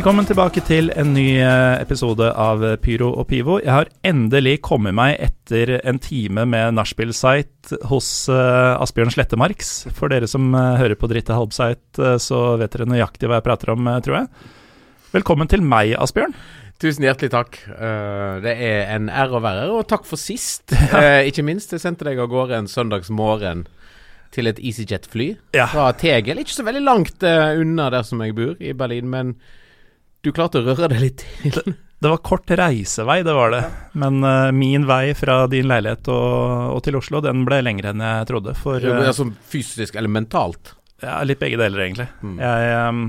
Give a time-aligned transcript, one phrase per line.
[0.00, 3.58] Velkommen tilbake til en ny eh, episode av Pyro og Pivo.
[3.60, 9.74] Jeg har endelig kommet meg etter en time med nachspiel-site hos uh, Asbjørn Slettemarks.
[9.98, 13.92] For dere som hører på Dritte Halbsite, så vet dere nøyaktig hva jeg prater om,
[14.00, 14.48] tror jeg.
[15.18, 16.32] Velkommen til meg, Asbjørn.
[16.80, 17.60] Tusen hjertelig takk.
[17.68, 20.72] Det er en ære å være her, og takk for sist.
[20.96, 21.76] Uh, ikke minst.
[21.76, 23.66] Jeg sendte deg av gårde en søndagsmorgen
[24.32, 25.68] til et EasyJet-fly Ja.
[25.68, 26.40] fra Tegel.
[26.40, 29.36] Ikke så veldig langt unna der som jeg bor, i Berlin, men
[30.22, 31.74] du klarte å røre deg litt til.
[32.00, 33.60] Det var kort reisevei, det var det.
[34.00, 38.00] Men uh, min vei fra din leilighet og, og til Oslo, den ble lengre enn
[38.04, 38.54] jeg trodde.
[38.56, 40.74] For uh, sånn fysisk eller mentalt.
[41.04, 42.08] ja, litt begge deler, egentlig.
[42.24, 42.38] Mm.
[42.40, 43.02] Jeg um,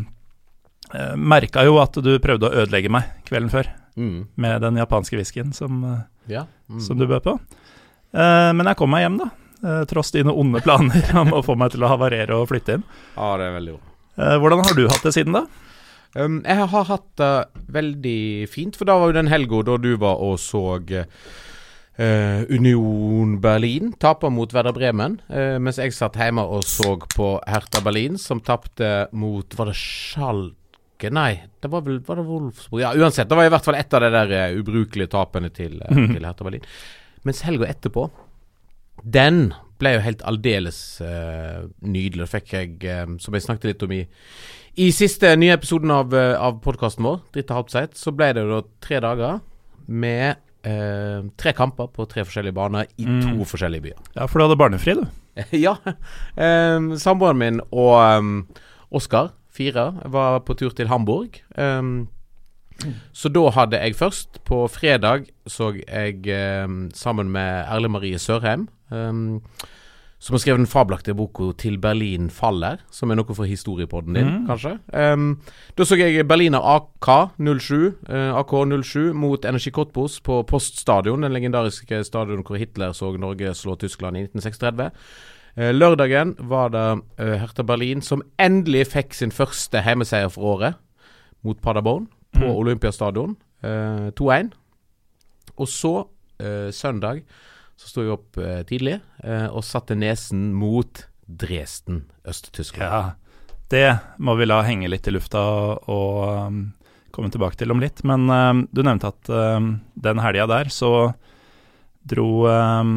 [1.31, 4.27] merka jo at du prøvde å ødelegge meg kvelden før Mm.
[4.39, 5.99] med den japanske whiskyen som, eh,
[6.31, 6.45] Ja.
[6.69, 6.79] Mm.
[6.79, 7.33] som du bød på.
[8.15, 9.25] Uh, men jeg kom meg hjem, da.
[9.61, 12.85] Uh, tross dine onde planer om å få meg til å havarere og flytte inn.
[13.17, 13.91] Ja, det er veldig bra.
[14.15, 15.43] Uh, hvordan har du hatt det siden da?
[16.15, 17.33] Um, jeg har hatt det
[17.71, 21.05] veldig fint, for da var jo den helga da du var og så uh,
[22.51, 27.83] Union Berlin tape mot Werder Bremen, uh, mens jeg satt hjemme og så på Hertha
[27.85, 31.13] Berlin, som tapte mot Var det Schalke?
[31.15, 31.31] Nei,
[31.63, 32.83] det var vel var det Wolfsburg?
[32.83, 33.29] Ja, uansett.
[33.29, 36.21] Det var i hvert fall ett av de der eh, ubrukelige tapene til, eh, til
[36.27, 36.67] Hertha Berlin.
[37.25, 38.09] Mens helga etterpå,
[39.01, 39.47] den
[39.81, 42.25] ble jo helt aldeles uh, nydelig.
[42.25, 44.03] Det fikk jeg, eh, som jeg snakket litt om i
[44.79, 48.53] i siste nye episoden av, uh, av podkasten vår, Dritte Halbseit, så ble det jo
[48.53, 49.41] da tre dager
[49.91, 53.21] med eh, tre kamper på tre forskjellige baner i Mm.
[53.25, 53.97] to forskjellige byer.
[54.15, 55.07] Ja, for du hadde barnefri, du.
[55.65, 55.73] ja.
[56.37, 58.47] Um, Samboeren min og um,
[58.91, 61.41] Oskar, fire, var på tur til Hamburg.
[61.57, 62.07] Um,
[63.13, 66.23] så da hadde jeg først På fredag så jeg
[66.97, 69.41] sammen med Erle Marie Sørheim um,
[70.21, 74.27] som har skrevet den fabelaktige boka 'Til Berlin faller', som er noe for historiepodden din,
[74.27, 74.47] Mm.
[74.47, 74.79] kanskje.
[74.93, 75.39] Um,
[75.77, 77.73] da så jeg Berliner AK07
[78.09, 83.75] uh, AK07 mot Energi Cottbus på Poststadion, den legendariske stadion hvor Hitler så Norge slå
[83.75, 84.91] Tyskland i 1936.
[85.57, 90.73] Uh, lørdagen var det uh, Hertha Berlin som endelig fikk sin første hjemmeseier for året
[91.43, 92.55] mot Paderborn på Mm.
[92.55, 93.35] Olympiastadion.
[93.63, 94.51] Eh, 2-1.
[95.57, 96.07] Og så,
[96.39, 97.21] eh, søndag,
[97.81, 102.85] så sto jeg opp eh, tidlig eh, og satte nesen mot Dresden, Øst-Tyskland.
[102.91, 103.85] Ja, det
[104.21, 105.41] må vi la henge litt i lufta
[105.89, 106.59] og um,
[107.15, 108.03] komme tilbake til om litt.
[108.05, 110.91] Men um, du nevnte at um, den helga der så
[112.11, 112.95] dro um,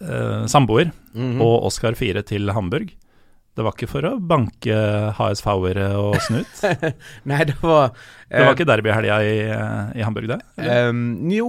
[0.00, 1.40] eh, samboer Mhm.
[1.42, 2.92] og Oskar 4 til Hamburg.
[3.58, 4.74] Det var ikke for å banke
[5.18, 6.60] HSV-ere og snut.
[7.28, 7.88] Nei, det var
[8.30, 10.38] Det var ikke derbyhelga i, eh, i Hamburg, det?
[10.62, 11.00] Ehm,
[11.34, 11.48] jo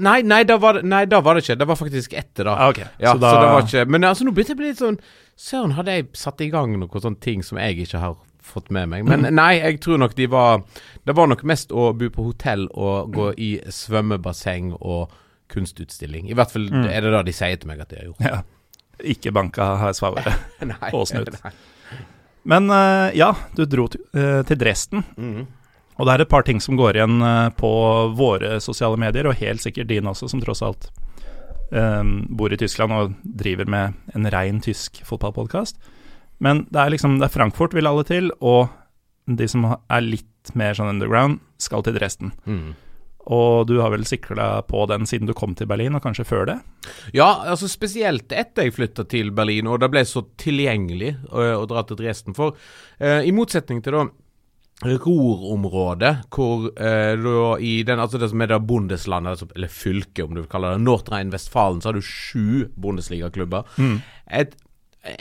[0.00, 1.58] Nei, nei da, var nei, da var det ikke.
[1.60, 2.54] Det var faktisk etter, da.
[2.56, 4.70] Ah, ok, Ja, så så, det var ikke Men altså, nå begynte jeg å bli
[4.72, 4.98] litt sånn
[5.42, 8.88] Søren, hadde jeg satt i gang noen sånne ting som jeg ikke har fått med
[8.90, 9.04] meg?
[9.08, 9.34] Men Mm.
[9.38, 10.62] nei, jeg tror nok de var
[11.04, 15.12] Det var nok mest å bo på hotell og gå i svømmebasseng og
[15.52, 16.30] kunstutstilling.
[16.30, 16.86] I hvert fall Mm.
[16.88, 18.20] er det det de sier til meg at de har gjort.
[18.24, 18.40] Ja.
[19.04, 20.34] Ikke banka HSV-ere.
[20.72, 21.34] nei, Og snut.
[22.48, 25.04] Men eh, ja, du dro til, eh, Dresden.
[25.16, 25.46] Mm.
[26.00, 27.72] Og det er et par ting som går igjen eh, på
[28.18, 30.88] våre sosiale medier, og helt sikkert din også, som tross alt
[31.70, 35.78] eh, bor i Tyskland og driver med en rein tysk fotballpodkast.
[36.42, 38.72] Men det er liksom det er Frankfurt vil alle til, og
[39.30, 42.34] de som er litt mer sånn underground, skal til Dresden.
[42.48, 42.72] Mhm.
[43.30, 46.48] Og du har vel sikla på den siden du kom til Berlin, og kanskje før
[46.48, 46.56] det?
[47.14, 51.68] Ja, altså spesielt etter jeg flytta til Berlin, og det ble så tilgjengelig å, å
[51.70, 52.34] dra til Dresden.
[52.34, 52.56] For
[52.98, 54.08] eh, i motsetning til da
[54.82, 60.24] Ruhr-området, hvor eh, da i den, altså det som er da bondeslandet, altså, eller fylket
[60.24, 63.68] om du vil kalle det, Nordrhein-Westfalen, så har du sju bondesligaklubber.
[63.78, 64.00] Mm.
[64.42, 64.56] Et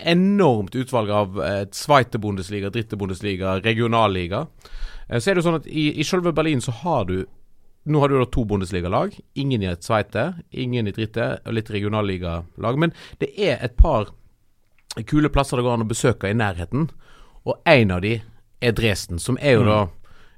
[0.10, 4.48] enormt utvalg av eh, Zweite Bundesliga, Dritte Bundesliga, regionalliga.
[5.08, 7.20] Eh, så er det jo sånn at i, i selve Berlin så har du
[7.84, 9.16] nå har du da to Bundesliga-lag.
[9.42, 12.78] Ingen i et Sveite, ingen i dritte, og litt regionalligalag.
[12.80, 14.12] Men det er et par
[15.08, 16.90] kule plasser det går an å besøke i nærheten.
[17.48, 18.20] Og en av de
[18.62, 19.80] er Dresden, som er jo da,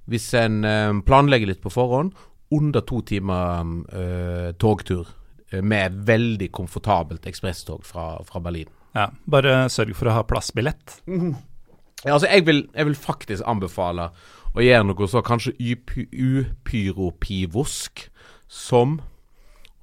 [0.07, 2.13] hvis en eh, planlegger litt på forhånd,
[2.53, 5.07] under to timer uh, togtur.
[5.49, 8.69] eh, Med veldig komfortabelt ekspresstog fra, fra Berlin.
[8.93, 11.01] Ja, bare sørg for å ha plassbillett.
[12.03, 14.09] Ja, altså, jeg vil, jeg vil faktisk anbefale
[14.53, 15.55] å gjøre noe så kanskje
[16.23, 18.09] upyropivosk
[18.53, 18.99] som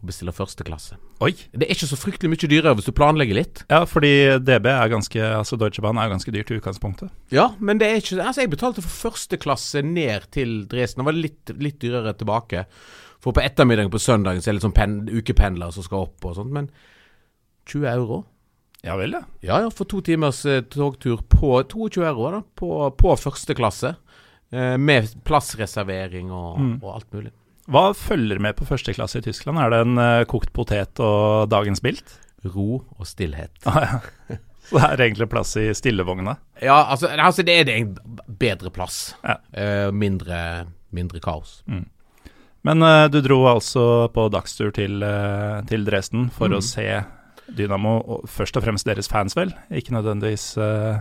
[0.00, 0.96] å bestille første klasse.
[1.20, 1.34] Oi!
[1.52, 3.62] Det er ikke så fryktelig mye dyrere hvis du planlegger litt.
[3.69, 7.12] Ja, fordi DB er ganske Altså Deutsche Bahn er ganske dyrt i utgangspunktet.
[7.34, 11.02] Ja, men det er ikke Altså, jeg betalte for første klasse ned til Dresden.
[11.02, 12.64] Det var litt, litt dyrere tilbake.
[13.20, 16.25] For på ettermiddagen på søndagen så er det litt sånn pen, ukependlere som skal opp
[16.25, 16.55] og sånt.
[16.56, 16.70] Men
[17.69, 18.22] 20 euro?
[18.81, 19.26] Ja vel, ja.
[19.44, 23.93] Ja, ja, for to timers eh, togtur på 22 euro da, på, på første klasse.
[24.52, 26.73] Eh, med plassreservering og, Mm.
[26.82, 27.31] og alt mulig.
[27.70, 29.58] Hva følger med på første klasse i Tyskland?
[29.62, 32.17] Er det en eh, kokt potet og dagens bilt?
[32.44, 33.50] Ro og stillhet.
[33.67, 34.37] Ah, ja.
[34.70, 36.37] Så det er egentlig plass i stillevogna?
[36.62, 37.94] Ja, altså, altså det er en
[38.38, 39.14] bedre plass.
[39.25, 39.37] Ja.
[39.50, 41.62] Uh, mindre, mindre kaos.
[42.62, 46.58] Men uh, du dro altså på dagstur til, uh, til Dresden for Mm.
[46.58, 46.87] å se
[47.50, 49.50] Dynamo, og først og fremst deres fans, vel?
[49.75, 51.00] Ikke nødvendigvis eh,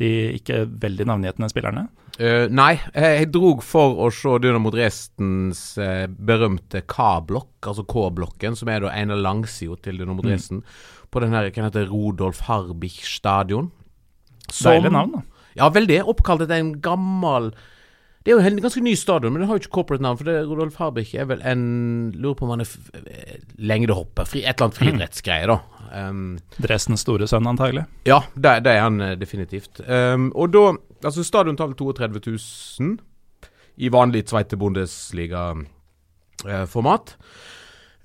[0.00, 1.86] de ikke veldig navngjetne spillerne?
[2.16, 8.70] Uh, nei, jeg, drog for å se Dynamo Dresdens uh, berømte K-blokk, altså K-blokken, som
[8.72, 10.62] er da en av langsida til Dynamo Mm.
[11.12, 13.70] På den her, hva heter Rodolf Harbich stadion.
[14.50, 15.22] Deilig navn, da.
[15.56, 16.02] Ja, veldig.
[16.12, 17.52] Oppkalt etter en gammel
[18.26, 20.18] Det er jo en ganske ny stadion, men det har jo ikke corporate navn.
[20.18, 22.66] For det, Rodolf Harbich er vel en Lurer på om han er
[23.06, 24.26] eh, lengdehopper.
[24.26, 25.62] Fri, et eller annet friidrettsgreie, da.
[25.94, 27.86] Um, Dresdens store sønn, antagelig.
[28.08, 29.78] ja, det, det er han eh, definitivt.
[29.86, 30.74] Um, og da
[31.06, 32.18] Altså, stadion tar vel 32
[32.80, 32.98] 000
[33.84, 37.14] i vanlig Zweite Bundesliga-format.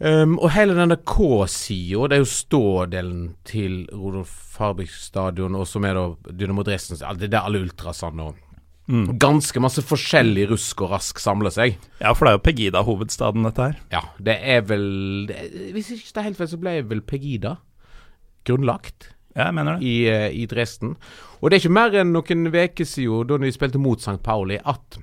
[0.02, 5.86] Um, og hele denne K-sida, det er jo stådelen til Rodolf Harbich stadion, og som
[5.88, 8.36] er da Dynamo Dresden Det er alle ultrasene og
[8.92, 9.06] Mm.
[9.22, 11.78] ganske masse forskjellig rusk og rask samler seg.
[12.02, 13.78] Ja, for det er jo Pegida-hovedstaden, dette her.
[13.94, 15.38] Ja, det er vel det,
[15.72, 17.54] Hvis ikke det er helt feil, så ble vel Pegida
[18.48, 19.88] grunnlagt Ja, jeg mener det.
[19.88, 20.98] i, eh, i Dresden.
[21.40, 24.20] Og det er ikke mer enn noen uker siden, da vi spilte mot St.
[24.24, 25.00] Pauli, at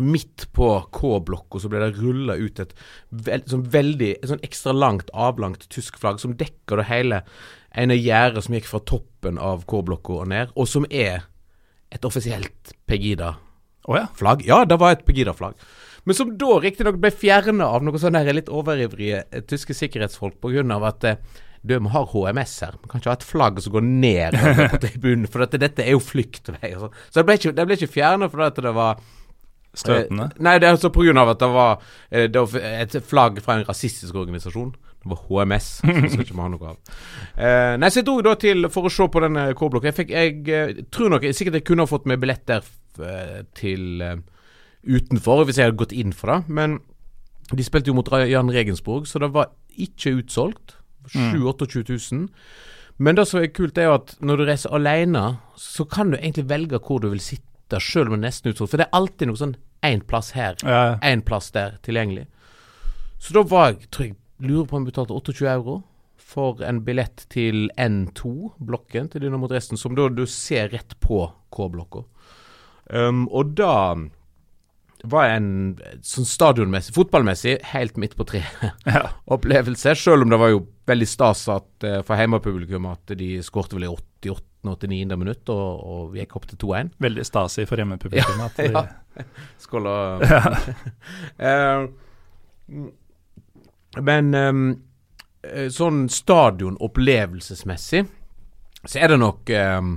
[0.00, 2.74] midt på K-blokka så ble det rulla ut et
[3.10, 7.22] veld, sånn veldig et sånn ekstra langt, avlangt tysk flagg som dekker det hele
[7.76, 11.24] ene gjerdet som gikk fra toppen av K-blokka og ned, og som er
[11.90, 13.42] et offisielt Pegida-flagg.
[13.86, 14.60] Oh, ja.
[14.60, 15.58] Ja, det var et Pegida-flagg.
[16.06, 20.62] Men som da riktignok ble fjerna av noen sånne litt overivrige eh, tyske sikkerhetsfolk pga.
[20.86, 21.18] at eh,
[21.66, 22.76] du, vi har HMS her.
[22.82, 24.38] Vi kan ikke ha et flagg som går ned
[24.70, 26.76] på tribunen, for dette, dette er jo flyktvei.
[26.76, 26.98] og sånn.
[27.10, 29.06] Så det ble ikke, det ble ikke fjerna fordi at det var
[29.76, 30.30] Støtende.
[30.30, 33.66] Eh, nei, det er altså av at det var, det var et flagg fra en
[33.68, 34.70] rasistisk organisasjon.
[35.06, 36.94] Det var HMS, så det skal ikke ha noe av.
[37.38, 39.92] Eh, nei, så jeg dro da til for å se på den K-blokka.
[39.92, 42.66] Jeg, fikk, jeg eh, tror nok sikkert jeg kunne ha fått meg billett der
[43.06, 44.16] eh, til eh,
[44.86, 46.56] utenfor, hvis jeg hadde gått inn for det.
[46.58, 46.80] Men
[47.52, 50.74] de spilte jo mot Jan Regensburg, så det var ikke utsolgt.
[51.12, 52.26] 7 28 000.
[52.98, 56.16] Men det som er kult, er jo at når du reiser alene, så kan du
[56.18, 58.72] egentlig velge hvor du vil sitte, selv om det er nesten utsolgt.
[58.72, 59.56] For det er alltid noe sånn
[59.86, 62.26] én plass her, Ja, én plass der tilgjengelig.
[63.22, 65.78] Så da var jeg, tror jeg, lurer på om jeg betalte 28 euro
[66.26, 72.02] for en billett til N2-blokken til Dynamo Dresden, som da du ser rett på K-blokka.
[72.90, 73.74] Um, og da
[75.06, 75.48] var en
[76.06, 79.88] sånn stadionmessig, fotballmessig, helt midt på treet-opplevelse.
[79.92, 79.98] ja.
[80.00, 83.86] Selv om det var jo veldig stas at, eh, for hjemmepublikum at de skårte vel
[83.86, 85.16] i 88.-89.
[85.20, 86.90] minutt og, og gikk opp til 2-1.
[87.06, 88.42] Veldig stasig for hjemmepublikum.
[88.48, 88.84] at de- ja.
[89.62, 90.26] Skål og
[91.38, 91.86] Eh,
[94.04, 98.04] Men eh, sånn stadionopplevelsesmessig
[98.86, 99.96] så er det nok um,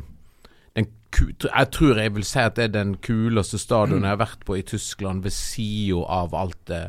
[0.76, 4.58] Jeg tror jeg vil si at det er den kuleste stadionet jeg har vært på
[4.58, 6.84] i Tyskland, ved sida av alt det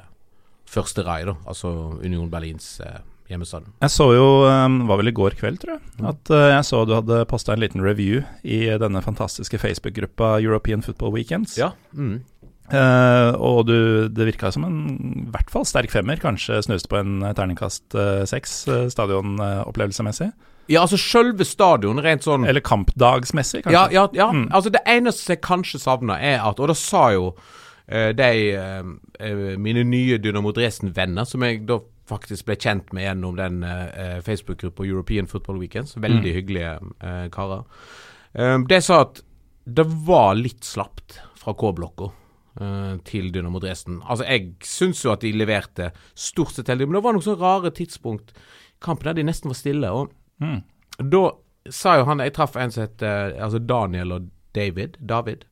[0.70, 1.34] første rai, da.
[1.48, 1.70] Altså
[2.04, 3.00] Union Berlins eh,
[3.32, 3.72] hjemmestadion.
[3.80, 5.82] Jeg så jo, um, var vel i går kveld, tror jeg,
[6.12, 10.84] at uh, jeg så du hadde posta en liten review i denne fantastiske Facebook-gruppa European
[10.84, 11.56] Football Weekends.
[11.58, 11.72] Ja.
[11.92, 12.20] Mm.
[12.70, 14.76] Eh, og du, det virka som en
[15.24, 20.28] i hvert fall sterk femmer, kanskje snuste på en eh, terningkast eh, seks uh, stadionopplevelsesmessig.
[20.70, 23.74] ja, altså sjølve stadion, rent sånn Eller kampdagsmessig, kanskje.
[23.74, 24.28] Ja, ja, ja.
[24.30, 24.46] Mm.
[24.54, 27.32] altså det eneste jeg kanskje savner, er at Og da sa jo
[27.90, 28.26] de
[29.58, 33.64] mine nye Dynamo Dresden-venner, som jeg da faktisk ble kjent med gjennom den
[34.22, 36.36] Facebook-gruppa European Football Weekends, veldig Mm.
[36.36, 37.64] hyggelige karer,
[38.70, 39.18] de sa at
[39.66, 42.12] det var litt slapt fra K-blokka.
[42.60, 44.00] Eh, til Dynamo Dresden.
[44.06, 47.40] Altså Jeg syns jo at de leverte stort sett heldig, men det var noen sånne
[47.42, 49.90] rare tidspunkt i kampen der de nesten var stille.
[49.92, 50.62] Og Mm.
[51.10, 51.30] da
[51.68, 54.96] sa jo han Jeg traff en som het eh, altså Daniel og David.
[55.00, 55.44] David.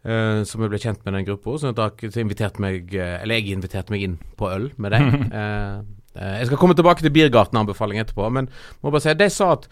[0.00, 1.58] Uh, som jeg ble kjent med den gruppa.
[1.60, 5.10] Så, så inviterte meg Eller jeg inviterte meg inn på øl med dem.
[5.28, 5.84] uh,
[6.16, 8.48] uh, jeg skal komme tilbake til Biergarten-anbefaling etterpå, men
[8.80, 9.68] må bare si de sa at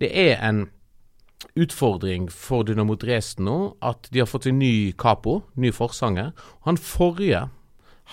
[0.00, 0.66] det er en
[1.56, 6.32] utfordring for Dynamo Dresden nå at de har fått en ny capo, ny forsanger.
[6.66, 7.48] Han forrige,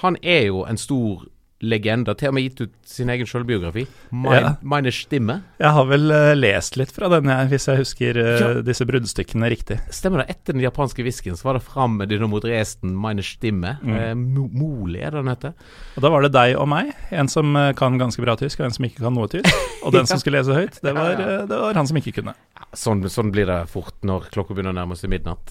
[0.02, 1.28] han er jo en stor
[1.66, 2.14] legende.
[2.14, 3.88] Til og med gitt ut sin egen selvbiografi.
[4.14, 4.52] Meine, Ja.
[4.62, 5.40] Meine Stimme.
[5.58, 8.50] Jeg har vel uh, lest litt fra den, jeg, hvis jeg husker uh, Ja.
[8.62, 9.80] disse bruddstykkene riktig.
[9.90, 10.36] Stemmer det.
[10.36, 13.78] Etter den japanske whiskyen så var det fram med Dynamo Dresden, Meine Stimme.
[13.82, 13.96] Mm.
[13.98, 15.54] Uh, Mo- Moli er det den heter.
[15.98, 18.78] Og da var det deg og meg, en som kan ganske bra tysk, og en
[18.78, 19.50] som ikke kan noe tysk.
[19.84, 21.46] Og den som skulle lese høyt, det var, Ja, ja.
[21.50, 22.36] det var han som ikke kunne.
[22.78, 25.50] Sånn, sånn blir det fort når klokka begynner å nærme seg midnatt.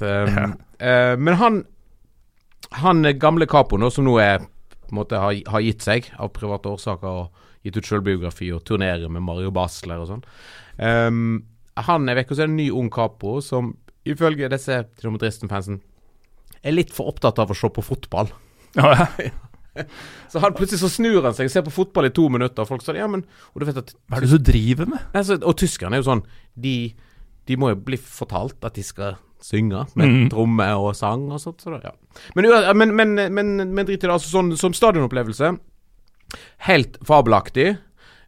[1.19, 1.65] Men han
[2.83, 4.43] han gamle Capo nå, som nå er
[4.87, 8.65] på en måte har, har gitt seg av private årsaker og gitt ut selvbiografi og
[8.67, 10.25] turnerer med Mario Basler og sånn.
[10.79, 11.45] Um,
[11.77, 13.75] han er vekk, det en ny ung Capo som
[14.07, 15.81] ifølge disse Dresden-fansen
[16.67, 18.31] er litt for opptatt av å se på fotball.
[18.79, 19.35] Ja, ja.
[20.33, 22.71] Så han plutselig så snur han seg og ser på fotball i to minutter, og
[22.71, 25.19] folk sa ja, men og du vet at Hva er det du driver med?
[25.37, 26.23] Og tyskerne er jo sånn
[26.57, 26.77] de,
[27.45, 30.29] de må jo bli fortalt at de skal synge med Mm.
[30.31, 31.61] tromme og sang og sånt.
[31.61, 31.93] Så da, ja.
[32.35, 34.13] Men, men, men, men, men drit i det.
[34.13, 35.57] Altså, sånn, som stadionopplevelse,
[36.69, 37.77] helt fabelaktig.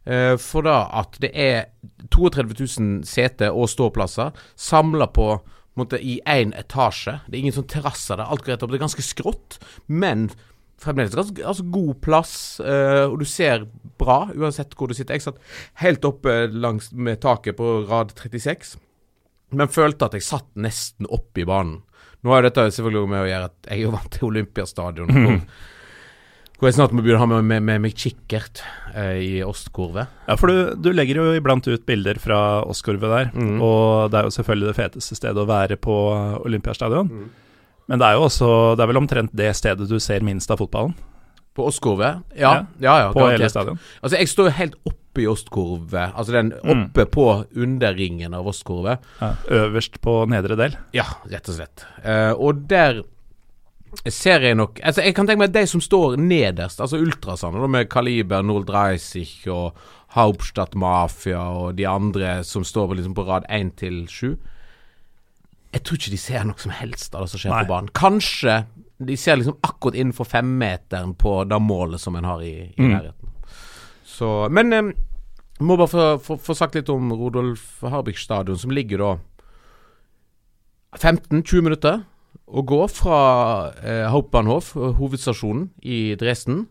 [0.05, 1.65] eh, for da at det er
[2.09, 5.39] 32 000 seter og ståplasser samla på
[5.77, 7.19] måte, i én etasje.
[7.27, 8.25] Det er ingen sånn terrasser der.
[8.27, 8.71] Alt går rett opp.
[8.71, 10.29] Det er ganske skrått, men
[10.79, 12.59] fremdeles ganske altså, god plass.
[12.59, 13.67] eh, og du ser
[13.99, 15.13] bra uansett hvor du sitter.
[15.19, 15.39] Jeg satt
[15.83, 18.77] helt oppe langs med taket på rad 36,
[19.51, 21.81] men følte at jeg satt nesten oppe i banen.
[22.23, 25.37] Nå har dette selvfølgelig med å gjøre at jeg er jo vant til Olympiastadion, hvor,
[26.59, 28.59] hvor jeg snart må begynne å ha med, med, med meg kikkert
[28.91, 30.03] eh, i ostkurve.
[30.27, 33.61] Ja, for du, du legger jo iblant ut bilder fra Åskorvet der, Mm.
[33.63, 35.95] og det er jo selvfølgelig det feteste stedet å være på
[36.43, 37.07] Olympiastadion.
[37.07, 37.29] Mm.
[37.89, 40.59] Men det er jo også Det er vel omtrent det stedet du ser minst av
[40.61, 40.91] fotballen
[41.57, 42.11] På ostkurve?
[42.37, 42.51] Ja.
[42.77, 43.79] ja, ja, på hele stadion.
[44.03, 44.75] Altså, jeg står jo helt
[45.09, 46.11] oppe i ostkurve.
[46.15, 46.83] Altså den Mm.
[46.85, 48.97] oppe på underringen av ostkurve.
[49.19, 50.75] Ja, øverst på nedre del.
[50.93, 51.85] Ja, rett og slett.
[52.05, 53.01] Uh, og der
[54.07, 57.67] ser jeg nok Altså, jeg kan tenke meg at de som står nederst, altså ultrasene,
[57.67, 59.73] med Kaliber, Nold Dreisich og
[60.13, 64.37] Hauptstadt Mafia og de andre som står på, liksom på rad 1 til 7
[65.73, 67.63] Jeg tror ikke de ser noe som helst av det som skjer Nei.
[67.63, 67.89] på banen.
[67.93, 68.65] Kanskje
[69.05, 72.89] de ser liksom akkurat innenfor femmeteren på det målet som en har i, i Mm.
[72.91, 73.29] nærheten.
[74.19, 74.91] Så Men eh,
[75.63, 79.11] må bare få, få, få sagt litt om Rodolf Harbik stadion, som ligger da
[80.97, 82.01] 15-20 minutter
[82.49, 83.19] å gå fra
[83.83, 86.65] eh, Hauptbahnhof, eh, hovedstasjonen i Dresden.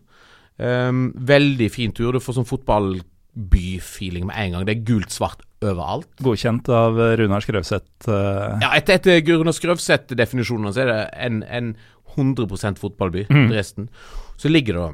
[0.59, 2.11] Um, veldig fin tur.
[2.11, 4.65] Du får sånn fotballby-feeling med en gang.
[4.67, 6.09] Det er gult-svart overalt.
[6.23, 8.09] Godkjent av eh, Runar Skrøvseth.
[8.09, 8.59] Uh...
[8.59, 11.73] Ja, etter, etter Runar Skrøvseth-definisjonene så er det en, en
[12.17, 13.47] 100 fotballby, Mm.
[13.53, 13.87] Dresden.
[14.39, 14.89] Så ligger det da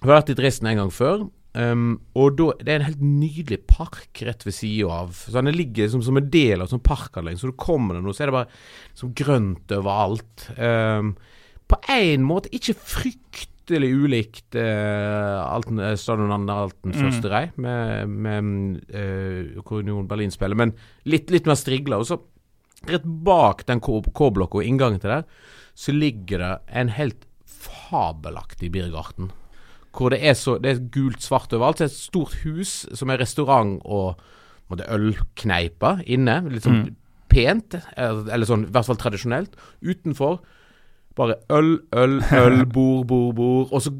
[0.00, 1.26] Vi har vært i Dresden en gang før.
[1.56, 5.16] Ehm, og da, Det er en helt nydelig park rett ved sida av.
[5.16, 7.40] Så Den ligger som, som en del av sånn parkanlegg.
[7.40, 8.62] Så du kommer der nå, så er det bare
[8.94, 10.48] som grønt overalt.
[10.56, 11.16] Um,
[11.66, 17.00] på en måte ikke fryktelig ulikt uh, Alten, eh, Stadion Alten Mm.
[17.00, 21.98] første rei, med, med uh, Union Berlin spiller, men litt, litt mer strigla.
[21.98, 22.20] Og så
[22.86, 25.24] rett bak den K-blokka og inngangen til der,
[25.74, 29.32] så ligger det en helt fabelaktig Birgarten.
[29.96, 31.78] Hvor det er så Det er gult-svart overalt.
[31.80, 34.20] Det er et stort hus som er restaurant og
[34.70, 36.40] ølkneipe inne.
[36.50, 36.94] Litt sånn Mm.
[37.28, 39.56] pent, eller eller sånn i hvert fall tradisjonelt.
[39.82, 40.38] Utenfor
[41.16, 43.68] bare øl, øl, øl, bord, bord, bord.
[43.72, 43.90] Og så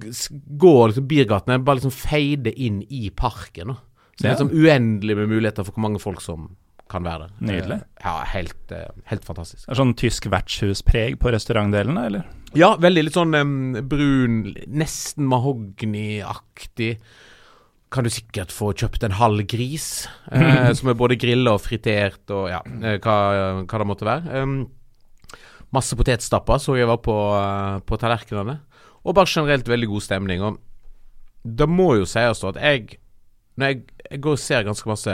[0.59, 3.69] går liksom Birgatene, bare liksom feide inn i parken.
[3.69, 3.75] Da.
[4.17, 6.51] Så det er liksom uendelig med muligheter for hvor mange folk som
[6.91, 7.31] kan være der.
[7.49, 7.79] Nydelig.
[7.83, 9.69] Eh, Ja, helt, eh, helt fantastisk.
[9.69, 12.27] Er sånn tysk vertshuspreg på restaurantdelene, eller?
[12.55, 16.97] Ja, veldig litt sånn um, brun, nesten mahogniaktig.
[17.91, 22.31] Kan du sikkert få kjøpt en halv gris, eh, som er både grilla og fritert
[22.35, 23.17] og ja, eh, hva,
[23.65, 24.43] hva det måtte være.
[24.43, 24.57] Um,
[25.75, 27.17] masse potetstapper så jeg var på,
[27.87, 28.61] på tallerkenene.
[29.07, 30.43] Og bare generelt veldig god stemning.
[30.43, 30.59] Og
[31.47, 32.97] det må jo sies at jeg
[33.57, 35.13] Når jeg, jeg går og ser ganske masse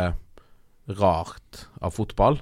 [0.88, 2.40] rart av fotball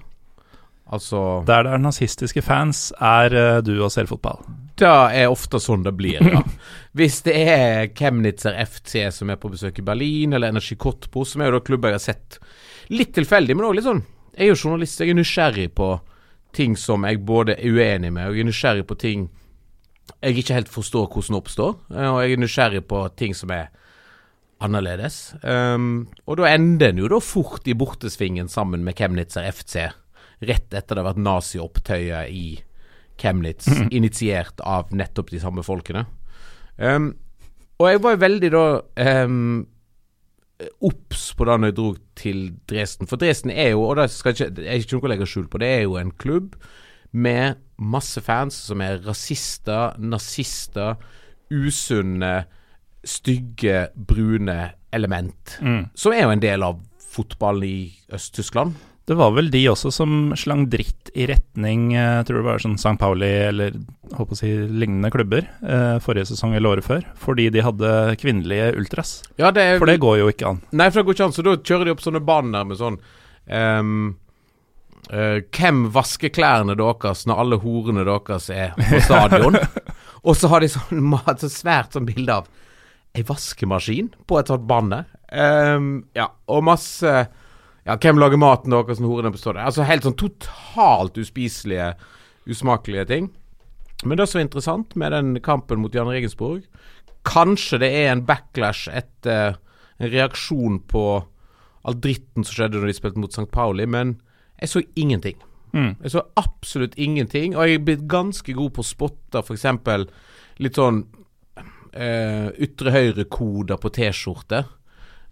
[0.91, 4.41] Altså Der det er nazistiske fans, er eh, du og ser fotball.
[4.81, 6.41] Det er ofte sånn det blir, ja.
[6.99, 11.43] Hvis det er Chemnitzer FC som er på besøk i Berlin, eller Energi Kotpo, som
[11.43, 12.41] er jo da klubber jeg har sett
[12.91, 14.03] litt tilfeldig, men òg litt sånn
[14.35, 15.93] Jeg er jo journalist, jeg er nysgjerrig på
[16.57, 19.29] ting som jeg både er uenig med, og jeg er nysgjerrig på ting
[20.21, 23.71] jeg ikke helt forstår hvordan oppstår, eh, og jeg er nysgjerrig på ting som er
[24.61, 25.33] annerledes.
[25.43, 29.89] Um, og da ender en jo da fort i bortesvingen sammen med Kemnitzer FC,
[30.41, 32.45] rett etter det har vært naziopptøyer i
[33.21, 36.07] Chemnitz, initiert av nettopp de samme folkene.
[36.77, 37.13] Um,
[37.81, 38.65] og jeg var jo veldig da
[39.21, 39.61] um,
[40.85, 41.89] obs på det når jeg dro
[42.21, 43.09] til Dresden.
[43.09, 45.49] For Dresden er jo, og det skal ikke, det er ikke noe å legge skjul
[45.51, 46.57] på, det er jo en klubb
[47.11, 51.01] med masse fans som er rasister, nazister,
[51.51, 52.45] usunne,
[53.05, 55.59] stygge, brune element.
[55.61, 55.89] Mm.
[55.95, 56.81] Som er jo en del av
[57.11, 57.79] fotballen i
[58.13, 58.75] Øst-Tyskland.
[59.11, 62.63] Det var vel de også som slang dritt i retning eh, Jeg tror det var
[62.63, 62.93] sånn St.
[63.01, 63.75] Pauli eller
[64.15, 67.91] håper å si lignende klubber eh, forrige sesong eller året før, fordi de hadde
[68.21, 69.17] kvinnelige ultras.
[69.41, 70.63] Ja, det er For det går jo ikke an.
[70.71, 73.01] Nei, for det går ikke an, så da kjører de opp sånne baner med sånn
[73.51, 73.97] um,
[75.11, 79.59] uh, Hvem vasker klærne deres når alle horene deres er på stadion?
[80.27, 82.51] Og så har de sånn så svært sånn bilde av
[83.17, 85.03] ei vaskemaskin på et sånt bane.
[85.03, 85.21] der.
[85.33, 87.29] Ehm, ja, og masse
[87.87, 89.65] Ja, hvem lager maten og hvordan horene består det?
[89.65, 91.95] Altså helt sånn totalt uspiselige,
[92.47, 93.31] usmakelige ting.
[94.05, 96.63] Men det som er interessant med den kampen mot Jan Regensburg
[97.25, 99.57] Kanskje det er en backlash etter
[99.99, 101.05] en reaksjon på
[101.85, 103.49] all dritten som skjedde når de spilte mot St.
[103.53, 104.19] Pauli, men
[104.61, 105.37] jeg så ingenting.
[105.73, 105.95] Mm.
[106.03, 109.67] Jeg så absolutt ingenting, og jeg er blitt ganske god på å spotte f.eks.
[110.61, 111.05] litt sånn
[111.93, 114.65] eh, ytre høyre-koder på T-skjorte.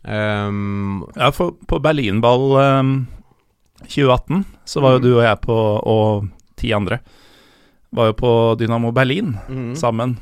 [0.02, 2.44] Um, Ja, for på Berlinball
[2.80, 2.92] um,
[3.86, 5.02] 2018 så var jo Mm.
[5.02, 7.00] du og jeg på, og ti andre,
[7.92, 9.74] var jo på Dynamo Berlin mm.
[9.76, 10.18] sammen.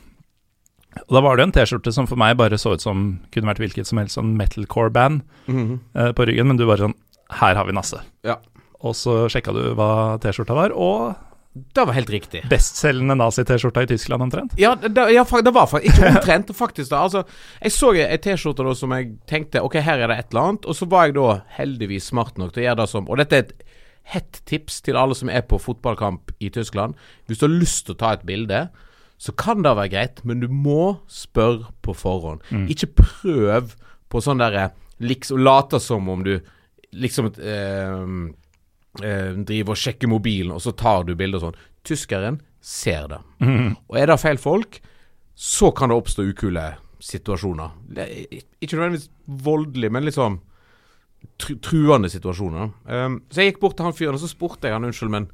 [0.97, 3.61] Og da var det en T-skjorte som for meg bare så ut som kunne vært
[3.61, 5.79] hvilket som helst sånn metalcore-band mm.
[5.95, 8.01] eh, på ryggen, men du bare sånn Her har vi Nasse.
[8.23, 8.39] Ja.
[8.87, 11.17] Og så sjekka du hva T-skjorta var, og
[11.57, 12.43] Det var helt riktig.
[12.51, 14.57] bestselgende nazi-T-skjorta i Tyskland omtrent.
[14.61, 16.91] Ja, det, ja, det var faktisk ikke omtrent, faktisk.
[16.91, 17.25] da Altså,
[17.63, 20.67] Jeg så ei T-skjorte da som jeg tenkte Ok, her er det et eller annet.
[20.69, 23.37] Og så var jeg da heldigvis smart nok til å gjøre det som Og dette
[23.39, 23.55] er et
[24.07, 26.95] hett tips til alle som er på fotballkamp i Tyskland.
[27.27, 28.69] Hvis du har lyst til å ta et bilde,
[29.19, 32.45] så kan det være greit, men du må spørre på forhånd.
[32.71, 33.73] Ikke prøv
[34.13, 34.69] på sånn derre
[35.03, 36.37] liksom Late som om du
[36.97, 38.05] liksom eh,
[39.05, 41.63] eh, driver og sjekker mobilen, og så tar du bilder og sånn.
[41.87, 43.23] Tyskeren ser det.
[43.87, 44.81] Og er det feil folk,
[45.37, 46.67] så kan det oppstå ukule
[47.05, 47.75] situasjoner.
[47.97, 48.13] Er
[48.61, 50.41] ikke nødvendigvis voldelig, men litt sånn
[51.41, 52.73] tru truende situasjoner.
[52.87, 55.29] Um, så jeg gikk bort til han fyren og så spurte jeg han unnskyld, men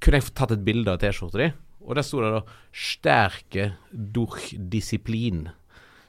[0.00, 1.50] kunne jeg få tatt et bilde av T-skjorta di?
[1.86, 2.42] Og der sto det da
[2.72, 5.50] 'Sterke durch Disiplin'.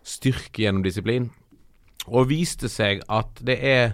[0.03, 1.29] Styrke gjennom disiplin.
[2.07, 3.93] Og viste seg at det er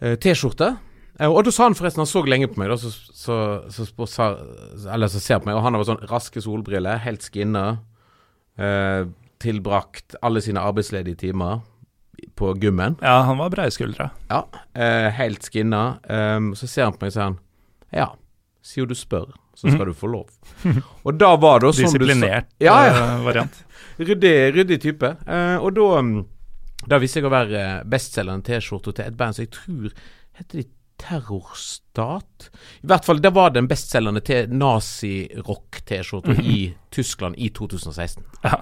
[0.00, 0.76] eh, T-skjorte.
[1.20, 3.36] Eh, og da sa han forresten Han så lenge på meg, da, så, så,
[3.70, 4.30] så, så,
[4.90, 7.66] eller så ser på meg, og han har sånn raske solbriller, helt skinna.
[8.58, 9.04] Eh,
[9.44, 11.60] tilbrakt alle sine arbeidsledige timer
[12.38, 12.96] på gymmen.
[13.02, 14.10] Ja, han var breiskuldra.
[14.30, 15.98] Ja, eh, helt skinna.
[16.08, 17.40] Eh, så ser han på meg og sier han
[17.94, 18.10] Ja,
[18.64, 20.30] siden du spør, så skal du få lov.
[21.04, 22.94] Og da var det du Disiplinert Ja, ja.
[22.94, 23.60] eh, variant.
[23.98, 25.06] Ryddig, ryddig type.
[25.28, 26.14] Eh, og da um,
[26.90, 29.92] Da viste jeg å være bestselgeren T-skjorta til et band som jeg tror
[30.34, 30.64] heter de
[31.04, 32.50] Terrorstat.
[32.82, 38.22] I hvert fall, det var den bestselgende nazi-rock-T-skjorta i Tyskland i 2016.
[38.42, 38.60] Ja,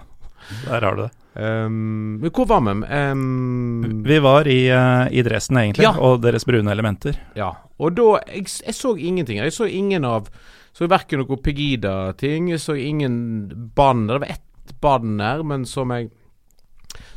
[0.66, 1.10] der har du det.
[1.34, 2.72] Um, hvor var vi?
[3.12, 5.94] Um, Vi var i, uh, i Dresden, egentlig, Ja.
[5.98, 7.16] og deres brune elementer.
[7.36, 9.38] Ja, og da Jeg, jeg så ingenting.
[9.38, 10.28] Jeg så ingen av
[10.74, 14.18] Så verken noe Pegida-ting, jeg så ingen banner.
[14.18, 16.10] Det var ett banner, men som jeg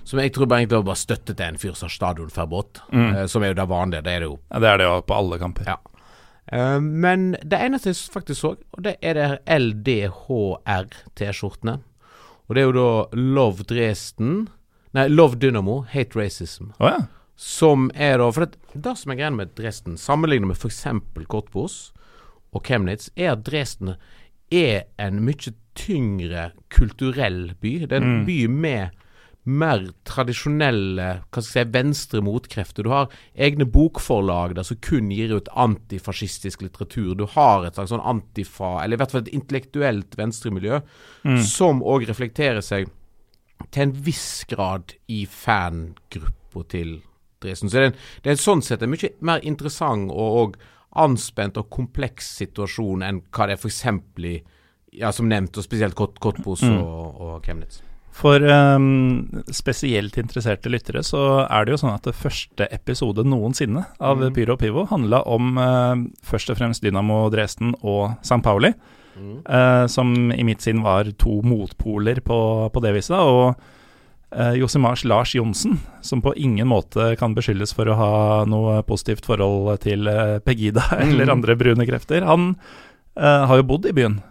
[0.05, 3.15] Som jeg tror bare egentlig var bare støtte til en fyr som har stadionforbud, Mm.
[3.15, 4.03] eh, som er jo det vanlige.
[4.05, 4.37] Det er det jo.
[4.51, 5.63] Ja, det er det jo på alle kamper.
[5.65, 5.77] Ja.
[6.53, 11.79] Eh, men det eneste jeg faktisk så, og det er det LDHR-T-skjortene.
[12.47, 14.45] Og det er jo da Love Dresden
[14.95, 16.69] Nei, Love Dynamo, Hate Racism.
[16.79, 17.01] Oh, ja.
[17.35, 20.85] Som er da For det, det som er greia med Dresden, sammenlignet med f.eks.
[21.27, 21.89] Kortbos
[22.55, 23.95] og Chemnitz, er at Dresden
[24.55, 27.73] er en mye tyngre kulturell by.
[27.89, 28.25] Det er en Mm.
[28.29, 28.89] by med
[29.45, 32.83] mer tradisjonelle hva skal jeg si, venstre motkrefter.
[32.83, 37.13] Du har egne bokforlag der som kun gir ut antifascistisk litteratur.
[37.19, 40.81] Du har et slags sånn antifa, eller i hvert fall et intellektuelt venstremiljø,
[41.25, 41.41] Mm.
[41.43, 42.89] som òg reflekterer seg
[43.71, 47.01] til en viss grad i fangruppa til
[47.41, 47.69] Dresden.
[47.69, 50.55] Så det er, en, det er sånn sett en mye mer interessant og, og
[50.95, 53.81] anspent og kompleks situasjon enn hva det er f.eks.
[54.23, 54.35] i
[54.95, 56.77] ja, som nevnt, og spesielt Kot Kottbos Mm.
[56.79, 57.81] og, og Chemnitz.
[58.15, 63.81] For um, spesielt interesserte lyttere så er det jo sånn at det første episode noensinne
[63.99, 64.29] av mm.
[64.37, 68.39] Pyro og Pivo handla om uh, først og fremst Dynamo Dresden og St.
[68.45, 68.71] Pauli,
[69.47, 72.37] eh, som i mitt sinn var to motpoler på,
[72.71, 73.19] på det viset.
[73.19, 73.57] Og
[74.35, 78.13] uh, Josimars Lars Johnsen, som på ingen måte kan beskyldes for å ha
[78.47, 80.07] noe positivt forhold til
[80.47, 81.35] Pegida eller Mhm.
[81.35, 82.55] andre brune krefter, han
[83.19, 84.21] uh, har jo bodd i byen.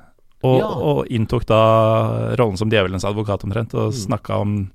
[0.44, 0.66] Og, Ja.
[0.68, 3.98] og inntok da rollen som djevelens advokat omtrent, og Mm.
[4.02, 4.70] snakka om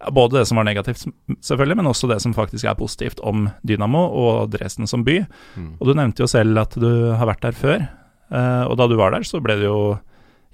[0.00, 1.04] ja, både det som var negativt,
[1.40, 5.20] selvfølgelig, men også det som faktisk er positivt om Dynamo og Dresden som by.
[5.56, 5.76] Mm.
[5.80, 7.88] Og du nevnte jo selv at du har vært der før,
[8.32, 9.98] eh, og da du var der, så ble du jo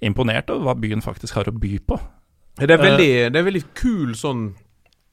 [0.03, 2.01] imponert over hva byen faktisk har å by på.
[2.59, 4.55] Det er veldig, det er veldig kul sånn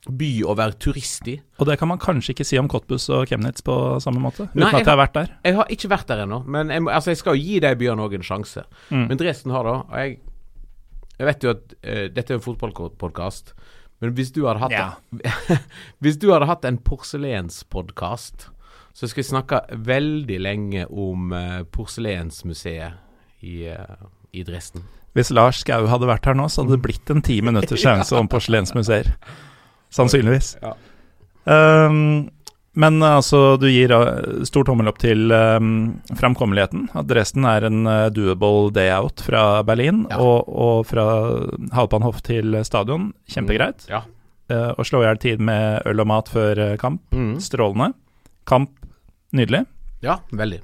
[0.09, 1.35] by å være turist i.
[1.59, 4.63] Og det kan man kanskje ikke si om Cottbus og Chemnitz på samme måte, uten
[4.63, 5.33] Nei, at jeg har vært der.
[5.47, 8.05] Jeg har ikke vært der ennå, men jeg, altså jeg skal jo gi de byene
[8.05, 8.65] òg en sjanse.
[8.89, 9.05] Mm.
[9.11, 10.17] Men Dresden har da Og jeg,
[11.15, 13.55] jeg vet jo at uh, dette er en fotballpodkast,
[14.03, 14.89] men hvis du hadde hatt Ja.
[16.03, 18.49] Hvis du hadde hatt en porselenspodkast,
[18.95, 24.85] så skal vi snakke veldig lenge om uh, porselensmuseet i, uh, i Dresden.
[25.15, 28.15] Hvis Lars Skau hadde vært her nå, så hadde det blitt en ti minutters seanse
[28.19, 29.13] om porselensmuseer.
[29.95, 30.55] Sannsynligvis.
[30.61, 30.73] Ja.
[31.45, 32.29] Um,
[32.75, 35.69] men altså, du gir uh, stor tommel opp til um,
[36.19, 36.89] framkommeligheten.
[36.99, 40.17] At Dresden er en uh, doable day out fra Berlin, Ja.
[40.19, 41.05] og, og fra
[41.77, 43.13] Hauptbahnhof til stadion.
[43.31, 43.87] Kjempegreit.
[43.91, 44.03] Ja.
[44.51, 47.37] Uh, å slå i hjel tid med øl og mat før uh, kamp, Mm.
[47.41, 47.93] strålende.
[48.45, 48.75] Kamp,
[49.33, 49.63] nydelig.
[50.05, 50.59] ja, veldig.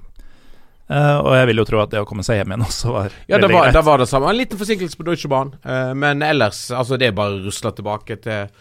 [0.91, 3.13] Uh, og jeg vil jo tro at det å komme seg hjem igjen også var
[3.31, 3.77] Ja, veldig var, greit.
[3.79, 4.27] det var det samme.
[4.33, 5.53] En liten forsinkelse på Deutsche Bahn.
[5.63, 8.51] eh, men ellers, altså det er bare å rusle tilbake til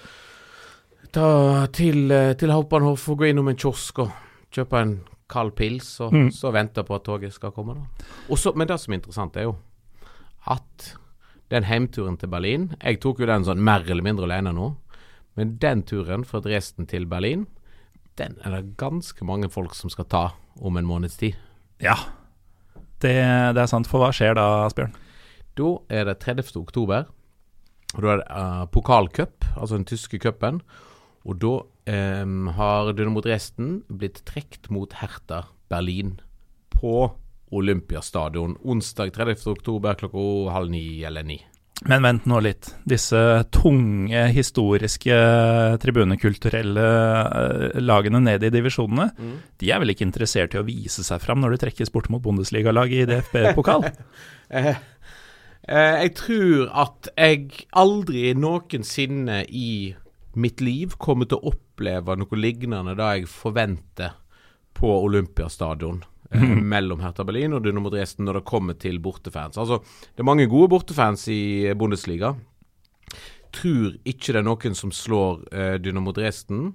[1.12, 4.10] ta, til, eh, til Hauptbahnhof og gå innom en kiosk og
[4.52, 4.94] kjøpe en
[5.30, 6.30] kald pils, og Mm.
[6.34, 7.74] så vente på at toget skal komme.
[7.74, 8.04] da.
[8.30, 9.56] Også, men det som er interessant, er jo
[10.50, 10.96] at
[11.50, 14.76] den heimturen til Berlin Jeg tok jo den sånn mer eller mindre alene nå,
[15.36, 17.46] men den turen fra Dresden til Berlin,
[18.16, 21.34] den er det ganske mange folk som skal ta om en måneds tid.
[21.80, 21.94] Ja,
[23.00, 23.14] det,
[23.54, 23.86] det er sant.
[23.86, 24.92] For hva skjer da, Asbjørn?
[25.56, 26.56] Da er det 30.
[26.60, 27.06] oktober,
[27.94, 30.60] og da er det uh, pokalcup, altså den tyske cupen.
[31.28, 31.54] Og da
[32.22, 36.16] um, har Dynamo Dresden blitt trukket mot Hertha Berlin
[36.72, 37.10] på
[37.50, 39.46] Olympiastadion onsdag 30.
[39.50, 41.40] oktober klokka halv ni eller ni.
[41.88, 42.74] Men vent nå litt.
[42.88, 43.18] Disse
[43.56, 45.16] tunge, historiske,
[45.80, 46.88] tribunekulturelle
[47.24, 49.08] eh, lagene ned i divisjonene,
[49.60, 52.22] de er vel ikke interessert i å vise seg fram når de trekkes bort mot
[52.24, 53.88] Bundesliga-lag i DFB-pokal?
[54.50, 54.74] Eh,
[55.70, 59.92] eh, jeg tror at jeg aldri noensinne i
[60.38, 64.12] mitt liv kommer til å oppleve noe lignende det jeg forventer
[64.76, 66.02] på Olympiastadion.
[66.30, 69.58] Eh, mellom Hertha Berlin og Dynamo Dresden når det kommer til bortefans.
[69.58, 69.80] Altså,
[70.14, 72.36] det er mange gode bortefans i Bundesliga.
[73.50, 76.68] Tror ikke det er noen som slår eh, Dynamo Dresden.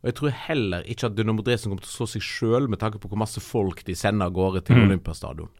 [0.00, 2.78] Og jeg tror heller ikke at Dynamo Dresden kommer til å slå seg sjøl, med
[2.80, 4.86] tanke på hvor masse folk de sender av gårde til Mm.
[4.88, 5.50] Olympiastadion.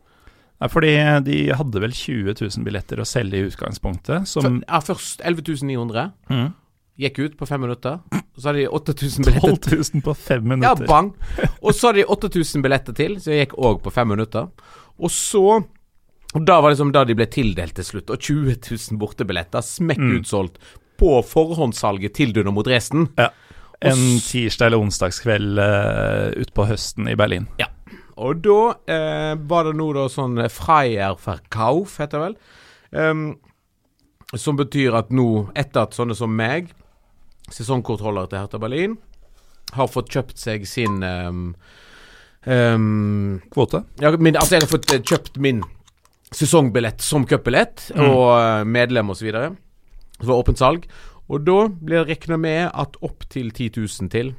[0.71, 0.93] Fordi
[1.25, 6.13] de hadde vel 20 000 billetter å selge i utgangspunktet, som ja, først 11 900.
[6.29, 6.51] mm,
[6.99, 7.99] Gikk ut på fem minutter.
[8.37, 10.85] Så hadde de 8000 billetter 12 000 på fem minutter.
[10.85, 11.13] Ja, bang!
[11.63, 14.49] Og så hadde de 8000 billetter til, så jeg gikk òg på fem minutter.
[15.01, 15.45] Og så
[16.35, 18.11] Og da var det liksom da de ble tildelt til slutt.
[18.15, 20.13] Og 20 000 bortebilletter, smekk Mm.
[20.21, 20.59] utsolgt,
[21.01, 23.09] på forhåndssalget til Dynamo Dresden.
[23.19, 23.31] Ja.
[23.83, 27.49] En tirsdag eller onsdagskveld uh, utpå høsten i Berlin.
[27.59, 27.67] Ja.
[28.21, 32.37] Og da uh, var det nå da sånn Freier Verkauf, heter det vel.
[32.93, 33.39] Um,
[34.37, 36.69] som betyr at nå, etter at sånne som meg,
[37.55, 38.97] sesongkortholdere til Hertha Berlin,
[39.77, 41.55] har fått kjøpt seg sin um,
[42.47, 43.85] um, Kvote?
[44.03, 45.63] ja, min, Altså, jeg har fått eh, kjøpt min
[46.35, 48.05] sesongbillett som cupbillett, Mm.
[48.11, 49.31] og eh, medlem osv.
[49.33, 50.87] Det var åpent salg.
[51.31, 54.33] Og da blir det regna med at opptil 10 000 til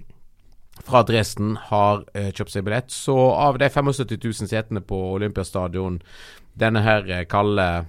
[0.81, 2.91] fra Dresden har eh, kjøpt seg billett.
[2.91, 6.01] Så av de 75 000 setene på Olympiastadion
[6.59, 7.85] denne her eh, kalde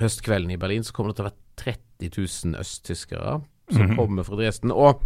[0.00, 2.12] høstkvelden i Berlin, så kommer det til å være 30
[2.50, 3.40] 000 østtyskere
[3.72, 3.96] som Mhm.
[3.96, 4.70] kommer fra Dresden.
[4.72, 5.00] Og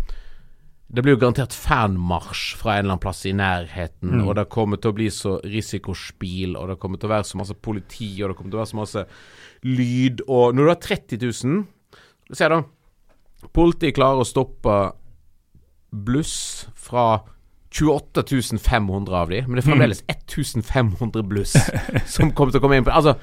[0.93, 4.29] det blir jo garantert fanmarsj fra en eller annen plass i nærheten, Mm.
[4.29, 7.37] og det kommer til å bli så risikospil, og det kommer til å være så
[7.41, 9.07] masse politi, og det kommer til å være så masse
[9.65, 11.67] lyd, og når du har 30 000
[12.35, 12.63] Se da,
[13.55, 14.93] politiet klarer å stoppe
[15.93, 17.21] bluss fra
[17.71, 21.53] 28 500 av de, men det er fremdeles 1500 bluss
[22.15, 23.17] som kommer til å komme inn på Altså,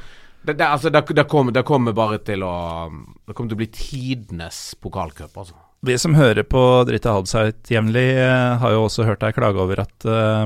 [0.44, 2.54] det, det, altså, det, det, kommer, det kommer bare til å
[2.92, 5.56] Det kommer til å bli tidenes pokalcup, altså.
[5.84, 9.84] Vi som hører på Drita Halbseit jevnlig, eh, har jo også hørt deg klage over
[9.84, 10.46] at eh,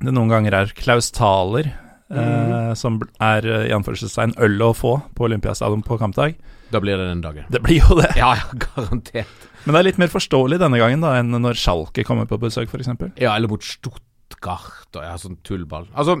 [0.00, 1.72] det noen ganger er Klaus Thaler
[2.14, 6.38] eh, som er eh, i anførselstegn øl å få på Olympiastadion på kampdag.
[6.70, 7.46] Da blir det den dagen.
[7.50, 8.12] Det blir jo det.
[8.20, 9.48] Ja, ja, garantert.
[9.64, 12.70] Men det er litt mer forståelig denne gangen da enn når Schalke kommer på besøk,
[12.70, 12.92] f.eks.
[13.20, 15.90] Ja, eller mot Stuttgart og ja, sånn tullball.
[15.92, 16.20] Altså,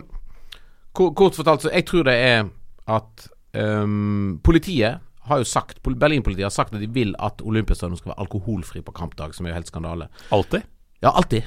[0.92, 2.50] kort fortalt, så jeg tror det er
[2.88, 7.98] at um, politiet har jo sagt pol- Berlin-politiet har sagt at de vil at Olympiastadion
[8.00, 10.08] skal være alkoholfri på kampdag, som er jo helt skandale.
[10.34, 10.64] Alltid.
[11.02, 11.46] Ja, alltid.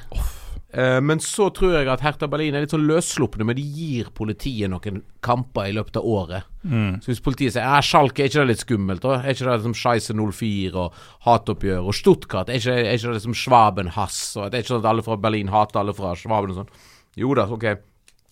[0.73, 4.07] Eh, men så tror jeg at Hertha Berlin er litt sånn løsslupne, men de gir
[4.17, 6.47] politiet noen kamper i løpet av året.
[6.63, 6.95] Mm.
[7.03, 9.03] Så hvis politiet sier at Schalke, er ikke det litt skummelt?
[9.03, 9.19] da?
[9.19, 11.85] Er ikke det liksom Scheisse 04 og hatoppgjør?
[11.91, 14.21] Og Stuttgart, er ikke, er ikke det liksom Schwaben-hass?
[14.39, 16.73] Og Det er ikke sånn at alle fra Berlin hater alle fra Schwaben og sånn?
[17.21, 17.67] Jo da, ok.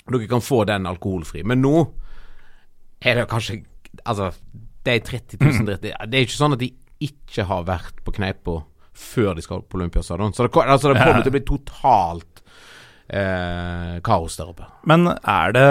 [0.09, 1.43] Dere kan få den alkoholfri.
[1.45, 1.75] Men nå
[3.01, 3.63] er det kanskje
[4.07, 4.29] Altså,
[4.87, 6.69] de 30 000 dritt, det er ikke sånn at de
[7.03, 8.61] ikke har vært på kneipa
[8.95, 10.31] før de skal på Olympiastadion.
[10.31, 12.41] Så det, altså, det kommer til å bli totalt
[13.11, 14.69] eh, kaos der oppe.
[14.87, 15.67] Men er det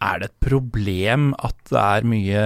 [0.00, 2.44] er det et problem at det er mye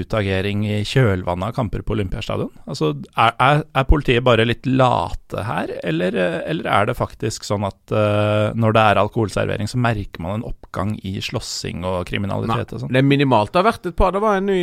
[0.00, 2.48] utagering i kjølvannet av kamper på Olympiastadion?
[2.64, 6.16] Altså, er, er, er politiet bare litt late her, eller,
[6.48, 10.46] eller er det faktisk sånn at uh, når det er alkoholservering, så merker man en
[10.48, 12.94] oppgang i slåssing og kriminalitet og sånn?
[12.94, 13.52] Det er minimalt.
[13.52, 14.62] Det har vært et par Det var en ny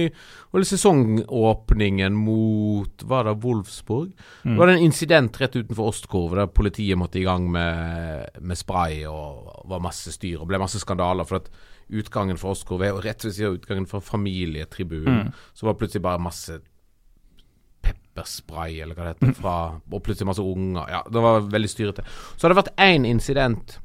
[0.51, 4.10] sesongåpningen mot Var det Wolfsburg?
[4.43, 4.56] Mm.
[4.56, 9.06] Det var en incident rett utenfor Ostkurve der politiet måtte i gang med, med spray
[9.08, 11.30] og var masse styr og ble masse skandaler.
[11.30, 11.54] for at
[11.91, 15.32] utgangen for oss, og rett ved siden av utgangen for familietribunen, mm.
[15.54, 16.60] så var det plutselig bare masse
[17.82, 20.84] pepperspray, eller hva det heter, fra, og plutselig masse unger.
[20.91, 22.06] Ja, det var veldig styrete.
[22.36, 23.77] Så har det vært én incident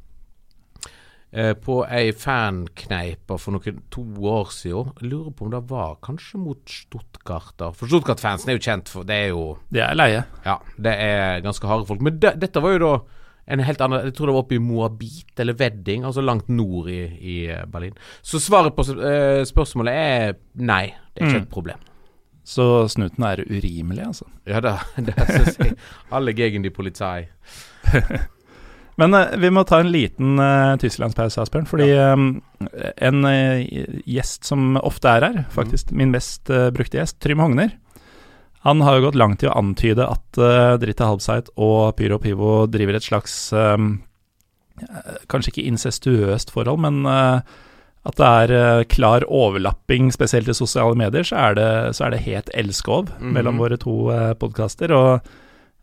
[1.33, 4.95] eh, på ei fankneipe for noen to år siden.
[5.01, 7.77] Jeg lurer på om det var kanskje mot Stuttgarter.
[7.77, 10.25] For Stuttgart-fansen er jo kjent for Det er jo Det er leie.
[10.47, 12.03] Ja, det er ganske harde folk.
[12.05, 12.97] Men det, dette var jo da
[13.47, 16.91] en helt annen Jeg tror det var oppe i Moabit eller Wedding, altså langt nord
[16.91, 17.95] i, i eh, Berlin.
[18.23, 21.45] Så svaret på uh, spørsmålet er nei, det er ikke mm.
[21.45, 21.85] et problem.
[22.47, 24.27] Så snuten er urimelig, altså?
[24.47, 25.77] Ja da, det syns jeg.
[26.15, 27.29] Alle gegen de politi.
[29.01, 31.71] Men uh, vi må ta en liten uh, tysklandspause, Asbjørn.
[31.71, 32.13] Fordi ja.
[32.19, 32.41] um,
[32.99, 33.27] en
[34.09, 35.99] gjest som ofte er her, faktisk mm.
[36.03, 37.77] min mest brukte gjest, Trym Hogner,
[38.67, 42.65] han har jo gått langt i å antyde at uh, Dritte Halbseit og Pyro Pivo
[42.71, 44.01] driver et slags um,
[45.31, 47.39] Kanskje ikke incestuøst forhold, men uh,
[48.07, 52.21] at det er klar overlapping, spesielt i sosiale medier, så er det, så er det
[52.27, 53.33] het elskov mm -hmm.
[53.39, 54.93] mellom våre to uh, podkaster.
[54.93, 55.21] Og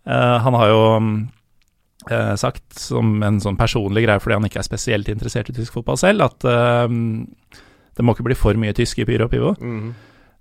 [0.05, 1.29] han har jo um,
[2.35, 5.97] sagt som en sånn personlig greie, fordi han ikke er spesielt interessert i tysk fotball
[5.97, 6.39] selv, at
[7.95, 9.55] det må ikke bli for mye tysk i Pyro Pivo.
[9.59, 9.93] Mm -hmm.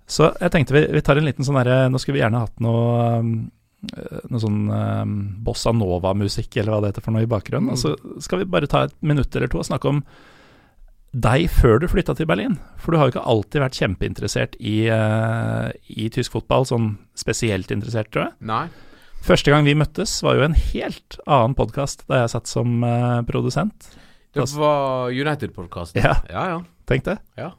[0.09, 2.63] Så jeg tenkte vi, vi tar en liten sånn derre Nå skulle vi gjerne hatt
[2.63, 3.35] noe um,
[4.31, 7.67] noe sånn um, bossa nova-musikk, eller hva det heter for noe, i bakgrunnen.
[7.67, 7.73] Mm.
[7.75, 9.99] Og så skal vi bare ta et minutt eller to og snakke om
[11.13, 12.55] deg før du flytta til Berlin.
[12.81, 17.73] For du har jo ikke alltid vært kjempeinteressert i, uh, i tysk fotball, sånn spesielt
[17.75, 18.37] interessert, tror jeg.
[18.49, 18.65] Nei.
[19.23, 23.21] Første gang vi møttes, var jo en helt annen podkast da jeg satt som uh,
[23.27, 23.91] produsent.
[24.33, 26.01] Det var United-podkasten?
[26.01, 26.17] Ja.
[26.31, 26.63] ja, ja.
[26.89, 27.19] Tenk det.
[27.37, 27.51] Ja.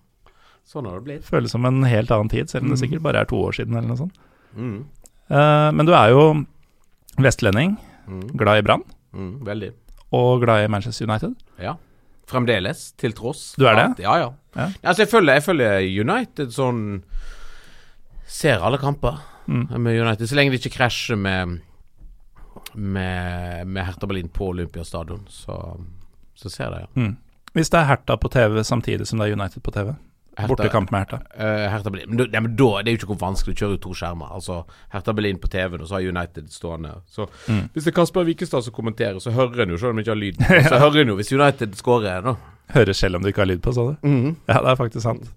[0.68, 1.24] Sånn har det blitt.
[1.28, 2.82] Føles som en helt annen tid, selv om det mm.
[2.82, 4.20] sikkert bare er to år siden eller noe sånt.
[4.56, 4.76] Mm.
[5.32, 6.22] Uh, men du er jo
[7.20, 7.76] vestlending,
[8.08, 8.28] mm.
[8.40, 8.86] glad i Brann.
[9.14, 9.70] Mm, veldig.
[10.16, 11.36] Og glad i Manchester United.
[11.62, 11.76] Ja.
[12.30, 13.52] Fremdeles, til tross.
[13.60, 14.04] Du er det?
[14.04, 14.32] Ja, ja.
[14.56, 14.70] ja.
[14.82, 16.82] Altså, jeg følger, jeg følger, United sånn
[18.34, 19.76] Ser alle kamper mm.
[19.76, 21.58] med United, så lenge det ikke krasjer med
[22.74, 25.80] med, med Hertha Berlin på Olympiastadion, så,
[26.34, 27.02] så ser jeg det, ja.
[27.02, 27.16] Mm.
[27.54, 29.92] Hvis det er Hertha på TV samtidig som det er United på TV,
[30.48, 31.20] Bortekamp med Hertha.
[31.38, 32.08] Uh, Hertha Berlin.
[32.10, 34.32] Men, ja, men da, det er jo ikke hvor vanskelig å kjøre ut to skjermer.
[34.34, 34.62] Altså,
[34.94, 36.96] Hertha Berlin på TV-en, og så har United stående.
[37.06, 37.62] Så mm.
[37.74, 40.14] Hvis det er Kasper Wikestad som kommenterer, så hører en jo, selv om en ikke
[40.14, 40.42] har lyd.
[40.42, 40.66] ja.
[40.72, 42.24] Så hører en jo hvis United skårer.
[42.26, 42.34] da
[42.74, 44.08] Hører selv om du ikke har lyd på, sa du?
[44.08, 44.36] Mm.
[44.48, 45.30] Ja, det er faktisk sant.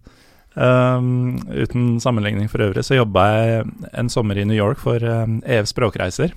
[0.58, 5.38] Um, uten sammenligning for øvrig, så jobba jeg en sommer i New York for um,
[5.46, 6.34] EF Språkreiser.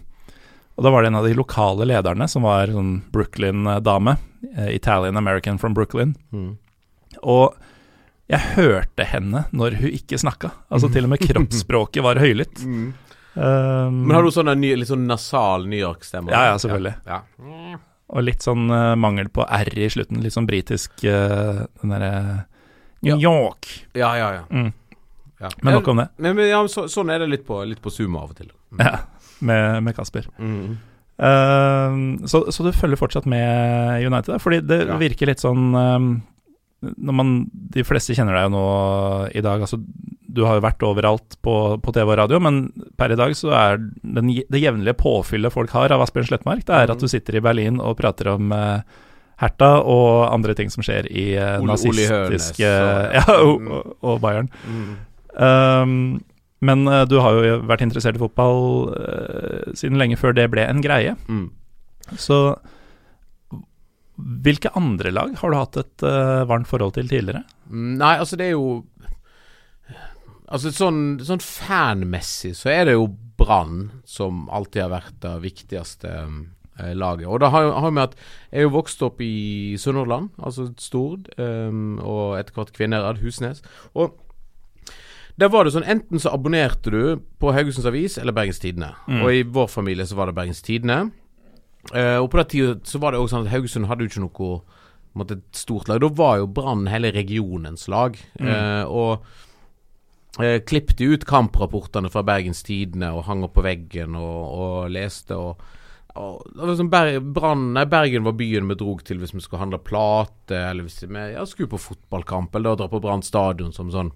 [0.77, 4.19] Og da var det en av de lokale lederne som var sånn Brooklyn-dame.
[4.57, 6.13] Uh, Italian American from Brooklyn.
[6.35, 6.59] Mm.
[7.23, 7.57] Og
[8.31, 10.53] jeg hørte henne når hun ikke snakka.
[10.71, 12.63] Altså til og med kroppsspråket var høylytt.
[12.63, 12.91] Mm.
[13.35, 16.33] Um, Men har du sånn ny, litt sånn nasal New York-stemme?
[16.35, 16.95] Ja, ja, selvfølgelig.
[17.07, 17.23] Ja.
[17.47, 17.81] Ja.
[18.11, 20.23] Og litt sånn uh, mangel på R i slutten.
[20.23, 22.13] Litt sånn britisk uh, Den derre
[23.07, 23.71] New York.
[23.99, 24.45] Ja, ja, ja.
[24.51, 24.73] Mm.
[25.63, 26.11] Men nok om det.
[26.21, 28.51] Men, men ja, så, sånn er det litt på, litt på Zoom av og til.
[28.75, 28.83] Mm.
[28.85, 28.97] Ja,
[29.47, 30.27] med, med Kasper.
[30.37, 30.75] Mm.
[31.21, 34.37] Uh, så, så, du følger fortsatt med United?
[34.43, 36.13] Fordi det virker litt sånn um,
[36.81, 38.65] når man, De fleste kjenner deg jo nå
[39.37, 39.61] i dag.
[39.61, 42.63] altså Du har jo vært overalt på, på TV og radio, men
[43.01, 46.77] per i dag så er den, det jevnlige påfyllet folk har av Asbjørn Slettmark, det
[46.77, 47.13] er at du mm.
[47.13, 48.81] sitter i Berlin og prater om uh,
[49.41, 52.67] Herta og andre ting som skjer i uh, nazistiske
[53.19, 53.71] Ja, og, mm.
[54.01, 54.51] og, Bayern.
[54.65, 54.91] Mm.
[55.41, 55.95] Um,
[56.61, 60.67] men uh, du har jo vært interessert i fotball uh, siden lenge før det ble
[60.69, 61.17] en greie.
[61.29, 61.49] Mm.
[62.21, 62.41] Så
[64.45, 67.45] hvilke andre lag har du hatt et uh, varmt forhold til tidligere?
[67.71, 68.81] Mm, nei, altså det er jo
[70.51, 73.05] Altså sånn, sånn fanmessig så er det jo
[73.39, 77.29] Brann som alltid har vært det viktigste eh, laget.
[77.31, 78.17] Og da har vi med at
[78.51, 83.63] jeg er jo vokst opp i Sunnhordland, altså Stord, um, og etter hvert Kvinnherad, Husnes.
[83.95, 84.19] Og
[85.41, 88.93] der var det sånn Enten så abonnerte du på Haugesunds Avis eller Bergens Tidende.
[89.07, 89.23] Mm.
[89.23, 91.15] Og i vår familie så var det Bergens Tidende.
[91.95, 94.25] Uh, og på den tida så var det også sånn at Haugesund hadde jo ikke
[94.27, 94.51] noe
[95.19, 96.01] måtte, stort lag.
[96.03, 98.19] Da var jo Brann hele regionens lag.
[98.39, 98.51] Mm.
[98.53, 104.41] Uh, og uh, klippte ut kamprapportene fra Bergens Tidende og hang opp på veggen og,
[104.61, 105.37] og leste.
[105.37, 105.77] og
[106.19, 109.41] og det var sånn Ber Brann, nei, Bergen var byen vi drog til hvis vi
[109.45, 113.23] skulle handle plate, eller hvis vi ja, skulle på fotballkamp, eller da dra på Brann
[113.23, 114.11] stadion som sånn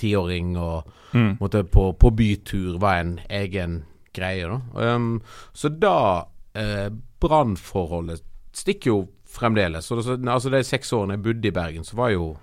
[0.00, 1.36] tiåring, og Mm.
[1.40, 3.84] måtte på, på bytur var en egen
[4.16, 4.94] greie, da.
[4.94, 5.20] Um,
[5.52, 6.88] så da eh,
[7.20, 8.96] Brann-forholdet stikker jo
[9.32, 9.86] fremdeles.
[9.88, 12.36] Så så, altså de seks årene jeg bodde i Bergen, så var jeg jo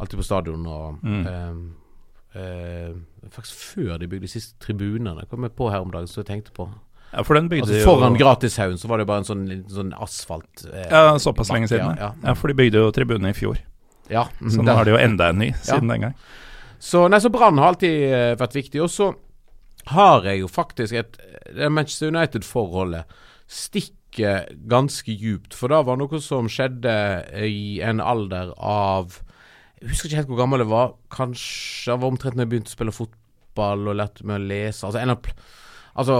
[0.00, 1.26] alltid på stadion og Mm.
[2.34, 2.94] eh, eh,
[3.30, 5.26] Faktisk før de bygde de siste tribunene.
[5.30, 6.68] Kom jeg på her om dagen, så jeg tenkte på.
[7.14, 9.92] Ja, for den bygde Altså jo Foran Gratishaugen så var det bare en sånn, sånn
[10.02, 11.96] asfalt eh, Ja, såpass lenge siden.
[11.96, 13.56] Ja, Ja, for de bygde jo tribunene i fjor.
[14.10, 14.26] ja.
[14.40, 16.14] mhm, Så nå har de jo enda en ny siden den gang.
[16.80, 18.82] Så, nei, så Brann har alltid eh, vært viktig.
[18.82, 19.14] Og så
[19.86, 21.16] har jeg jo faktisk et
[21.70, 23.04] Manchester United-forholdet
[23.50, 25.54] stikker ganske djupt.
[25.58, 26.94] For det var noe som skjedde
[27.48, 29.20] i en alder av
[29.82, 30.94] Jeg husker ikke helt hvor gammel jeg var.
[31.12, 34.86] Kanskje jeg var omtrent når jeg begynte å spille fotball og lærte meg å lese.
[34.86, 35.34] Altså en, eller
[35.94, 36.16] altså,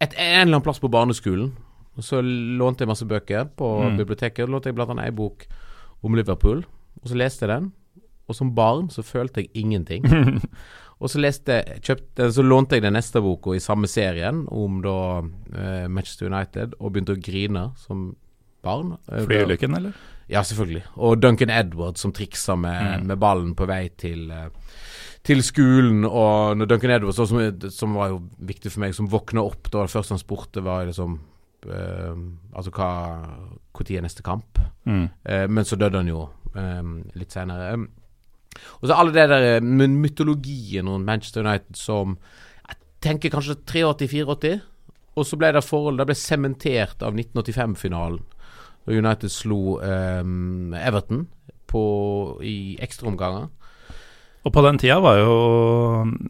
[0.00, 1.50] et, en eller annen plass på barneskolen.
[1.94, 3.98] Og Så lånte jeg masse bøker på Mm.
[4.00, 4.48] biblioteket.
[4.48, 5.44] lånte jeg blant annet ei bok
[6.02, 6.64] om Liverpool.
[7.02, 7.72] Og så leste jeg den.
[8.28, 10.02] Og som barn så følte jeg ingenting.
[11.00, 14.96] Og så leste kjøpte, Så lånte jeg den neste boka i samme serien, om da
[15.54, 18.12] eh, Manchester United, og begynte å grine som
[18.64, 18.96] barn.
[19.10, 19.92] Eh, Flyulykken, eller?
[20.30, 20.84] Ja, selvfølgelig.
[20.96, 23.06] Og Duncan Edwards som triksa med, Mm.
[23.06, 24.48] med ballen på vei til eh,
[25.24, 29.40] til skolen, og når Duncan Edwards, som, som var jo viktig for meg, som våkna
[29.40, 31.18] opp da det første han spurte, var liksom
[31.64, 32.14] eh,
[32.54, 32.88] Altså hva
[33.72, 34.58] Når er neste kamp?
[34.86, 35.08] Mm.
[35.24, 36.82] Eh, men så døde han jo eh,
[37.16, 37.70] litt senere.
[38.80, 42.18] Og så alle det der eh, mytologien rundt Manchester United som
[42.68, 44.60] Jeg tenker kanskje 83-84.
[45.14, 48.22] Og så ble det forhold Det ble sementert av 1985-finalen.
[48.84, 51.26] Da United slo um, Everton
[51.66, 51.84] på,
[52.44, 53.48] i ekstraomganger.
[54.44, 55.36] Og på den tida var jo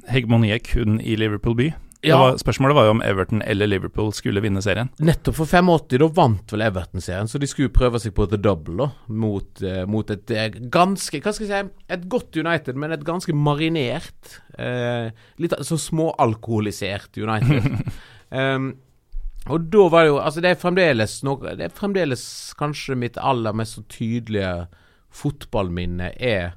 [0.07, 1.73] hegemoniet kun i Liverpool by.
[2.09, 2.19] Ja.
[2.21, 4.91] var, spørsmålet var jo om Everton eller Liverpool skulle vinne serien.
[5.03, 8.77] Nettopp for 85, da vant vel Everton-serien, så de skulle prøve seg på the double,
[8.83, 8.89] da.
[9.25, 13.05] Mot, eh, mot et eh, ganske Hva skal jeg si Et godt United, men et
[13.07, 17.85] ganske marinert eh, Litt så småalkoholisert United.
[18.31, 18.73] um,
[19.53, 22.27] og da var det jo Altså, det er fremdeles noe Det er fremdeles
[22.59, 24.67] kanskje mitt aller mest tydelige
[25.15, 26.57] fotballminne er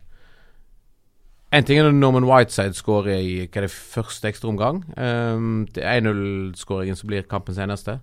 [1.58, 4.84] en ting er når Norman Whiteside skårer i hva er det, første ekstraomgang.
[4.98, 8.00] Um, det er 1-0-skåringen som blir kampens eneste.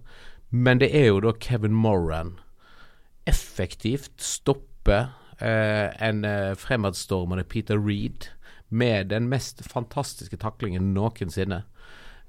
[0.51, 2.37] Men det er jo da Kevin Moran
[3.31, 8.29] effektivt stopper uh, en uh, fremadstormende Peter Reed
[8.75, 11.65] med den mest fantastiske taklingen noensinne.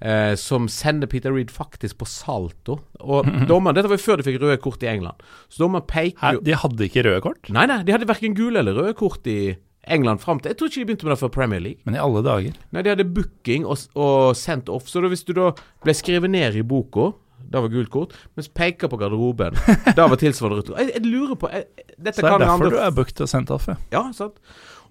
[0.04, 2.80] Uh, som sender Peter Reed faktisk på salto.
[3.00, 5.24] Og dommeren, Dette var jo før de fikk røde kort i England.
[5.50, 7.54] Så dommeren peker jo de hadde ikke røde kort?
[7.54, 9.56] Nei, nei, de hadde verken gule eller røde kort i
[9.92, 11.82] England fram til Jeg tror ikke de begynte med det før Premier League.
[11.86, 12.58] Men i alle dager.
[12.74, 14.90] Nei, de hadde booking og, og sendt off.
[14.90, 15.52] Så da, hvis du da
[15.86, 17.12] ble skrevet ned i boka,
[17.46, 19.58] da var gult kort, mens peker på garderoben,
[19.98, 20.72] da var tilsvarende rødt.
[20.80, 23.22] Jeg, jeg lurer på jeg, Dette Så det er kan derfor andre du er booket
[23.24, 23.76] og sendt off, ja.
[23.94, 24.40] Ja, sant.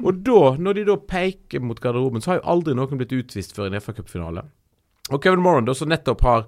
[0.03, 3.55] Og da, når de da peker mot garderoben, så har jo aldri noen blitt utvist
[3.57, 4.47] før en FA-cupfinale.
[5.13, 6.47] Og Kevin Moran, da, som nettopp har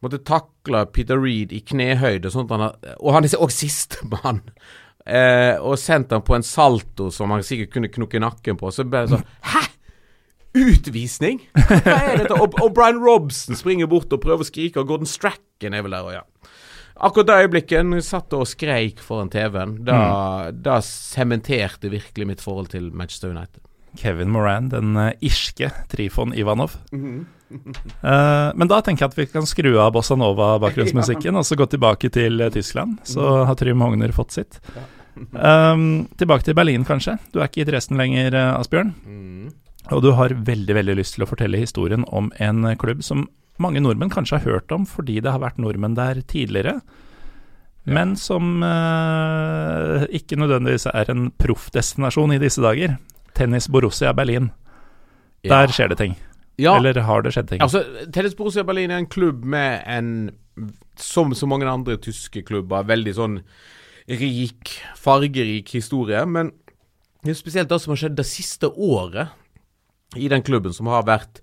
[0.00, 4.40] måttet takle Peter Reed i knehøyde, sånn at han har, og han er òg sistemann.
[5.10, 8.70] Eh, og sendt han på en salto som han sikkert kunne knokke nakken på.
[8.74, 9.66] Så ble det sånn Hæ?!
[10.60, 11.44] Utvisning?!
[11.54, 12.34] Hva er dette?
[12.34, 15.94] Og, og Brian Robson springer bort og prøver å skrike, og Gordon Stracken er vel
[15.94, 16.24] der òg, ja.
[17.00, 20.00] Akkurat det øyeblikket jeg satt og skreik foran TV-en, da,
[20.52, 23.62] da sementerte virkelig mitt forhold til Manchester United.
[23.96, 26.78] Kevin Moran, den eh, irske Trifon Ivanov.
[27.50, 31.66] Eh, men da tenker jeg at vi kan skru av bossa nova-bakgrunnsmusikken og så gå
[31.72, 33.00] tilbake til eh, Tyskland.
[33.02, 34.60] Så har Trym Hogner fått sitt.
[35.16, 37.18] Um, tilbake til Berlin, kanskje.
[37.34, 38.94] Du er ikke i Dresden lenger, Asbjørn.
[38.94, 39.50] Asbjørn.
[39.90, 43.26] Og du har veldig veldig lyst til å fortelle historien om en eh, klubb som
[43.60, 46.78] mange nordmenn kanskje har hørt om fordi det har vært nordmenn der tidligere,
[47.84, 52.98] men som uh, ikke nødvendigvis er en proffdestinasjon i disse dager.
[53.36, 54.50] Tennis Borussia Berlin.
[55.44, 56.16] Der skjer det ting.
[56.60, 57.62] Ja, Eller har det skjedd ting?
[57.64, 57.80] altså
[58.12, 60.30] Tennis Borussia Berlin er en klubb med en,
[61.00, 63.38] som så mange andre tyske klubber, veldig sånn
[64.10, 66.22] rik, fargerik historie.
[66.26, 66.52] Men
[67.22, 69.36] det er spesielt det som har skjedd det siste året
[70.18, 71.42] i den klubben, som har vært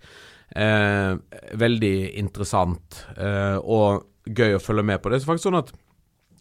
[0.55, 1.15] eh,
[1.55, 5.11] veldig interessant eh, og gøy å følge med på.
[5.11, 5.71] Det er faktisk sånn at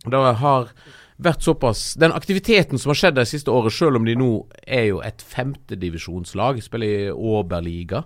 [0.06, 0.70] det har
[1.16, 4.30] vært såpass Den aktiviteten som har skjedd det siste året, selv om de nå
[4.62, 8.04] er jo et femtedivisjonslag, spiller i Oberliga,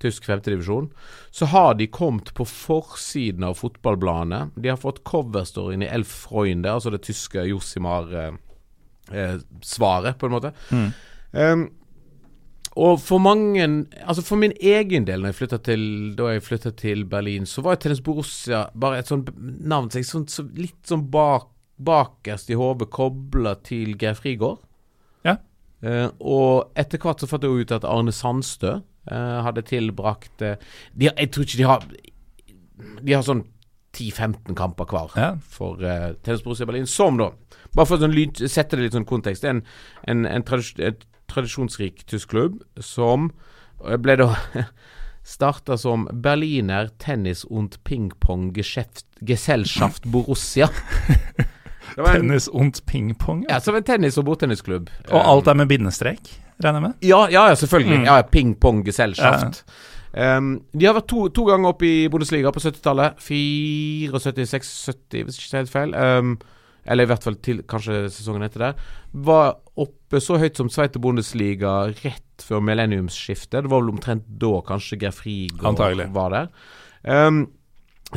[0.00, 0.88] tysk femtedivisjon,
[1.30, 4.40] så har de kommet på forsiden av fotballbladene.
[4.56, 10.50] De har fått coverstoryen i Elf Freunde, altså det tyske Josimar-svaret, på en måte.
[10.70, 10.90] Mm.
[11.30, 11.62] Um,
[12.78, 13.64] og for mange
[14.06, 15.82] Altså for min egen del, når jeg flytta til,
[16.18, 20.28] da jeg flytta til Berlin, så var Tennis Borussia bare et sånt navn seg sånn,
[20.30, 24.62] så litt sånn bak, bakerst i hodet kobla til Geir Frigård.
[25.26, 25.36] Ja.
[25.82, 28.84] Eh, og etter hvert så fant jeg ut at Arne Sandstø eh,
[29.16, 30.56] hadde tilbrakt eh,
[30.94, 31.84] de, Jeg tror ikke de har
[33.02, 33.44] De har sånn
[33.96, 35.30] 10-15 kamper hver Ja.
[35.42, 36.86] for uh, Tennis Borussia Berlin.
[36.86, 37.32] Som da,
[37.74, 39.64] bare for å sånn lyd, sette det litt sånn kontekst, det er en,
[40.06, 43.32] en, en tradis et tradisjonsrik tysk klubb som
[43.84, 44.28] eh, ble da
[45.26, 50.70] starta som Berliner Tennis- und Ping-Pong Gesellschaft Borussia.
[51.98, 53.46] En, Tennis und pingpong.
[53.48, 54.90] ja, som en tennis- og bordtennisklubb.
[55.10, 56.20] Og alt er med bindestrek,
[56.64, 57.06] regner jeg med?
[57.06, 58.02] Ja, ja, ja selvfølgelig.
[58.02, 58.06] Mm.
[58.08, 59.64] Ja, Ping-pong Gesellschaft.
[60.10, 63.20] Um, de har vært to, to ganger oppe i Bundesliga på 70-tallet.
[63.26, 65.94] 74-76-70, hvis ikke det er helt feil.
[65.94, 66.32] Um,
[66.90, 68.82] eller i hvert fall til kanskje sesongen etter der.
[69.28, 73.62] Var oppe så høyt som Sveite Bundesliga rett før millenniumsskiftet.
[73.62, 76.50] Det var vel omtrent da kanskje Geir Frigård var der.
[77.04, 77.44] Um,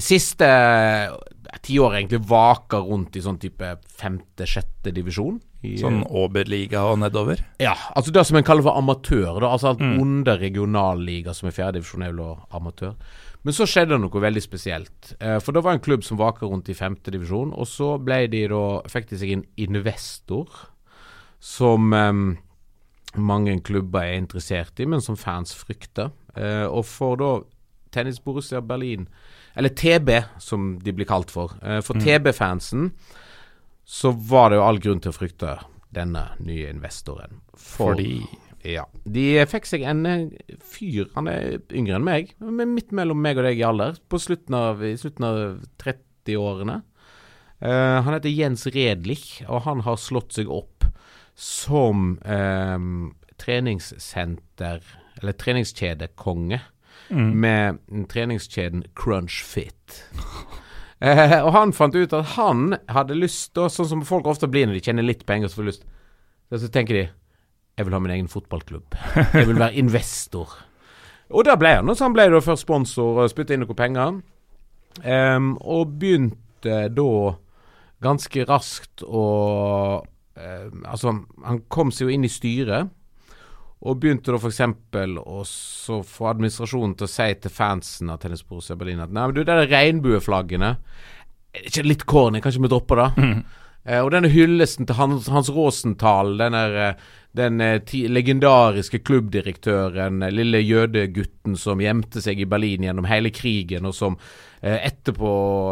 [0.02, 5.38] siste tiåret tiår egentlig vaker rundt i sånn type femte-sjette divisjon.
[5.64, 7.40] I, Sånn Oberliga og nedover.
[7.60, 9.40] ja, altså det som en kaller for amatør.
[9.40, 10.00] Da, altså alt Mm.
[10.02, 12.96] under regionalliga, som er fjerdedivisjon, er vel amatør.
[13.44, 15.14] Men så skjedde det noe veldig spesielt.
[15.20, 18.48] Eh, for det var en klubb som vaka rundt i femtedivisjon, og så ble de
[18.48, 20.48] da, fikk de seg en investor
[21.40, 22.38] som um,
[23.20, 26.12] mange klubber er interessert i, men som fans frykter.
[26.38, 27.34] Uh, og for da
[27.94, 29.08] Tennis Borussia Berlin,
[29.56, 32.02] eller TB som de blir kalt for, Uh, for Mm.
[32.08, 32.92] TB-fansen
[33.86, 35.58] så var det jo all grunn til å frykte
[35.94, 37.42] denne nye investoren.
[37.54, 38.24] For, Fordi
[38.64, 38.86] Ja.
[39.04, 43.42] De fikk seg en eh, fyr, han er yngre enn meg, men midt mellom meg
[43.42, 45.40] og deg i alder, på slutten av, i slutten av
[45.84, 46.78] 30-årene.
[47.64, 50.88] Uh, han heter Jens Redlich, og han har slått seg opp
[51.36, 52.80] som eh,
[53.42, 54.84] treningssenter,
[55.22, 56.60] eller treningskjedekonge,
[57.10, 57.32] mm.
[57.40, 57.80] med
[58.12, 60.04] treningskjeden Crunch Fit.
[61.04, 64.70] Eh, og han fant ut at han hadde lyst, da, sånn som folk ofte blir
[64.70, 65.84] når de tjener litt penger, så får lyst
[66.54, 67.04] Så tenker de
[67.74, 68.94] jeg vil ha min egen fotballklubb.
[69.34, 70.52] Jeg vil være investor.
[71.34, 71.90] Og da ble han.
[71.90, 74.20] og Så han ble da først sponsor og spytta inn noen penger.
[75.02, 77.14] Um, og begynte da
[78.04, 79.24] ganske raskt å
[80.04, 81.16] um, Altså,
[81.48, 82.94] han kom seg jo inn i styret.
[83.84, 84.62] Og begynte da f.eks.
[85.20, 89.36] å få administrasjonen til å si til fansen av Tennis Borussia Berlin at Nei, men
[89.36, 90.78] du, det er regnbueflaggene
[91.62, 92.42] ikke litt corny?
[92.42, 93.10] Kanskje vi dropper det?
[93.22, 93.44] Mm.
[93.84, 100.24] Eh, og denne hyllesten til Hans, Hans Rosenthal, denne, eh, den eh, ti, legendariske klubbdirektøren,
[100.24, 104.24] eh, lille jødegutten som gjemte seg i Berlin gjennom hele krigen, og som eh,
[104.64, 105.30] etterpå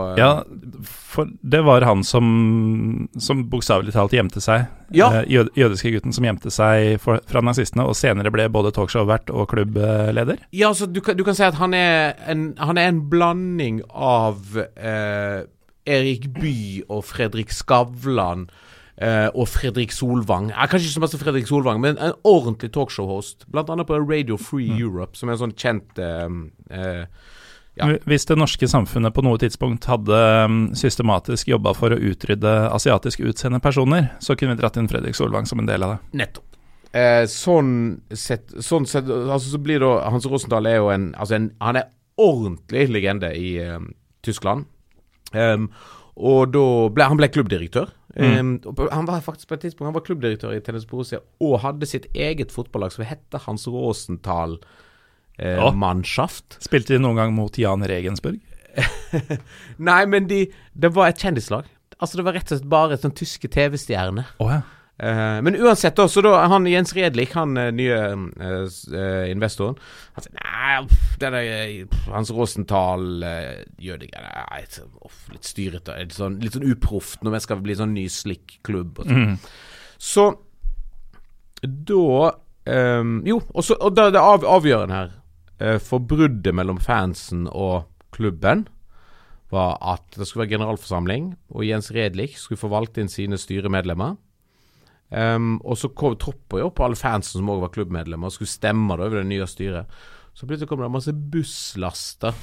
[0.10, 0.44] eh, Ja,
[0.84, 4.66] for det var han som, som bokstavelig talt gjemte seg.
[4.92, 5.08] Ja.
[5.22, 9.32] Eh, jød, jødiske gutten som gjemte seg for, fra nazistene, og senere ble både talkshow-vert
[9.32, 10.44] og klubbleder.
[10.52, 13.80] Ja, altså du kan, du kan si at han er en, han er en blanding
[13.92, 15.48] av eh,
[15.88, 18.50] Erik Bye og Fredrik Skavlan
[19.02, 20.52] Uh, og Fredrik Solvang.
[20.52, 23.48] Ja, kanskje ikke så masse Fredrik Solvang, men en ordentlig talkshow-host.
[23.50, 26.28] Blant annet på Radio Free Europe, som er en sånn kjent uh,
[26.70, 27.32] eh,
[27.80, 27.88] Ja.
[28.04, 33.24] Hvis det norske samfunnet på noe tidspunkt hadde um, systematisk jobba for å utrydde asiatisk
[33.24, 36.02] utseende personer, så kunne vi dratt inn Fredrik Solvang som en del av det.
[36.24, 36.48] Nettopp.
[36.92, 37.72] Eh, sånn
[38.12, 41.78] sett, sånn sett altså så blir da Hans Rosenthal er jo en, altså en Han
[41.80, 41.88] er
[42.20, 43.80] ordentlig legende i eh,
[44.28, 44.68] Tyskland.
[45.32, 45.70] Um,
[46.20, 47.94] og da ble han ble klubbdirektør.
[48.20, 48.60] Mm.
[48.68, 51.88] Um, han var faktisk på et tidspunkt Han var klubbdirektør i Tennis Borussia og hadde
[51.88, 54.58] sitt eget fotballag som hette Hans Rosenthal
[55.42, 55.72] eh, Ja.
[55.74, 56.60] Mannschaft.
[56.64, 58.40] Spilte de noen gang mot Jan Regensburg?
[59.90, 61.68] Nei, men de, det var et kjendislag.
[62.02, 64.32] Altså Det var rett og slett bare sånn tyske TV-stjerner.
[64.42, 64.62] Oh, ja.
[65.02, 69.80] Eh, men uansett, da, så da han Jens Redlich, han eh, nye eh, eh, investoren
[70.14, 70.76] Han sier nei,
[71.18, 74.86] det der eh, Hans Rosenthal uh, gjør det nei, så,
[75.34, 75.96] litt styrete.
[76.04, 79.02] Litt sånn, litt sånn uproft når vi skal bli sånn ny slik klubb.
[79.02, 79.32] Og sånn.
[79.32, 79.50] Mm.
[80.02, 80.28] Så
[81.62, 82.30] da
[82.66, 85.18] um, Jo, og, så, og da, det av, avgjørende her
[85.84, 87.84] for bruddet mellom fansen og
[88.16, 88.66] klubben
[89.52, 94.16] var at det skulle være generalforsamling, og Jens Redlich skulle få valgt inn sine styremedlemmer.
[95.12, 98.52] Um, og så kom, troppa jo opp alle fansen som òg var klubbmedlemmer, og skulle
[98.52, 99.92] stemme da over det nye styret.
[100.32, 102.38] Så plutselig kom det masse busslaster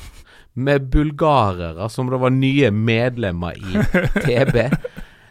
[0.60, 3.84] med bulgarere som da var nye medlemmer i
[4.26, 4.58] TB.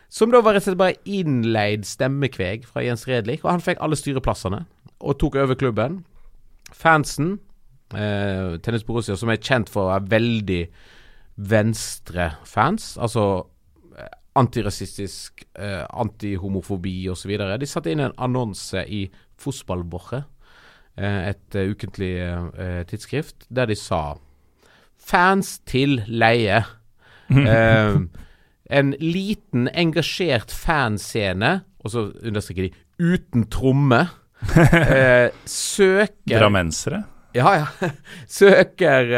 [0.10, 3.84] Som da var rett og slett bare innleid stemmekveg fra Jens Redlich, og han fikk
[3.84, 4.64] alle styreplassene
[4.98, 6.02] og tok over klubben.
[6.74, 7.36] Fansen,
[7.96, 10.62] eh, Tennis Borussia, som er kjent for å være veldig
[11.38, 13.26] venstre-fans, altså
[13.98, 19.06] eh, antirasistisk, eh, antihomofobi osv., de satte inn en annonse i
[19.38, 20.24] Fotballwoche
[20.98, 24.18] eh, et uh, ukentlig eh, tidsskrift, der de sa
[25.08, 26.64] Fans til leie.
[27.30, 28.00] eh,
[28.68, 34.02] en liten, engasjert fanscene, og så understreker de uten tromme,
[35.46, 37.06] søker Drammensere?
[37.38, 37.92] Ja, ja.
[38.40, 39.14] Søker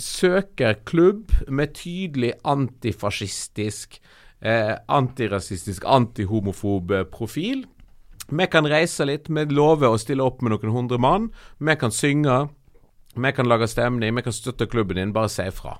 [0.00, 3.98] Søker klubb med tydelig antifascistisk
[4.42, 7.64] eh, antirasistisk, antihomofob profil.
[8.32, 11.30] Vi kan reise litt, vi lover å stille opp med noen hundre mann.
[11.58, 12.46] Vi kan synge,
[13.14, 15.14] vi kan lage stemning, vi kan støtte klubben din.
[15.14, 15.78] Bare si ifra.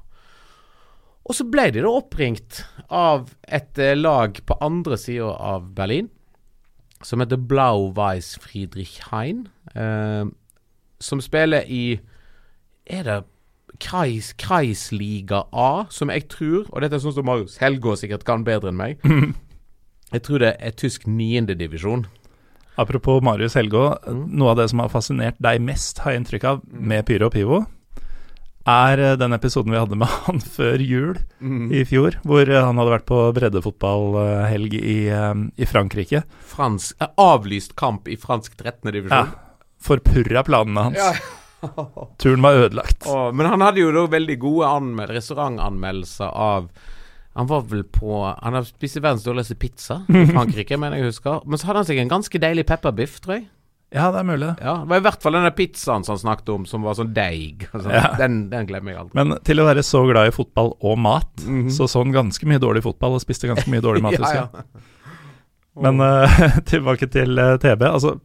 [1.22, 6.10] Og så ble de da oppringt av et eh, lag på andre sida av Berlin,
[7.02, 10.26] som heter Blau Weiss Friedrich Hein, eh,
[11.02, 12.00] som spiller i
[12.86, 13.18] Er det
[13.82, 18.44] Kreis, Kreisliga A, som jeg tror Og dette er sånn som Marius Helgå sikkert kan
[18.46, 19.02] bedre enn meg.
[20.12, 22.02] Jeg tror det er tysk niendedivisjon.
[22.76, 24.24] Apropos Marius Helgå, mm.
[24.36, 26.82] noe av det som har fascinert deg mest, har jeg inntrykk av, mm.
[26.90, 27.60] med Pyro og Pivo,
[28.68, 31.66] er eh, den episoden vi hadde med han før jul mm.
[31.74, 36.24] i fjor, hvor eh, han hadde vært på breddefotballhelg i, eh, i Frankrike.
[36.52, 38.92] Fransk, avlyst kamp i fransk 13.
[38.92, 39.32] divisjon.
[39.32, 39.41] Ja,
[39.82, 40.98] forpurra planene hans.
[40.98, 41.12] Ja.
[42.22, 43.06] Turen var ødelagt.
[43.06, 46.72] Oh, men han hadde jo da veldig gode restaurantanmeldelser av
[47.32, 51.40] han var vel på Han har spist verdens dårligste pizza i Frankrike, mener jeg husker.
[51.48, 53.46] Men så hadde han seg en ganske deilig pepperbiff, tror jeg.
[53.92, 54.64] Ja, det er mulig, det.
[54.64, 57.12] Ja, det var i hvert fall denne pizzaen som han snakket om, som var sånn
[57.16, 57.66] deig.
[57.74, 58.14] Altså, ja.
[58.20, 59.16] den, den, glemmer jeg aldri.
[59.20, 61.74] Men til å være så glad i fotball og mat, mm -hmm.
[61.76, 64.18] så så han ganske mye dårlig fotball og spiste ganske mye dårlig mat.
[64.20, 64.64] ja, ja.
[65.82, 67.82] Men uh, tilbake til uh, TB.
[67.82, 68.18] Altså,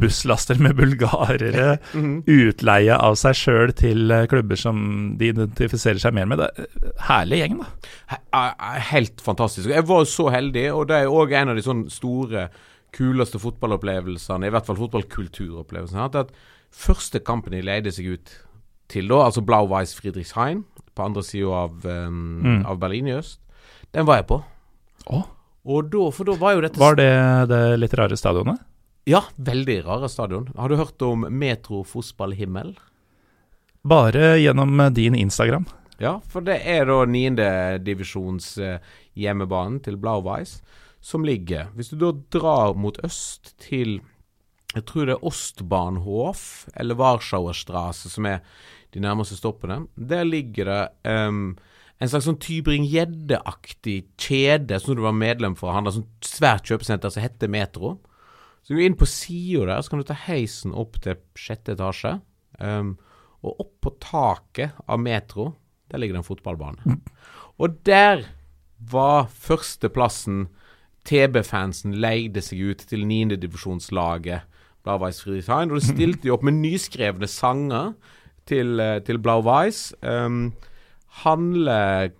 [0.00, 2.22] busslaster med bulgarere, mm.
[2.28, 4.80] utleie av seg sjøl til eh, klubber som
[5.20, 6.42] de identifiserer seg mer med.
[6.42, 8.42] Det er herlig gjeng, da.
[8.92, 9.70] Helt fantastisk.
[9.72, 12.48] Jeg var så heldig, og det er òg en av de sånne store,
[12.94, 16.30] kuleste fotballopplevelsene, i hvert fall fotballkulturopplevelsene, at
[16.72, 18.36] første kampen de leide seg ut
[18.88, 20.62] til da, altså Blau-Weiss Friedrichshain,
[20.96, 22.62] på andre sida av, um, mm.
[22.66, 23.42] av Berlin i øst,
[23.94, 24.40] den var jeg på.
[25.12, 25.26] Oh.
[25.68, 27.12] Og da, for da var jo dette Var det
[27.50, 28.60] det litt rare stadionet?
[29.04, 30.50] Ja, veldig rare stadion.
[30.56, 32.74] Har du hørt om Metro Fotballhimmel?
[33.82, 35.68] Bare gjennom eh, din Instagram.
[35.98, 38.78] Ja, for det er da niendedivisjons eh,
[39.18, 40.60] hjemmebanen til Blauweis
[41.00, 44.00] som ligger Hvis du da drar mot øst til
[44.76, 46.42] jeg tror det er Ostbahnhof
[46.76, 48.42] eller Warschauerstrasse som er
[48.92, 49.86] de nærmeste stoppene.
[49.96, 51.56] Der ligger det um,
[51.98, 55.72] en slags sånn Tybring-Gjedde-aktig kjede som du var medlem for.
[55.72, 57.94] Han har sånn svært kjøpesenter som heter Metro.
[58.68, 61.72] Så du går inn på sida der, så kan du ta heisen opp til sjette
[61.72, 62.18] etasje.
[62.60, 62.98] Um,
[63.40, 65.54] og opp på taket av Metro,
[65.88, 66.98] der ligger det en fotballbane.
[67.56, 68.26] Og der
[68.92, 70.50] var førsteplassen
[71.08, 74.44] TB-fansen leide seg ut til niendedivisjonslaget
[74.84, 75.72] Blau-Weiß Friedrichshain.
[75.72, 77.94] Og de stilte jo opp med nyskrevne sanger
[78.44, 79.94] til, eh, til Blau-Weiß.
[80.04, 80.52] Um,
[81.24, 81.76] handle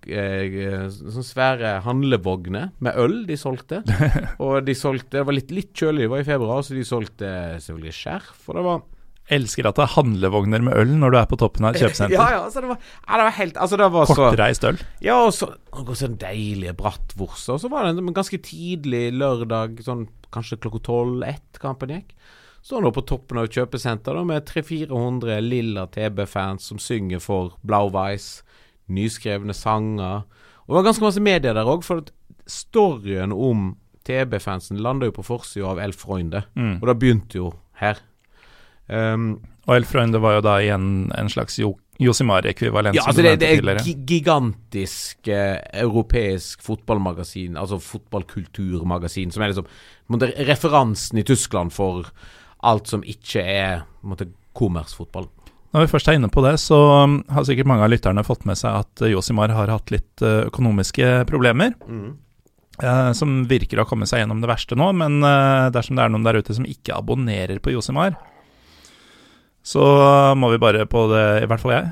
[0.09, 3.82] eh, Sånne svære handlevogner med øl de solgte.
[4.45, 7.32] og de solgte Det var litt, litt kjølig, det var i februar, så de solgte
[7.64, 8.47] selvfølgelig skjerf.
[8.49, 8.86] Og det var
[9.28, 12.16] Elsker at det er handlevogner med øl når du er på toppen av et kjøpesenter.
[12.18, 14.78] ja, ja, altså det var, ja, det var helt altså det var Kortreist øl.
[15.05, 17.59] Ja, og så og sånn deilige bratwurster.
[17.59, 22.16] Og så var det en ganske tidlig lørdag, sånn kanskje klokka tolv-ett kampen gikk.
[22.64, 27.55] Står nå på toppen av et kjøpesenter da, med 300-400 lilla TB-fans som synger for
[27.68, 28.41] Blau-Weiss
[28.93, 30.24] nyskrevne sanger.
[30.66, 32.05] Og det var ganske masse medier der òg, for
[32.49, 33.72] storyen om
[34.09, 36.78] TB-fansen landa jo på forsida av El Freunde, mm.
[36.80, 38.01] og da begynte jo her.
[38.89, 39.34] Um,
[39.68, 42.95] og El Freunde var jo da igjen en slags jo Josimar-ekvivalent.
[42.95, 49.66] Ja, altså det, det er gigantisk eh, europeisk fotballmagasin, altså fotballkulturmagasin, som er liksom
[50.07, 52.07] måtte, referansen i Tyskland for
[52.62, 54.28] alt som ikke er måtte,
[54.59, 55.26] kommersfotball.
[55.75, 58.47] Når vi først er inne på det, så um, har sikkert mange av lytterne fått
[58.49, 61.75] med seg at uh, Josimar har hatt litt uh, økonomiske problemer.
[61.85, 62.16] Mm.
[62.79, 65.16] Eh, som virker å ha kommet seg gjennom det verste nå, men
[65.75, 68.14] dersom det er noen der ute som ikke abonnerer på Josimar,
[69.66, 69.83] så
[70.39, 71.89] må vi bare på det, i hvert fall jeg,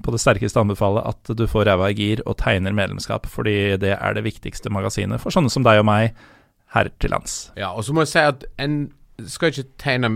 [0.00, 3.92] på det sterkeste anbefale at du får ræva i gir og tegner medlemskap, fordi det
[3.92, 6.16] er det viktigste magasinet for sånne som deg og meg
[6.72, 7.50] her til lands.
[7.60, 8.80] Ja, og så må jeg si at en
[9.28, 10.14] skal ikke tegne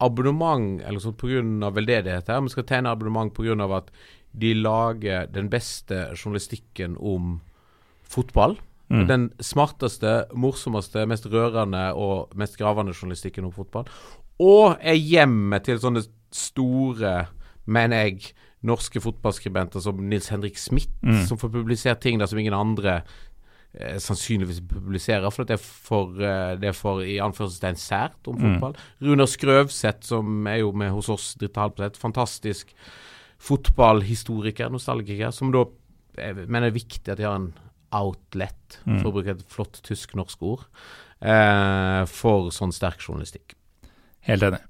[0.00, 1.70] abonnement eller sånn pga.
[1.74, 2.44] veldedighet her.
[2.44, 3.76] Vi skal tegne abonnement pga.
[3.76, 3.90] at
[4.32, 7.40] de lager den beste journalistikken om
[8.02, 8.58] fotball.
[8.90, 9.06] Mm.
[9.08, 13.88] Den smarteste, morsomste, mest rørende og mest gravende journalistikken om fotball.
[14.42, 16.02] Og er hjemmet til sånne
[16.34, 17.28] store,
[17.64, 21.24] mener jeg, norske fotballskribenter som Nils Henrik Smith, mm.
[21.28, 23.02] som får publisert ting der som ingen andre
[23.98, 28.76] sannsynligvis publiserer, for det er for, eh, det er for i anførselstegn sært om fotball.
[29.02, 32.72] Runar Skrøvseth, som er jo med hos oss dritt halvt på fantastisk
[33.38, 35.64] fotballhistoriker, nostalgiker, som da
[36.16, 37.52] mener det er viktig at de har en
[37.94, 40.64] outlet, for å bruke et flott tysk-norsk ord,
[41.22, 43.54] eh, for sånn sterk journalistikk.
[44.22, 44.60] Helt enig.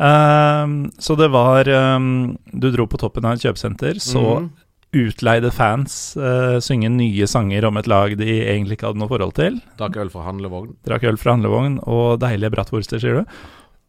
[0.00, 4.50] Um, så det var um, Du dro på toppen av et kjøpesenter, så Mhm.
[4.96, 9.36] Utleide fans uh, synge nye sanger om et lag de egentlig ikke hadde noe forhold
[9.38, 9.60] til.
[9.78, 10.74] Drakk øl fra handlevogn.
[10.86, 13.40] Drakk øl fra handlevogn og deilige bratwurster, sier du.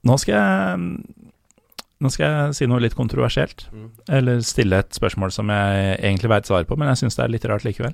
[0.08, 0.86] Nå skal jeg
[2.02, 3.68] Nå skal jeg si noe litt kontroversielt.
[3.70, 3.90] Mm.
[4.18, 7.34] Eller stille et spørsmål som jeg egentlig veit svaret på, men jeg syns det er
[7.36, 7.94] litt rart likevel.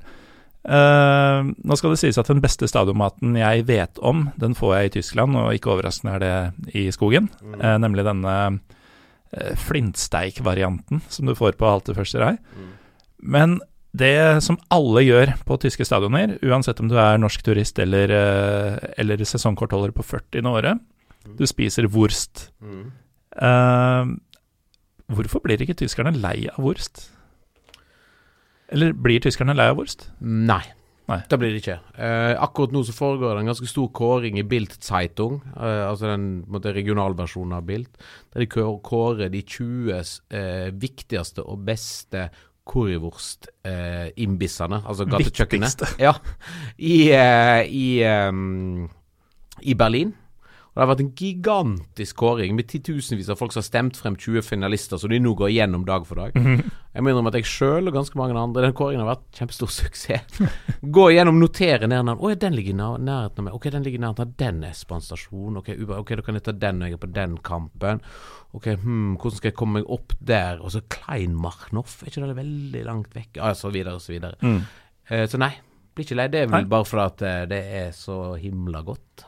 [0.67, 4.87] Uh, nå skal det sies at den beste stadionmaten jeg vet om, den får jeg
[4.87, 7.27] i Tyskland, og ikke overraskende er det i skogen.
[7.43, 7.59] Mm.
[7.59, 12.33] Uh, nemlig denne uh, flintsteik-varianten som du får på Halte første rei.
[12.55, 12.73] Mm.
[13.19, 13.57] Men
[13.97, 18.77] det som alle gjør på tyske stadioner, uansett om du er norsk turist eller, eh,
[19.01, 20.79] eller sesongkortholder på 40 året,
[21.37, 22.49] du spiser wurst.
[22.61, 22.91] Mm.
[23.37, 24.15] Uh,
[25.11, 27.09] hvorfor blir ikke tyskerne lei av wurst?
[28.73, 30.09] Eller blir tyskerne lei av wurst?
[30.21, 30.63] Nei.
[31.07, 31.21] Nei.
[31.31, 31.77] Det blir det ikke.
[31.95, 36.09] Uh, akkurat nå så foregår det en ganske stor kåring i Bild Zeitung, uh, altså
[36.11, 37.87] den måte, regionalversjonen av Bild,
[38.33, 38.49] der de
[38.83, 42.27] kårer de 20 uh, viktigste og beste
[42.67, 45.81] currywurst-imbissene, altså gatekjøkkenet.
[45.99, 46.13] Ja,
[46.77, 48.89] i, eh, i, ehm,
[49.61, 50.15] i Berlin.
[50.77, 54.13] Og Det har vært en gigantisk kåring med titusenvis av folk som har stemt frem
[54.13, 56.35] 20 finalister, som de nå går igjennom dag for dag.
[56.37, 59.71] Jeg må innrømme at jeg sjøl og ganske mange andre Den kåringen har vært kjempestor
[59.73, 60.37] suksess.
[60.85, 62.21] Gå igjennom, notere ned navn.
[62.21, 63.55] Å ja, den ligger i nærheten av meg.
[63.57, 65.57] Ok, den ligger i nærheten av den S-banestasjonen.
[65.63, 68.01] Ok, uba- ok, da kan jeg ta den når jeg er på den kampen.
[68.53, 70.61] Ok, hmm, hvordan skal jeg komme meg opp der?
[70.61, 73.31] Og så Kleinmarnoff, er ikke det veldig langt vekk?
[73.41, 74.37] Ja, så videre og så videre.
[74.45, 74.61] Mm.
[75.09, 75.55] Uh, så nei,
[75.97, 76.29] blir ikke lei.
[76.37, 76.61] Det er Nei.
[76.61, 79.26] vel bare fordi eh, det er så himla godt.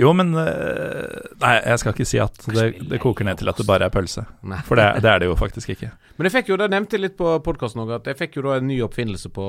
[0.00, 3.60] Jo, men eh, Nei, jeg skal ikke si at det, det koker ned til at
[3.60, 4.24] det bare er pølse.
[4.42, 4.58] Nei.
[4.66, 5.92] For det, det er det jo faktisk ikke.
[6.18, 8.46] Men jeg fikk jo, det nevnte jeg litt på podkasten òg, at jeg fikk jo
[8.48, 9.44] da en ny oppfinnelse på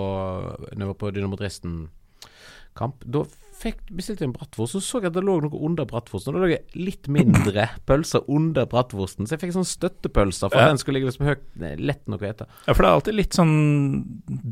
[0.69, 3.03] Når jeg var på Dynamo Dresden-kamp.
[3.09, 3.23] Da
[3.55, 6.35] fikk, bestilte jeg en bratwurst, så så jeg at det lå noe under bratwursten.
[6.35, 10.59] Og da lå det litt mindre pølser under bratwursten, så jeg fikk sånn støttepølser for
[10.59, 10.65] Ja.
[10.67, 11.45] at den skulle ligge liksom høyt,
[11.79, 12.49] lett nok å ete.
[12.67, 13.55] Ja, for det er alltid litt sånn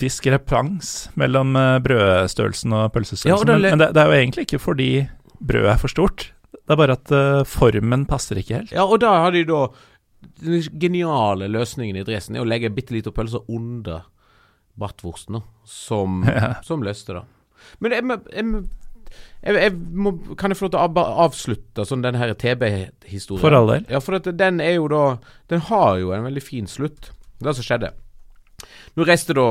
[0.04, 3.30] diskrepans mellom eh, brødstørrelsen og pølsestørrelsen.
[3.34, 4.90] Ja, og det men men det, det er jo egentlig ikke fordi
[5.44, 6.30] brødet er for stort.
[6.54, 8.72] Det er bare at uh, formen passer ikke helt.
[8.76, 9.66] Ja, og da har de da
[10.44, 14.06] Den geniale løsningen i Dresden er å legge bitte lite pølser under
[14.80, 16.54] bratwursten, som, Ja.
[16.64, 17.24] som løste det.
[17.84, 18.64] Men jeg, jeg,
[19.44, 23.42] jeg, jeg må, kan jeg få lov til å avslutte sånn den her TB-historien?
[23.44, 23.86] For all del.
[23.92, 25.04] Ja, for at den er jo da
[25.52, 27.12] Den har jo en veldig fin slutt.
[27.38, 27.92] Det er det som skjedde.
[28.98, 29.48] Nå reiste da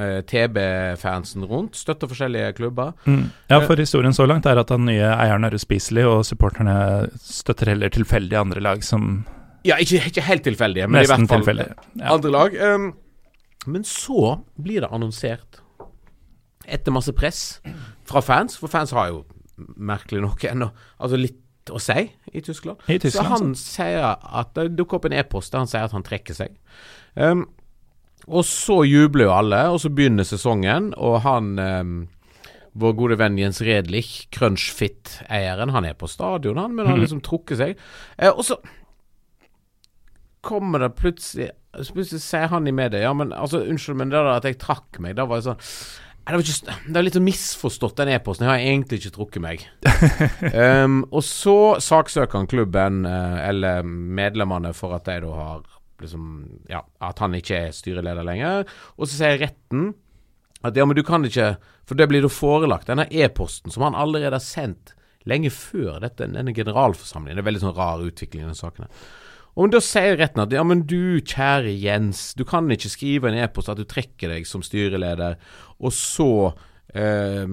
[0.00, 2.94] eh, TB-fansen rundt, støtter forskjellige klubber.
[3.04, 3.26] Mm.
[3.52, 6.76] Ja, for historien så langt er at den nye eieren er uspiselig, og supporterne
[7.20, 9.24] støtter heller tilfeldige andre lag som
[9.66, 11.60] Ja, ikke, ikke helt tilfeldige, men i hvert fall.
[11.94, 12.14] Ja.
[12.16, 12.56] andre lag.
[12.74, 12.88] Um,
[13.66, 15.60] men så blir det annonsert,
[16.66, 17.60] etter masse press
[18.08, 19.22] fra fans, for fans har jo
[19.76, 20.68] merkelig nok ennå
[21.02, 21.38] altså litt
[21.70, 22.80] å si i Tyskland.
[22.90, 25.94] I så han han sier at det dukker opp en e-post der han sier at
[25.94, 26.56] han trekker seg.
[27.14, 27.46] Um,
[28.28, 31.94] og så jubler jo alle, og så begynner sesongen, og han eh,
[32.72, 37.24] vår gode venn Jens Redlich, Crunchfit-eieren, han er på stadion, han, men han har liksom
[37.24, 37.82] trukket seg.
[38.16, 38.60] Eh, og så
[40.42, 44.18] kommer det plutselig så Plutselig sier han i media Ja, men altså, unnskyld, men det
[44.18, 45.62] der at jeg trakk meg, da var jeg sånn
[46.22, 48.44] det var ikke Det var litt sånn misforstått, den e-posten.
[48.46, 49.64] Jeg har egentlig ikke trukket meg.
[50.54, 55.64] um, og så saksøker han klubben, eh, eller medlemmene, for at de da har
[56.04, 56.26] liksom
[56.70, 58.66] Ja, at han ikke er styreleder lenger.
[58.98, 59.92] Og så sier retten
[60.62, 61.56] at ja, men du kan ikke
[61.88, 64.94] For det blir da forelagt denne e-posten som han allerede har sendt
[65.28, 67.38] lenge før dette, denne generalforsamlingen.
[67.38, 68.88] Det er veldig sånn rar utvikling i denne saken.
[69.60, 73.38] Og da sier retten at ja, men du kjære Jens, du kan ikke skrive en
[73.38, 75.36] e-post at du trekker deg som styreleder,
[75.78, 76.30] og så
[76.96, 77.44] eh,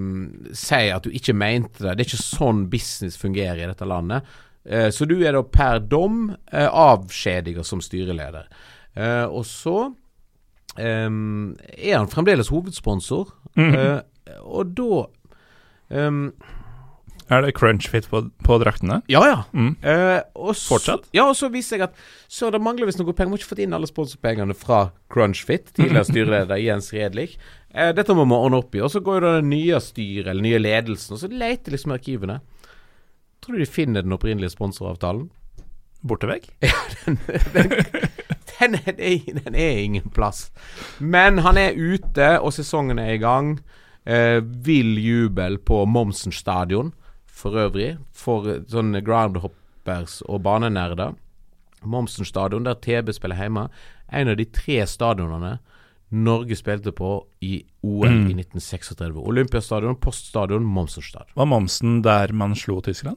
[0.56, 1.94] si at du ikke mente det.
[1.94, 4.26] Det er ikke sånn business fungerer i dette landet.
[4.70, 8.46] Eh, så du er da per dom uh, avskjediget som styreleder.
[8.94, 9.88] Eh, og så
[10.78, 13.74] ehm, er han fremdeles hovedsponsor, Mhm.
[13.74, 14.00] eh,
[14.46, 15.06] og da
[15.90, 16.32] ehm,
[17.30, 19.02] Er det crunchfit på, på draktene?
[19.06, 19.36] Ja, ja.
[19.54, 19.76] Mm.
[19.86, 21.04] Eh, og så, Fortsatt?
[21.14, 21.94] Ja, og så viser jeg at
[22.28, 23.30] så det mangler visst noe penger.
[23.30, 27.36] Må ikke fått inn alle sponsorpengene fra Crunchfit, tidligere styreleder Jens Redlich.
[27.72, 28.80] Eh, dette må vi ordne opp i.
[28.82, 32.40] Og så går jo det nye styret, eller nye ledelsen, og så leter liksom arkivene.
[33.40, 35.30] Tror du de finner den opprinnelige sponsoravtalen?
[36.02, 36.48] Bortevegg?
[38.60, 40.50] Den, den, er, den er ingen plass.
[40.98, 43.54] Men han er ute, og sesongen er i gang.
[44.04, 46.90] Eh, vill jubel på Momsen stadion
[47.24, 51.14] for øvrig, for eh, sånne groundhoppers og banenerder.
[51.88, 53.64] Momsen stadion, der TB spiller hjemme.
[54.12, 55.54] En av de tre stadionene
[56.10, 57.14] Norge spilte på
[57.46, 58.26] i OL Mm.
[58.28, 59.16] i 1936.
[59.24, 61.32] Olympiastadion, Poststadion, Momsen stadion.
[61.38, 63.16] Var Momsen der man slo Tyskland?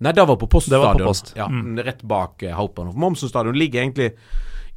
[0.00, 0.86] Nei, det var på Poststadion.
[0.86, 1.10] Var på.
[1.10, 1.32] Post.
[1.36, 1.76] Ja, Mm.
[1.84, 2.92] Rett bak uh, Haupan.
[2.96, 4.12] Momsen stadion ligger egentlig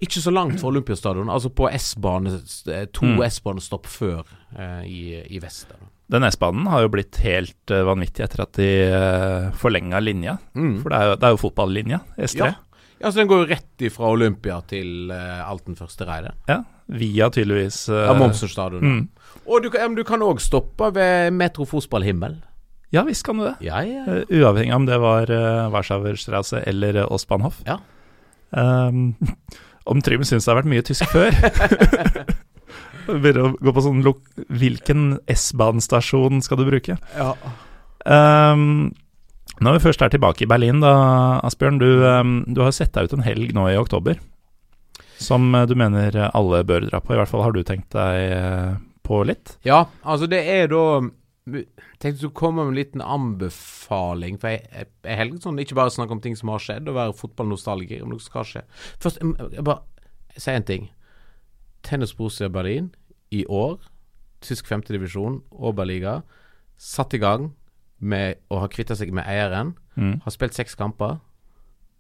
[0.03, 1.29] ikke så langt fra Olympiastadion.
[1.31, 2.33] Altså på S-bane,
[2.67, 3.21] eh, to Mm.
[3.29, 4.23] S-banestopp før
[4.57, 5.69] uh, i, i vest.
[5.69, 5.75] Da.
[6.17, 10.37] Den S-banen har jo blitt helt uh, vanvittig etter at de uh, forlenga linja.
[10.59, 10.81] Mm.
[10.83, 12.37] For det er jo, det er jo fotballinja, S3.
[12.43, 12.51] Ja.
[13.03, 16.35] Ja, så Den går jo rett ifra Olympia til uh, Alten første reide.
[16.87, 18.83] Via tydeligvis uh, Ja, Momsen stadion.
[18.83, 19.07] mm.
[19.47, 22.37] Og du kan, ja, du kan òg stoppe ved Metro Fotball Himmel.
[22.93, 23.55] Ja visst kan du det.
[23.65, 24.03] Ja, ja.
[24.05, 27.63] Eh, uavhengig av om det var uh, Warschauerstrasse eller uh, Ostbahnhof.
[27.65, 27.79] Ja.
[28.51, 29.15] Um,
[29.89, 31.33] om Trym syns det har vært mye tysk før
[33.09, 36.99] Begynner å gå på sånn Hvilken S-banestasjon skal du bruke?
[37.17, 37.31] ja.
[38.03, 38.93] Um,
[39.63, 40.91] når vi først er tilbake i Berlin, da,
[41.45, 41.77] Asbjørn.
[41.79, 44.17] Du, um, du har sett deg ut en helg nå i oktober
[45.23, 47.13] som uh, du mener alle bør dra på.
[47.13, 48.73] I hvert fall har du tenkt deg uh,
[49.05, 49.57] på litt.
[49.67, 50.83] Ja, altså det er da
[51.45, 54.37] tenkte du skulle komme med en liten anbefaling.
[54.41, 56.97] For jeg, jeg, jeg helger sånn ikke bare snakke om ting som har skjedd, og
[56.97, 58.63] være fotballnostalgiker, om noe skal skje.
[59.03, 60.87] Først, jeg, jeg bare si en ting.
[61.83, 62.93] Tennis Borussia Berlin
[63.33, 63.81] i år,
[64.43, 66.21] tysk femtedivisjon, Oberliga,
[66.79, 67.51] satt i gang
[68.03, 69.75] med å ha kvitta seg med eieren.
[69.95, 70.19] Mm.
[70.23, 71.19] Har spilt seks kamper.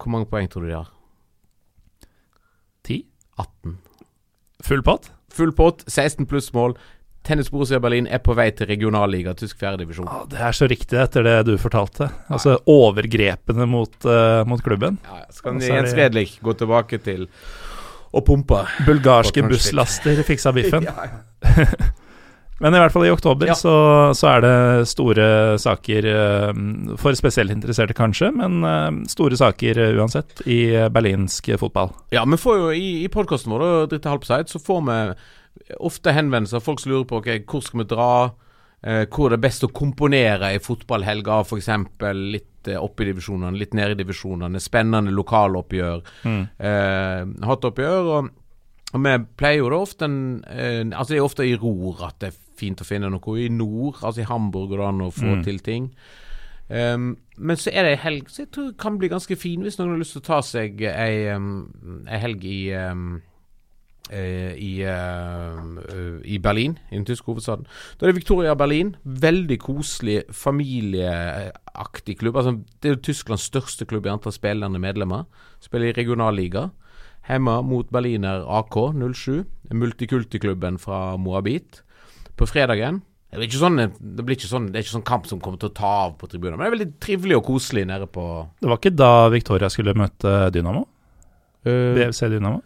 [0.01, 0.91] Hvor mange poeng tror du de har?
[2.87, 3.03] 10?
[3.39, 3.77] 18.
[4.63, 5.11] Full pott?
[5.33, 6.75] Full pott, 16 pluss mål.
[7.23, 10.09] Tennis Borussia Berlin er på vei til regionalliga, tysk fjerdedivisjon.
[10.11, 12.09] Ja, det er så riktig etter det du fortalte.
[12.27, 14.99] Altså overgrepene mot, uh, mot klubben.
[15.07, 15.27] Ja, ja.
[15.31, 17.27] Så kan Og så er Jens Vedlik Redlich gå tilbake til
[18.13, 18.65] å pumpe.
[18.85, 20.87] Bulgarske busslaster fiksa biffen.
[20.91, 21.65] Ja, ja.
[22.63, 23.55] Men i hvert fall i oktober Ja.
[23.57, 23.71] så,
[24.15, 25.25] så er det store
[25.59, 26.51] saker, eh,
[27.01, 31.91] for spesielt interesserte kanskje, men eh, store saker uansett, i berlinsk fotball.
[32.13, 34.99] ja, vi får jo i, i podkasten vår, Dritte Halbseid, så får vi
[35.79, 36.63] ofte henvendelser.
[36.63, 38.09] Folk som lurer på okay, hvor skal vi dra,
[38.83, 41.69] eh, hvor det er best å komponere i fotballhelga, f.eks.
[42.33, 44.61] litt eh, opp i divisjonene, litt ned i divisjonene.
[44.63, 46.01] Spennende lokaloppgjør.
[46.25, 46.41] Mm.
[46.57, 48.09] eh, hattoppgjør.
[48.17, 48.31] Og,
[48.93, 52.19] og vi pleier jo da ofte en, eh, Altså det er ofte i ror at
[52.21, 53.39] det er fint å finne noe.
[53.41, 55.43] I nord, altså i Hamburg, går det an å få Mm.
[55.43, 55.87] til ting.
[56.69, 59.61] Um, men så er det ei helg som jeg tror det kan bli ganske fin,
[59.61, 63.32] hvis noen har lyst til å ta seg ei, um, ei helg i um, eh,
[64.57, 67.65] i, um, eh, I Berlin, i den tyske hovedstaden.
[67.97, 68.95] Da er det Victoria Berlin.
[69.03, 72.37] Veldig koselig, familieaktig klubb.
[72.37, 75.25] Altså, det er jo Tysklands største klubb i antall spillende medlemmer.
[75.63, 76.69] Spiller i regionalliga.
[77.27, 81.81] Hjemme mot Berliner AK 07, multikultiklubben fra Moabit.
[82.35, 83.01] På fredagen
[83.33, 86.17] det sånn, det sånn Det er ikke sånn kamp som kommer til å ta av
[86.19, 88.25] på tribunen, men det er veldig trivelig og koselig nede på
[88.61, 90.85] Det var ikke da Victoria skulle møte Dynamo?
[91.65, 92.61] uh, BFC Dynamo?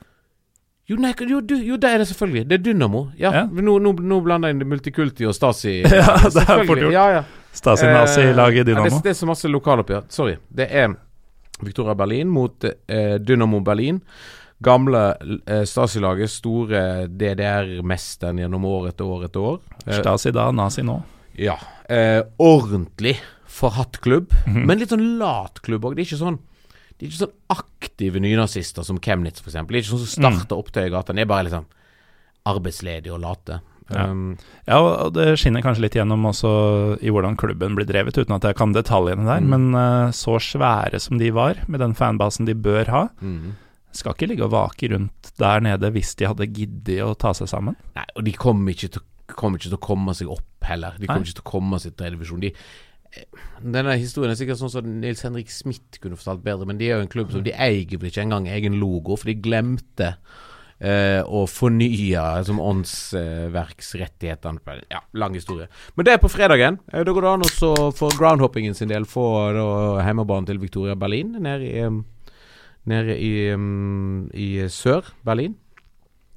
[0.88, 2.46] Jo, nei, jo, du, jo, det er det selvfølgelig.
[2.48, 3.02] Det er Dynamo.
[3.20, 3.44] Ja, Ja.
[3.52, 5.82] Nå, nå, nå blander jeg inn Multikulti og Stasi.
[5.84, 6.94] Ja, det er fort gjort.
[6.96, 7.24] Ja, ja.
[7.58, 8.90] Stasi-nazi-laget Eh, Dynamo.
[8.90, 10.06] det, det er så masse lokaloppgjør.
[10.14, 10.38] Sorry.
[10.48, 10.94] Det er
[11.60, 14.00] Victoria Berlin mot eh, Dynamo Berlin.
[14.64, 15.02] Gamle
[15.46, 16.82] eh, Stasi-laget, store
[17.12, 19.60] DDR-mesteren gjennom år etter år etter år.
[19.86, 21.02] Eh, Stasi da, nazi nå.
[21.38, 21.58] ja.
[21.90, 23.14] Eh, ordentlig
[23.48, 24.66] forhatt klubb, Mhm.
[24.68, 25.96] men litt sånn lat klubb òg.
[25.96, 26.40] Det er ikke sånn
[26.98, 29.58] De er ikke sånn aktive nynazister som Chemnitz, f.eks.
[29.58, 31.14] De er ikke sånn som starter opptøy i gata.
[31.14, 31.68] De er bare liksom
[32.48, 33.60] arbeidsledige og late.
[33.92, 34.08] Ja.
[34.10, 34.38] Um,
[34.68, 36.50] Ja, og det skinner kanskje litt gjennom også
[37.00, 39.44] i hvordan klubben blir drevet, uten at jeg kan detaljene der.
[39.44, 39.54] Mm.
[39.54, 43.54] Men uh, så svære som de var, med den fanbasen de bør ha, mm.
[43.96, 47.52] skal ikke ligge og vake rundt der nede hvis de hadde giddet å ta seg
[47.52, 47.78] sammen.
[47.98, 49.06] Nei, og de kommer ikke til,
[49.38, 50.98] kommer ikke til å komme seg opp heller.
[51.00, 51.32] De kommer Nei.
[51.32, 52.44] ikke til å komme seg til divisjon.
[52.44, 52.54] De,
[53.62, 56.98] denne historien er sikkert sånn som Nils Henrik Smith kunne fortalt bedre, men de er
[56.98, 60.10] jo en klubb som de eier vel ikke engang egen logo, for de glemte
[60.80, 64.60] eh, å fornye som åndsverksrettighetene.
[64.92, 65.68] ja, lang historie.
[65.96, 66.80] Men det er på fredagen.
[66.94, 69.52] Eh, da går det an å for groundhoppingen sin del få
[70.06, 71.88] hjemmebanen til Victoria Berlin nede i,
[72.88, 75.56] ned i, em, i Sør-Berlin.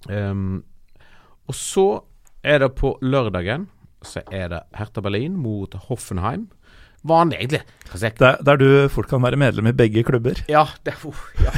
[0.09, 0.65] Um,
[1.51, 2.05] og så
[2.41, 3.67] er det på lørdagen
[4.01, 6.49] Så er det Hertha Berlin mot Hoffenheim.
[7.07, 7.63] Vanlig, egentlig.
[8.21, 10.43] Der, der du fort kan være medlem i begge klubber.
[10.53, 11.51] Ja, det uff, ja.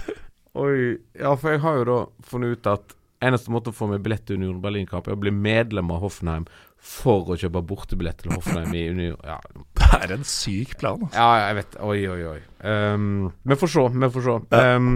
[0.56, 0.96] Oi.
[1.20, 1.96] Ja, for jeg har jo da
[2.30, 2.94] funnet ut at
[3.26, 6.46] eneste måte å få meg billett til Union Berlin-kamp, er å bli medlem av Hoffenheim
[6.86, 9.16] for å kjøpe bortebillett til Hoffenheim i Union.
[9.26, 9.38] Ja,
[9.76, 11.00] Det er en syk plan.
[11.06, 11.16] Altså.
[11.16, 11.76] ja jeg vet.
[11.86, 12.40] Oi, oi, oi.
[12.66, 13.06] Um,
[13.48, 14.36] vi får se, vi får se.
[14.76, 14.90] Um,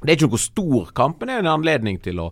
[0.00, 2.28] det er ikke noe stor kamp, men det er en anledning til å,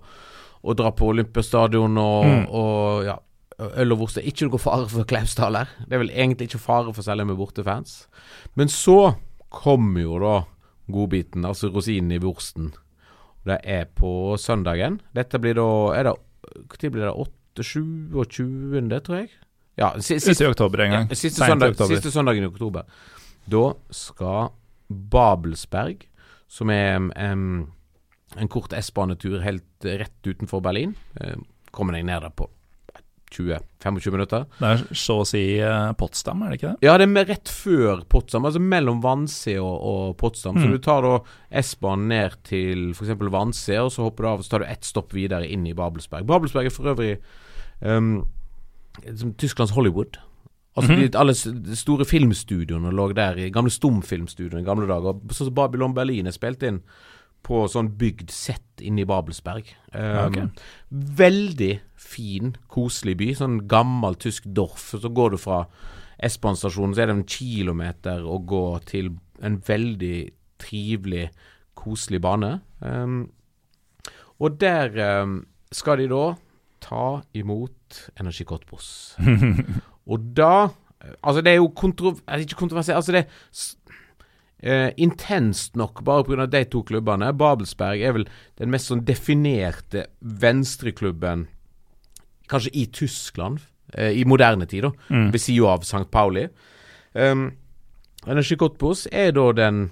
[0.64, 2.44] å dra på Olympiastadion og, Mm.
[2.56, 3.16] og ja,
[3.58, 4.24] øl og Worcester.
[4.26, 5.72] Ikke noe fare for Klausdal her.
[5.86, 8.06] Det er vel egentlig ikke fare for særlig med bortefans.
[8.58, 9.14] Men så
[9.50, 10.34] kommer jo da
[10.92, 12.72] godbiten, altså rosinen i vorsten.
[13.48, 15.00] Det er på søndagen.
[15.16, 16.14] Dette blir da er det,
[16.82, 17.28] Når blir det?
[17.58, 19.30] 8.27., tror jeg?
[19.78, 21.08] Ja, siste, i oktober en gang.
[21.10, 22.86] Ja, siste, søndag, siste søndagen i oktober.
[23.46, 24.50] Da skal
[24.88, 26.06] Babelsberg,
[26.48, 27.68] som er um,
[28.36, 30.96] en kort S-banetur helt rett utenfor Berlin,
[31.70, 32.48] kommer deg ned der på
[33.34, 34.44] 20-25 minutter.
[34.58, 36.88] Det er så å si uh, Potsdam, er det ikke det?
[36.88, 40.58] Ja, det er rett før Potsdam, altså mellom Vanse og, og Potsdam.
[40.58, 40.62] Mm.
[40.62, 41.14] Så du tar da
[41.62, 43.14] S-banen ned til f.eks.
[43.34, 45.76] Vanse, og så hopper du av og så tar du ett stopp videre inn i
[45.76, 46.26] Babelsberg.
[46.28, 47.12] Babelsberg er for øvrig
[47.80, 48.24] um,
[49.38, 50.18] Tysklands Hollywood.
[50.78, 51.10] Altså mm -hmm.
[51.10, 51.34] de, Alle
[51.76, 55.18] store filmstudioene lå der, i gamle stumfilmstudioene i gamle dager.
[55.32, 56.82] Sånn som Babylon Berlin er spilt inn
[57.46, 59.70] på sånn bygd sett inne i Babelsberg.
[59.92, 60.48] Um, okay.
[61.20, 63.30] Veldig fin, koselig by.
[63.38, 64.90] Sånn gammel tysk dorf.
[64.94, 65.62] Så går du fra
[66.28, 69.12] S-banestasjonen, så er det en kilometer å gå til
[69.44, 70.16] en veldig
[70.58, 71.28] trivelig,
[71.78, 72.56] koselig bane.
[72.82, 73.20] Um,
[74.42, 75.40] og der um,
[75.74, 76.24] skal de da
[76.82, 77.06] ta
[77.38, 78.90] imot Energi-Kottbos.
[80.08, 80.68] Og da
[81.22, 82.16] Altså, det er jo kontro...
[82.38, 83.26] Ikke kontroversielt, altså det er
[84.66, 86.46] uh, intenst nok bare pga.
[86.46, 87.32] de to klubbene.
[87.32, 88.26] Babelsberg er vel
[88.58, 91.46] den mest sånn definerte venstreklubben
[92.48, 93.60] kanskje i Tyskland,
[93.94, 95.30] eh, i moderne tid, da, mm.
[95.32, 96.06] ved sida av St.
[96.10, 96.46] Pauli.
[97.12, 97.50] Um,
[98.26, 99.90] Energi Cottbus er da den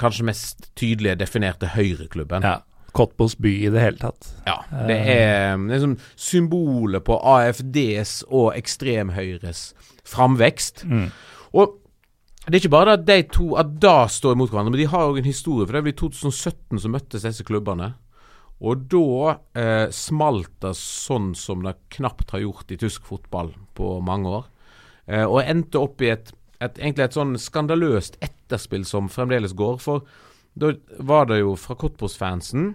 [0.00, 2.44] kanskje mest tydelige definerte høyreklubben.
[2.46, 2.60] Ja.
[2.96, 4.30] Kottbos by i det hele tatt.
[4.46, 4.56] Ja.
[4.88, 9.70] Det er liksom symbolet på AFDs og ekstremhøyres
[10.08, 10.84] framvekst.
[10.90, 11.10] Mm.
[11.54, 11.76] Og
[12.50, 15.06] det er ikke bare at de to at da står imot hverandre, men de har
[15.06, 15.66] òg en historie.
[15.66, 17.92] For det var i 2017 som møttes disse klubbene.
[18.60, 23.94] Og da eh, smalt det sånn som det knapt har gjort i tysk fotball på
[24.04, 24.50] mange år.
[25.06, 29.80] Eh, og endte opp i et, et, egentlig et sånn skandaløst etterspill som fremdeles går.
[29.80, 30.04] For
[30.60, 32.74] da var det jo fra Kottbos-fansen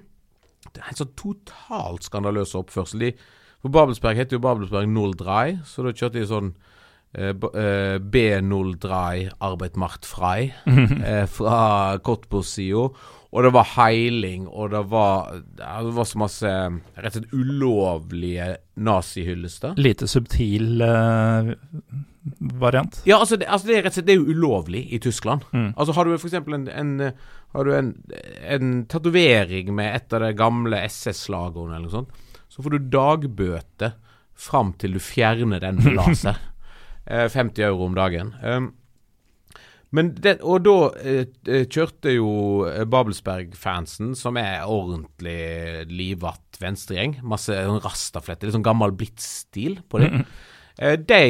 [0.75, 3.03] en sånn totalt skandaløs oppførsel.
[3.05, 3.11] De,
[3.61, 6.55] for Babelsberg heter jo Babelsberg 03, så da kjørte de sånn
[7.17, 12.89] eh, eh, B03 Arbeit macht frei eh, fra Cottbus-sida.
[13.35, 16.51] Og det var heiling, og det var, det var så masse
[16.95, 18.45] rett og slett ulovlige
[18.79, 19.73] nazihyllester.
[19.75, 21.49] Lite subtil uh,
[22.55, 23.01] variant.
[23.03, 25.43] Ja, altså det, altså det, er rett og slett det er jo ulovlig i Tyskland.
[25.51, 25.73] Mm.
[25.73, 26.37] Altså Har du f.eks.
[26.39, 26.95] en, en
[27.55, 27.91] har du en,
[28.55, 33.93] en tatovering med et av de gamle SS-slagordene eller noe sånt, så får du dagbøte
[34.35, 36.39] fram til du fjerner den med laser.
[37.05, 38.33] 50 eh, euro om dagen.
[38.43, 38.73] Um,
[39.95, 40.73] men det, og da
[41.05, 42.29] eh, eh, kjørte jo
[42.91, 47.53] Babelsberg-fansen, som er ordentlig livatt venstregjeng, masse
[47.85, 50.11] rastafletter, litt sånn gammel blitz-stil på dem.
[50.11, 50.25] Mm -hmm.
[50.79, 51.23] eh, de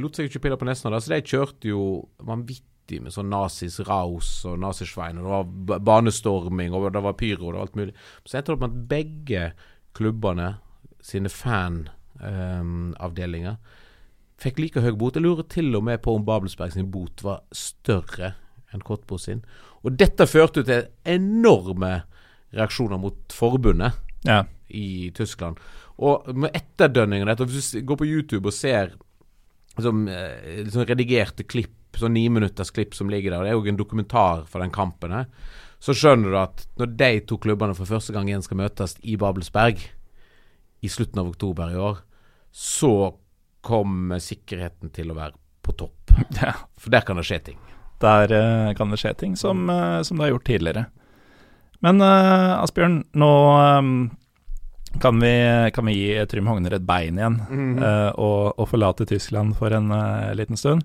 [0.00, 1.82] lot seg ikke pille på nesten, av det, så de kjørte jo
[2.18, 5.18] vanvittig med sånn nazis raus og nazisvein.
[5.18, 5.30] Og det
[5.68, 7.94] var banestorming, og det var pyro og alt mulig.
[8.24, 9.52] Så endte det opp med at begge
[9.92, 10.54] klubbene
[11.02, 13.56] sine fanavdelinger um,
[14.40, 15.16] fikk like høy bot.
[15.16, 18.34] Jeg lurer til og med på om Babelsberg sin bot var større
[18.74, 19.42] enn Kottbo sin.
[19.84, 22.00] Og dette førte til enorme
[22.54, 24.42] reaksjoner mot forbundet ja.
[24.68, 25.60] i Tyskland.
[26.00, 28.94] Og med etterdønningen av dette, hvis du går på YouTube og ser
[29.76, 30.06] liksom,
[30.64, 34.62] liksom redigerte klipp sånn niminuttersklipp som ligger der, og det er jo en dokumentar for
[34.62, 35.26] den kampen her,
[35.80, 39.16] så skjønner du at når de to klubbene for første gang igjen skal møtes i
[39.20, 39.80] Babelsberg
[40.84, 42.02] i slutten av oktober i år,
[42.52, 42.92] så
[43.64, 45.96] kommer sikkerheten til å være på topp.
[46.40, 46.54] Ja.
[46.80, 47.58] For der kan det skje ting.
[48.00, 50.86] Der uh, kan det skje ting, som, uh, som, det har gjort tidligere.
[51.84, 53.30] Men uh, Asbjørn, nå
[53.78, 53.92] um,
[55.00, 55.32] kan, vi,
[55.76, 58.18] kan, vi, gi Trym Hogner et bein igjen mm -hmm.
[58.18, 59.92] og, og, forlate Tyskland for en
[60.36, 60.82] liten stund.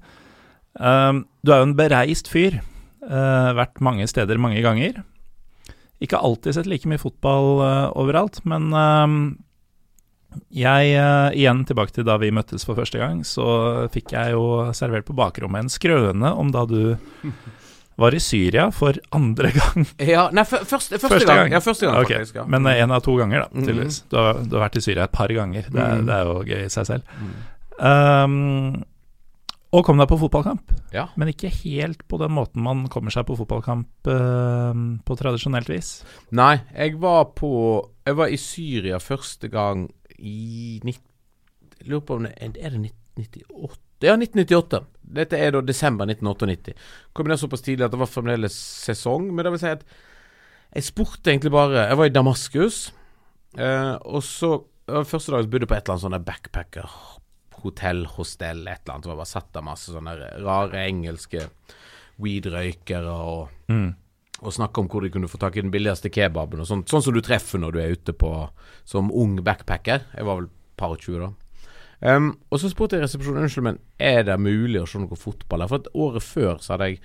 [0.80, 2.60] Um, du er jo en bereist fyr.
[3.06, 5.04] Uh, vært mange steder mange ganger.
[6.02, 8.74] Ikke alltid sett like mye fotball uh, overalt, men
[10.54, 13.46] jeg, uh, igjen tilbake til da vi møttes for første gang, så
[13.94, 16.96] fikk jeg jo servert på bakrommet en skrøne om da du
[18.02, 19.86] var i Syria for andre gang.
[20.04, 21.46] Ja, nei, første, første, første gang.
[21.46, 21.56] gang.
[21.56, 22.20] Ja, første gang okay.
[22.20, 22.48] faktisk, ja.
[22.52, 23.68] Men én av to ganger, da, mhm.
[23.68, 24.02] tydeligvis.
[24.04, 24.10] Mm.
[24.12, 25.70] Du, har, du, har, vært i Syria et par ganger.
[25.72, 26.10] Det er, mm.
[26.10, 27.16] det er jo gøy i seg selv.
[27.22, 27.32] Mm.
[27.76, 28.84] Um,
[29.76, 31.10] og kom deg på fotballkamp, ja.
[31.20, 34.72] men ikke helt på den måten man kommer seg på fotballkamp uh,
[35.04, 35.98] på tradisjonelt vis.
[36.36, 37.52] Nei, jeg var på
[38.06, 39.88] Jeg var i Syria første gang
[40.20, 41.02] i 19,
[41.86, 42.80] Lurer på om det er det
[43.18, 43.82] 1998?
[44.06, 44.80] Ja, 1998.
[45.18, 46.74] Dette er da desember 1998.
[47.14, 48.56] Kom ned såpass tidlig at det var fremdeles
[48.86, 49.28] sesong.
[49.34, 49.84] Men det vil si at
[50.76, 52.80] jeg spurte egentlig bare Jeg var i Damaskus,
[53.58, 58.94] eh, og så Første dagen bodde på et eller annet sånt backpacker-hotell, hostell, et eller
[58.94, 59.04] annet.
[59.08, 60.14] Det var bare satt av masse sånne
[60.46, 61.48] rare engelske
[62.22, 63.96] weed-røykere og, Mm.
[64.46, 66.92] Og snakka om hvor de kunne få tak i den billigste kebaben og sånt.
[66.92, 68.32] Sånn som du treffer når du er ute på
[68.88, 70.06] som ung backpacker.
[70.14, 71.32] Jeg var vel par og tjue da.
[72.06, 75.64] Um, og så spurte jeg resepsjonen Unnskyld, men er det mulig å se noe fotball
[75.64, 75.72] her.
[75.72, 77.00] For et året før så hadde jeg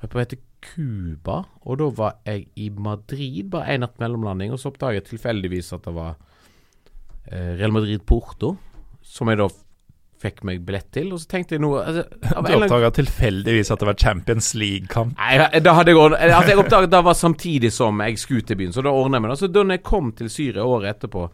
[0.00, 4.54] vært på vei Cuba, og da var jeg i Madrid, bare én natt mellomlanding.
[4.54, 6.16] Og så oppdaget jeg tilfeldigvis at det var
[7.28, 8.54] eh, Real Madrid-Porto,
[9.06, 9.46] som jeg da
[10.22, 11.10] fikk meg billett til.
[11.14, 15.14] Og så tenkte jeg noe altså, Du oppdaga tilfeldigvis at det var Champions League-kamp.
[15.20, 18.60] Nei, da hadde jeg ordnet Altså, jeg oppdaget det var samtidig som jeg skulle til
[18.60, 19.38] byen, så da ordnet jeg meg det.
[19.42, 21.28] Så da jeg kom til Syria året etterpå,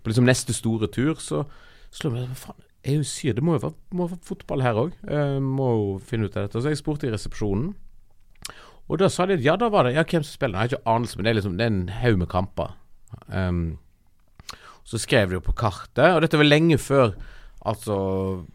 [0.00, 1.44] på liksom neste store tur, så
[1.90, 4.64] slo jeg meg Hva faen, er jo Syria, det må jo være, må være fotball
[4.64, 4.96] her òg.
[5.44, 6.62] må jo finne ut av dette.
[6.62, 7.74] Så jeg spurte i resepsjonen,
[8.90, 10.58] og da sa de ja, da var det Ja, hvem som spiller?
[10.58, 12.72] Jeg har ikke anelse, men det er liksom Det er en haug med kamper.
[13.28, 13.78] Um,
[14.86, 17.12] så skrev de jo på kartet, og dette var lenge før
[17.68, 17.94] Altså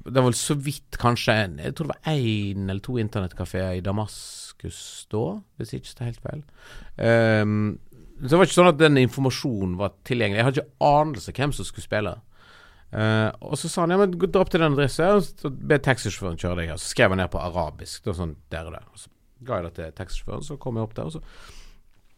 [0.01, 3.77] Det var vel så vidt kanskje en, Jeg tror det var én eller to internettkafeer
[3.77, 5.25] i Damaskus da,
[5.57, 6.43] hvis jeg ikke tar helt feil.
[6.97, 7.79] Um,
[8.21, 10.39] så det var ikke sånn at den informasjonen var tilgjengelig.
[10.39, 12.13] Jeg hadde ikke anelse hvem som skulle spille.
[12.95, 16.39] Uh, og så sa han ja, men dra opp til den adressen, og be taxisjåføren
[16.39, 16.79] kjøre deg her.
[16.81, 18.01] Så skrev han ned på arabisk.
[18.01, 18.89] Det var sånn der og der.
[18.89, 19.11] Og så
[19.45, 21.11] ga jeg det til taxisjåføren, så kom jeg opp der.
[21.11, 21.23] Og så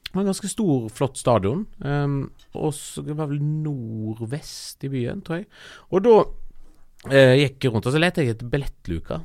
[0.07, 1.65] det var en ganske stor, flott stadion.
[1.83, 2.19] Um,
[2.55, 5.49] og så det var vel nordvest i byen, tror jeg.
[5.91, 6.13] Og da
[7.11, 9.21] eh, gikk rundt, og så lette jeg etter billettluka.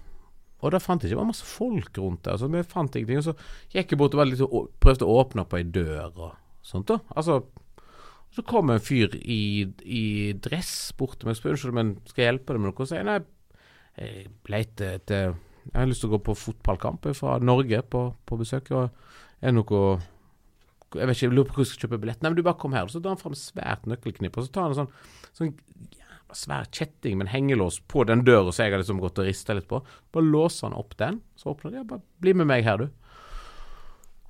[0.62, 2.38] Og da fant jeg ikke, det var masse folk rundt der.
[2.38, 4.44] Så vi fant ingenting, og så gikk jeg bort og litt,
[4.82, 6.30] prøvde å åpne opp ei dør og
[6.62, 6.92] sånt.
[6.92, 7.40] da Altså
[8.32, 10.04] så kom en fyr i, i
[10.40, 12.78] dress bort til meg og spurte unnskyld, men skal jeg hjelpe deg med noe.
[12.80, 13.18] Og jeg nei,
[14.00, 15.34] jeg leter etter
[15.66, 18.72] Jeg har lyst til å gå på fotballkamp fra Norge på, på besøk.
[18.72, 19.82] Og er noe
[20.96, 22.22] Jeg vet ikke, jeg lurer på hvor jeg skal kjøpe billett.
[22.24, 22.88] Nei, men du bare kom her.
[22.88, 24.96] Så drar han fram svært nøkkelknipp, og så tar han en sånn,
[25.36, 25.52] sånn
[26.38, 29.56] svær kjetting med en hengelås på den døra som jeg har liksom gått og rista
[29.56, 29.82] litt på.
[30.14, 31.80] Bare låser han opp den, så åpner de.
[31.80, 32.88] Ja, bare bli med meg her, du.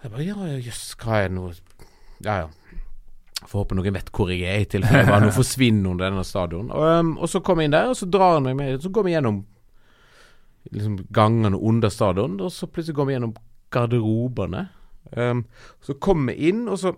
[0.03, 1.53] Jeg bare ja, jøss, hva er det nå
[2.22, 2.48] Ja, ja.
[3.42, 6.26] Får håpe noen vet hvor jeg er, i tilfelle jeg bare nå forsvinner under denne
[6.26, 6.70] stadion.
[6.74, 8.82] Og, um, og så kommer jeg inn der, og så drar han meg med.
[8.82, 9.40] Så går vi gjennom
[10.70, 13.34] liksom gangene under stadion, og så plutselig går vi gjennom
[13.74, 14.66] garderobene.
[15.16, 15.46] Um,
[15.82, 16.94] så kommer vi inn, og så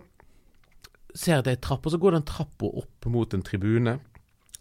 [1.15, 3.45] ser jeg at det er en trapp, og så går den trappa opp mot en
[3.45, 3.97] tribune.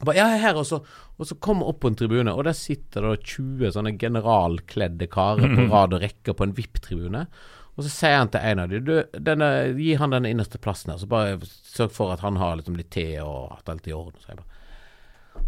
[0.05, 0.79] Jeg bare, ja, er her, og så,
[1.19, 5.09] og så kommer jeg opp på en tribune, og der sitter det 20 sånne generalkledde
[5.11, 7.25] karer på rad og rekke på en VIP-tribune.
[7.75, 8.85] Og så sier han til en av dem
[9.27, 12.77] denne, gi han den innerste plassen her, så bare sørg for at han har liksom
[12.79, 14.21] litt te og at alt er i orden.
[14.23, 14.53] Så jeg bare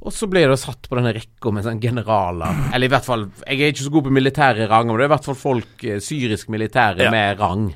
[0.03, 2.57] og så ble det satt på denne rekka med sånne generaler.
[2.75, 5.11] Eller i hvert fall Jeg er ikke så god på militære ranger, men det er
[5.13, 7.11] i hvert fall folk eh, syrisk militære Ja.
[7.15, 7.69] med rang.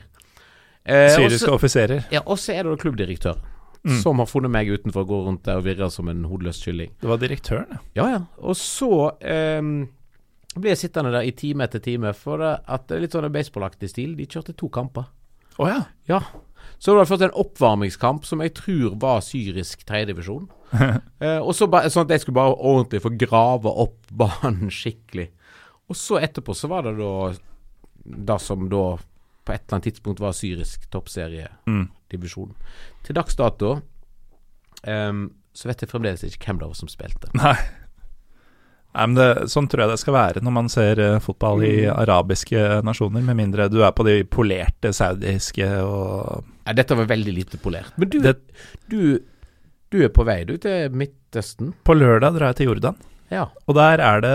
[0.85, 2.03] Eh, Syriske offiserer.
[2.11, 3.39] ja, og så er det klubbdirektøren.
[3.39, 3.39] klubbdirektør,
[3.81, 3.95] Mm.
[4.03, 6.91] som har funnet meg utenfor og går rundt der og virrer som en hodeløs kylling.
[7.01, 7.79] Det var direktøren, ja.
[7.97, 8.19] Ja, ja.
[8.45, 9.71] Og så um,
[10.57, 13.89] blir jeg sittende der i time etter time, for at det er litt sånn baseballaktig
[13.89, 14.13] stil.
[14.19, 15.09] De kjørte to kamper.
[15.61, 15.81] Å ja.
[16.11, 16.21] Ja.
[16.81, 20.49] Så det var først en oppvarmingskamp som jeg tror var syrisk tredjedivisjon.
[21.25, 25.31] eh, og så sånn at jeg skulle bare ordentlig få grave opp banen skikkelig.
[25.91, 27.15] Og så etterpå så var det da
[28.01, 28.85] det som da
[29.51, 32.55] på et eller annet tidspunkt var syrisk toppseriedivisjon.
[32.55, 32.97] Mm.
[33.07, 33.75] Til dags dato
[34.87, 37.31] um, så vet jeg fremdeles ikke hvem det var som spilte.
[37.41, 37.57] Nei.
[38.91, 41.75] Nei, men det, Sånn tror jeg det skal være når man ser eh, fotball i
[41.87, 41.93] Mm.
[42.03, 47.35] arabiske nasjoner, med mindre du er på de polerte saudiske og Nei, dette var veldig
[47.37, 47.93] lite polert.
[47.99, 48.35] Men du, det,
[48.91, 48.99] du,
[49.95, 51.71] du er på vei du til Midtøsten?
[51.87, 52.99] På lørdag drar jeg til Jordan,
[53.31, 53.47] Ja.
[53.67, 54.35] og der er det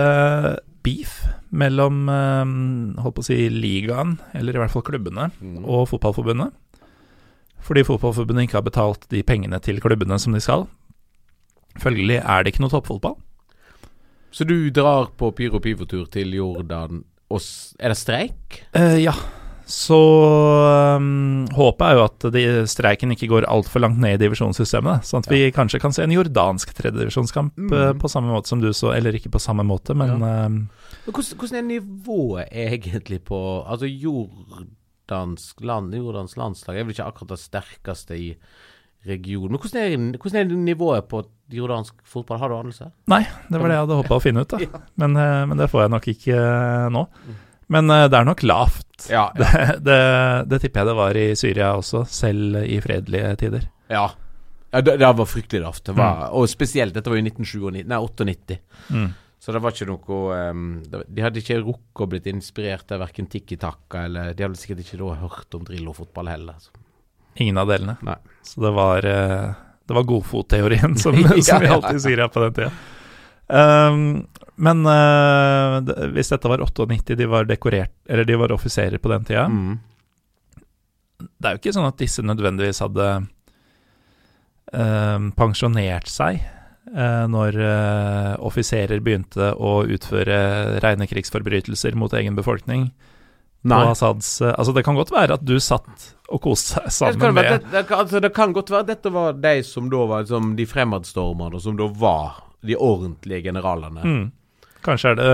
[0.88, 1.18] beef
[1.56, 5.30] mellom eh, holdt på å si ligaen, eller i hvert fall klubbene,
[5.64, 6.54] og fotballforbundet.
[7.66, 10.68] Fordi fotballforbundet ikke har betalt de pengene til klubbene som de skal.
[11.82, 13.16] Følgelig er det ikke noe toppfotball.
[14.36, 17.02] Så du drar på Pyro Pivo-tur til Jordan,
[17.32, 17.42] og
[17.80, 18.60] er det streik?
[18.76, 19.14] Eh, ja.
[19.66, 19.96] Så
[20.94, 25.02] um, håpet er jo at de, streiken ikke går altfor langt ned i divisjonssystemet.
[25.08, 27.72] Sånn at vi kanskje kan se en jordansk tredjedivisjonskamp Mm.
[27.72, 30.20] uh, på samme måte som du så, eller ikke på samme måte, men ja.
[30.22, 30.60] Men
[31.06, 37.36] Hvordan, hvordan er nivået egentlig på Altså jordansk land, Jordans landslag er vel ikke akkurat
[37.36, 38.34] det sterkeste i
[39.06, 39.54] regionen.
[39.54, 42.40] Men hvordan er, hvordan er nivået på jordansk fotball?
[42.42, 42.90] Har du anelse?
[43.10, 44.82] Nei, det var det jeg hadde håpa å finne ut, da.
[45.00, 47.06] Men, uh, men det får jeg nok ikke uh, nå.
[47.72, 49.08] Men uh, det er nok lavt.
[49.12, 49.28] Ja.
[49.36, 49.50] Det,
[49.84, 50.00] det,
[50.50, 53.66] det tipper jeg det var i Syria også, selv i fredelige tider.
[53.92, 54.06] ja.
[54.72, 55.84] ja det, det var fryktelig lavt.
[55.86, 58.58] Det var, Og spesielt, dette var jo 1997, nei 98.
[58.90, 59.10] Mm.
[59.38, 63.28] Så det var ikke noe um, De hadde ikke rukket å blitt inspirert av verken
[63.30, 66.58] Tikki Takka eller De hadde sikkert ikke da hørt om Drillo-fotball heller.
[66.62, 66.72] Så.
[67.44, 67.98] Ingen av delene.
[68.06, 68.16] Nei.
[68.46, 69.50] Så det var, eh,
[69.86, 72.72] det var godfotteorien som, Ja, som vi alltid sier her på den tida.
[73.46, 74.00] Um,
[74.58, 75.78] men uh,
[76.16, 79.76] hvis dette var 98, de var dekorert Eller de var offiserer på den tida Mm.
[81.16, 83.06] Det er jo ikke sånn at disse nødvendigvis hadde
[84.74, 86.42] um, pensjonert seg
[87.28, 90.38] når uh, offiserer begynte å utføre
[90.80, 92.86] rene krigsforbrytelser mot egen befolkning.
[93.66, 93.80] Nei.
[93.82, 97.20] På Assads, uh, altså Det kan godt være at du satt og koste deg sammen
[97.20, 99.90] kan, med det, det, kan- altså, det kan godt være at dette var de som
[99.90, 104.02] da var som de fremadstormerne, som da var de ordentlige generalene.
[104.06, 104.26] mm.
[104.86, 105.30] Kanskje er det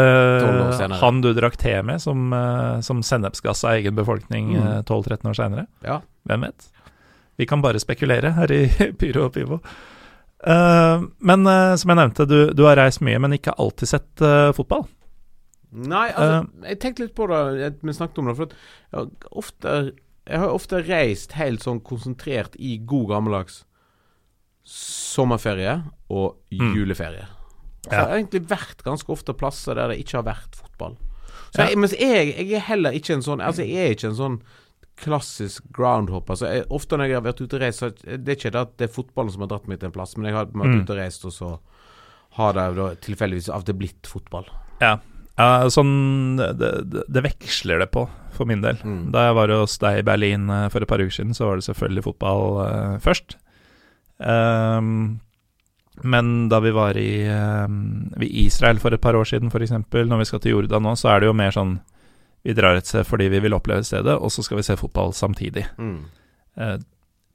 [0.78, 0.96] senere.
[1.02, 4.62] han du drakk te med, som, uh, som sennepsgassa egen befolkning Mm.
[4.64, 5.66] uh, 12-13 år seinere.
[5.84, 5.98] Ja.
[6.24, 6.68] Hvem vet?
[7.36, 8.62] Vi kan bare spekulere her i
[9.00, 9.58] Pyro og Pivo.
[10.42, 14.22] Uh, men uh, som jeg nevnte, du, du har reist mye, men ikke alltid sett
[14.24, 14.88] uh, fotball.
[15.72, 18.34] Nei, altså, jeg tenkte litt på det vi snakket om det.
[18.36, 18.56] For at
[18.92, 19.76] jeg, har ofte,
[20.28, 23.62] jeg har ofte reist helt sånn konsentrert i god gammeldags
[24.68, 25.78] sommerferie
[26.12, 26.74] og Mm.
[26.76, 27.24] juleferie.
[27.84, 27.96] Så Ja.
[27.98, 30.96] jeg har egentlig vært ganske ofte plasser der det ikke har vært fotball.
[31.54, 31.76] Så Ja.
[31.76, 34.42] mens jeg, jeg er heller ikke en sånn Altså, jeg er ikke en sånn
[34.96, 36.34] klassisk groundhopper.
[36.36, 38.60] Altså, jeg, ofte når jeg har vært ute og reist, så det er ikke det
[38.60, 40.68] at det er fotballen som har dratt meg til en plass, men jeg har vært
[40.74, 40.82] Mm.
[40.82, 41.58] ute og reist, og så
[42.36, 44.46] har det da tilfeldigvis av og til blitt fotball.
[44.80, 44.98] Ja,
[45.38, 48.04] Ja, sånn det, det, det veksler det på,
[48.36, 48.76] for min del.
[48.84, 49.10] Mm.
[49.14, 51.56] Da jeg var hos deg i Berlin eh, for et par uker siden, så var
[51.56, 53.38] det selvfølgelig fotball uh, først.
[54.18, 55.20] Um,
[56.04, 60.24] men da vi var i, um, Israel for et par år siden, f.eks., når vi
[60.28, 61.78] skal til Jordan nå, så er det jo mer sånn
[62.44, 65.12] Vi drar et sted fordi vi vil oppleve stedet, og så skal vi se fotball
[65.14, 65.66] samtidig.
[65.78, 66.00] Mm.
[66.58, 66.76] Eh,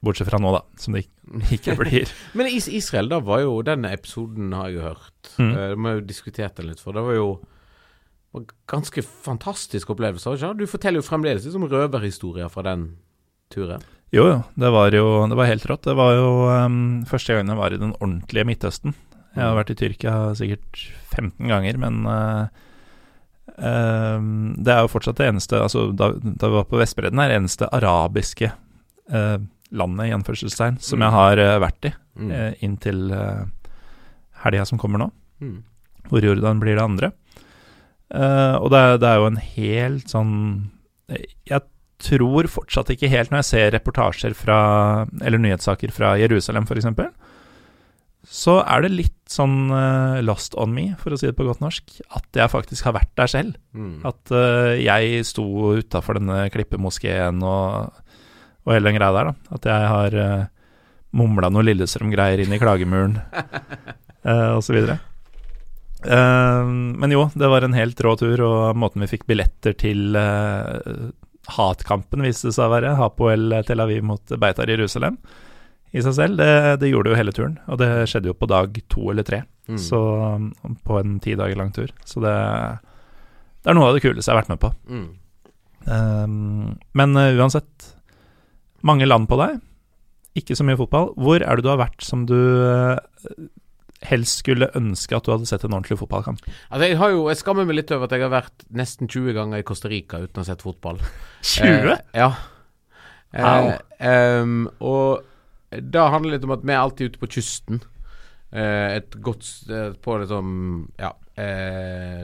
[0.04, 1.06] bortsett fra nå, da, som det
[1.54, 2.10] ikke blir.
[2.38, 5.30] Men Is Israel, da var jo denne episoden har jeg jo hørt.
[5.38, 5.52] Mm.
[5.54, 7.28] Eh, Vi har jo diskutert den litt, for det var jo
[8.36, 10.34] var ganske fantastisk opplevelse.
[10.36, 10.52] ikke?
[10.60, 12.90] Du forteller jo fremdeles liksom røverhistorier fra den
[13.50, 13.80] turen.
[14.12, 15.84] Jo, jo, det var jo det var helt rått.
[15.88, 18.94] Det var jo um, første gangen jeg var i den ordentlige Midtøsten.
[19.34, 20.80] Jeg har vært i Tyrkia sikkert
[21.16, 22.67] 15 ganger, men eh,
[23.58, 27.28] ehm, det er jo fortsatt det eneste Altså, da, da vi var på Vestbredden, er
[27.32, 28.50] det eneste arabiske
[29.12, 29.38] uh,
[29.72, 31.04] landet, i anførselstegn, som Mm.
[31.06, 32.30] jeg har uh, vært i Mm.
[32.32, 33.44] eh, inntil uh,
[34.42, 35.62] helga som kommer nå, Mm.
[36.10, 37.12] hvor Jordan blir det andre.
[38.10, 40.70] Og det, er- det er jo en helt sånn
[41.46, 41.60] Jeg
[42.00, 46.86] tror fortsatt ikke helt, når jeg ser reportasjer fra Eller nyhetssaker fra Jerusalem, f.eks.,
[48.28, 51.62] så er det litt sånn uh, lost on me, for å si det på godt
[51.64, 53.56] norsk, at jeg faktisk har vært der selv.
[53.72, 54.04] Mm.
[54.08, 55.46] At uh, jeg sto
[55.80, 58.04] utafor denne klippemoskeen og,
[58.64, 59.56] og hele den greia der, da.
[59.58, 60.48] At jeg har uh,
[61.16, 63.20] mumla noe Lillestrøm-greier inn i klagemuren,
[64.28, 65.00] uh, videre.
[66.06, 70.16] Eh, men jo, det var en helt rå tur, og måten vi fikk billetter til
[70.18, 71.08] eh,
[71.56, 75.18] hatkampen viste det seg å være, Hapoel Tel Aviv mot Beitar Jerusalem,
[75.96, 76.50] i seg selv, det,
[76.82, 77.54] det gjorde jo hele turen.
[77.72, 79.76] Og det skjedde jo på dag to eller tre, Mm.
[79.76, 79.98] så
[80.32, 80.44] um,
[80.80, 81.90] på en ti dager lang tur.
[82.08, 82.30] Så det,
[83.60, 84.70] det er noe av det kuleste jeg har vært med på.
[84.88, 85.08] Mm.
[85.84, 87.90] Um, men uh, uansett,
[88.80, 89.58] mange land på deg,
[90.40, 91.12] ikke så mye fotball.
[91.20, 92.96] Hvor er det du har vært som du uh,
[94.08, 96.40] helst skulle ønske at du hadde sett en ordentlig fotballkamp?
[96.70, 99.36] Altså, jeg, har jo, jeg skammer meg litt over at jeg har vært nesten 20
[99.36, 101.00] ganger i Costa Rica uten å ha sett fotball.
[101.58, 101.92] 20?
[101.92, 102.32] Eh, ja.
[103.36, 105.26] Eh, um, og
[105.70, 107.80] da handler det litt om at vi er alltid ute på kysten.
[108.50, 110.46] Eh, et godt sted på liksom
[110.96, 112.22] Ja eh,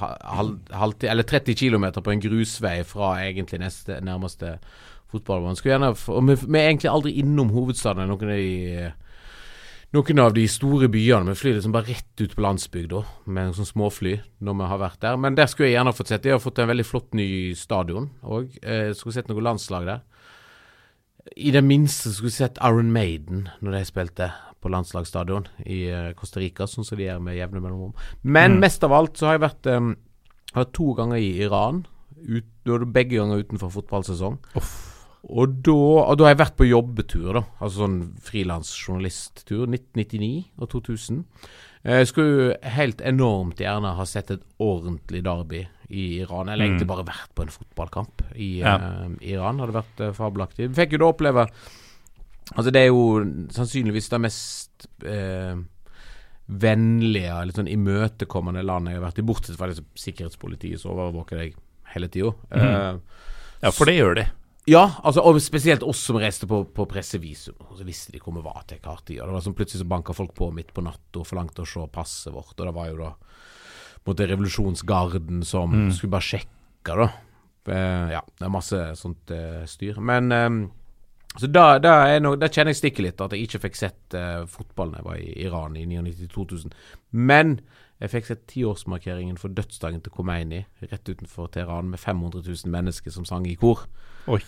[0.00, 4.54] ha- halv, Eller 30 km på en grusvei fra egentlig neste, nærmeste
[5.12, 5.60] fotballbane.
[5.60, 8.08] Gjerne vi, vi er egentlig aldri innom hovedstaden.
[8.08, 8.92] Noen av de
[9.94, 11.30] noen av de store byene.
[11.32, 15.00] Vi flyr liksom bare rett ut på landsbygda med sånn småfly når vi har vært
[15.04, 15.16] der.
[15.20, 16.24] Men der skulle jeg gjerne fått sett.
[16.26, 18.56] De har fått en veldig flott ny stadion òg.
[18.64, 20.02] Eh, skulle sett noe landslag der.
[21.36, 24.28] I det minste skulle jeg sett Iron Maiden når de spilte
[24.62, 27.94] på landslagsstadion i eh, Costa Rica, sånn som de gjør med jevne mellomrom.
[28.22, 28.60] Men Mm.
[28.60, 29.96] mest av alt så har jeg vært um,
[30.54, 31.86] har vært to ganger i Iran.
[32.26, 32.44] Ut,
[32.92, 34.38] begge ganger utenfor fotballsesong.
[35.28, 37.42] Og da, og da har jeg vært på jobbetur, da.
[37.60, 39.66] Altså sånn frilansjournalisttur.
[39.66, 41.24] 1999 og 2000.
[41.84, 46.48] Eh, Jeg skulle helt enormt gjerne ha sett et ordentlig derby i Iran.
[46.48, 46.92] Eller egentlig Mm.
[46.96, 48.76] bare vært på en fotballkamp i Ja.
[48.76, 49.58] uh, Iran.
[49.60, 50.70] Hadde vært uh, fabelaktig.
[50.74, 51.48] Fikk jo da oppleve
[52.54, 55.56] Altså det er jo sannsynligvis det mest uh,
[56.46, 61.56] vennlige, litt sånn imøtekommende landet jeg har vært i, bortsett fra sikkerhetspolitiet som overvåker deg
[61.94, 62.30] hele tida.
[62.54, 63.00] Mm.
[63.64, 64.26] Ja, for det gjør de.
[64.70, 67.54] Ja, altså, og spesielt oss som reiste på, på pressevisum.
[67.70, 69.20] Og så visste de hvor vi var til hver tid.
[69.22, 71.68] Og det var sånn Plutselig så banka folk på midt på natta og forlangte å
[71.70, 72.54] se passet vårt.
[72.58, 73.12] Og det var jo da
[74.06, 75.92] mot den revolusjonsgarden som Mm.
[75.92, 77.08] skulle bare sjekke, da.
[77.66, 79.96] Uh, ja, det er masse sånt uh, styr.
[80.00, 80.58] Men um,
[81.36, 84.14] Så da, da, er no, da kjenner jeg stikket litt, at jeg ikke fikk sett
[84.14, 86.70] uh, fotballen jeg var i Iran i 99-2000.
[87.12, 87.58] Men
[88.00, 93.10] jeg fikk sett tiårsmarkeringen for dødsdagen til Khomeini rett utenfor Teheran med 500 000 mennesker
[93.12, 93.82] som sang i kor.
[94.28, 94.38] Oi.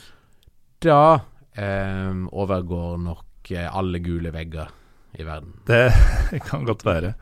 [0.84, 1.18] Da
[1.58, 3.24] um, overgår nok
[3.72, 4.68] alle gule vegger
[5.18, 5.54] i verden.
[5.66, 5.90] Det
[6.48, 7.14] kan godt være.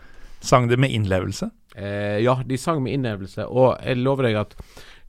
[0.43, 1.51] Sang de med innlevelse?
[1.77, 4.55] Eh, ja, de sang med innlevelse, og jeg lover deg at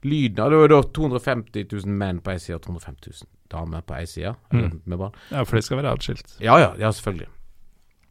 [0.04, 3.96] lyden Det var da 250 000 menn på ei side og 250 000 damer på
[3.96, 4.34] ei side.
[4.52, 4.82] Mm.
[4.84, 5.16] Med barn.
[5.32, 6.36] Ja, for de skal være atskilt.
[6.44, 7.30] Ja, ja, ja selvfølgelig.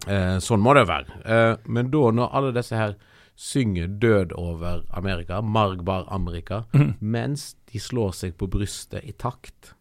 [0.08, 1.22] Eh, sånn må det være.
[1.24, 2.98] Eh, men da, når alle disse her
[3.38, 6.98] synger 'Død over Amerika', 'Margbar Amerika', mm.
[7.00, 9.76] mens de slår seg på brystet i takt,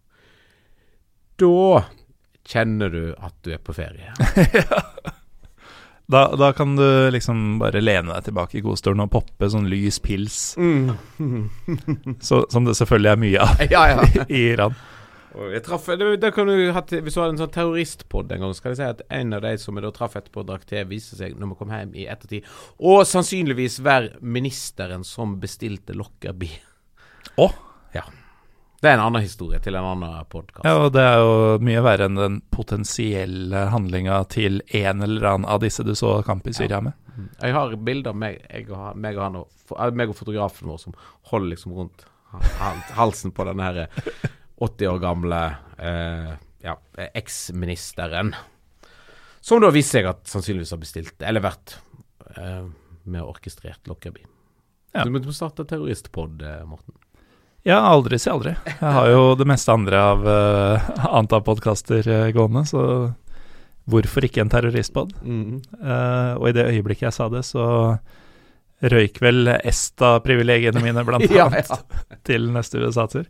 [1.40, 1.86] da
[2.46, 4.12] kjenner du at du er på ferie.
[6.06, 9.98] Da, da kan du liksom bare lene deg tilbake i godstolen og poppe sånn lys
[10.02, 10.36] pils,
[12.28, 14.04] så, som det selvfølgelig er mye av ja, ja.
[14.28, 14.76] i Iran.
[15.36, 18.54] Jeg traff, det, det kan du ha Hvis du hadde en sånn terroristpod en gang,
[18.56, 20.64] så kan jeg si at en av de som jeg da traff etterpå og drakk
[20.70, 22.46] te, viste seg når vi kom hjem i ettertid,
[22.80, 26.62] og sannsynligvis være ministeren som bestilte Lockerbie.
[27.36, 27.50] Å?
[27.50, 27.65] Ja.
[28.80, 30.66] Det er en annen historie til en annen podkast.
[30.68, 35.48] Ja, og det er jo mye verre enn den potensielle handlinga til en eller annen
[35.48, 36.96] av disse du så kamp i Syria med.
[37.40, 40.82] Jeg har bilder av meg, jeg og, meg og han eh, meg og fotografen vår
[40.82, 40.98] som
[41.30, 42.04] holder liksom rundt
[42.98, 43.86] halsen på denne her
[44.60, 45.40] 80 år gamle
[45.80, 46.34] eh,
[46.66, 46.76] ja,
[47.14, 48.34] eksministeren.
[49.40, 51.78] Som da viser seg at sannsynligvis har bestilt, eller vært
[52.34, 52.64] eh,
[53.06, 54.26] med orkestrert Lockerbie.
[54.96, 55.04] Ja.
[55.04, 56.96] Du må starte terroristpod, eh, Morten.
[57.66, 58.52] Ja, aldri si aldri.
[58.70, 62.82] Jeg har jo det meste andre av uh, antall podkaster uh, gående, så
[63.90, 65.14] hvorfor ikke en terroristpod?
[65.22, 67.66] Eh, og i det øyeblikket jeg sa det, så
[68.82, 72.18] røyk vel ESTA-privilegiene mine, blant Ja, annet, ja.
[72.26, 73.28] til neste USA-tur.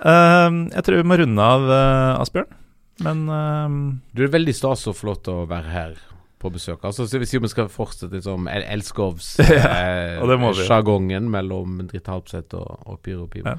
[0.00, 2.56] Uh, jeg tror vi må runde av, eh, Asbjørn.
[3.04, 3.74] Men eh,
[4.16, 5.92] Du er veldig stas lov til å være her
[6.40, 6.80] på besøk.
[6.88, 11.32] Altså, så Hvis vi skal fortsette sånn El Elskovs-sjargongen vi jo.
[11.36, 13.48] mellom Dritt Halpseth og, og Pyro Pivo.
[13.48, 13.54] Ja.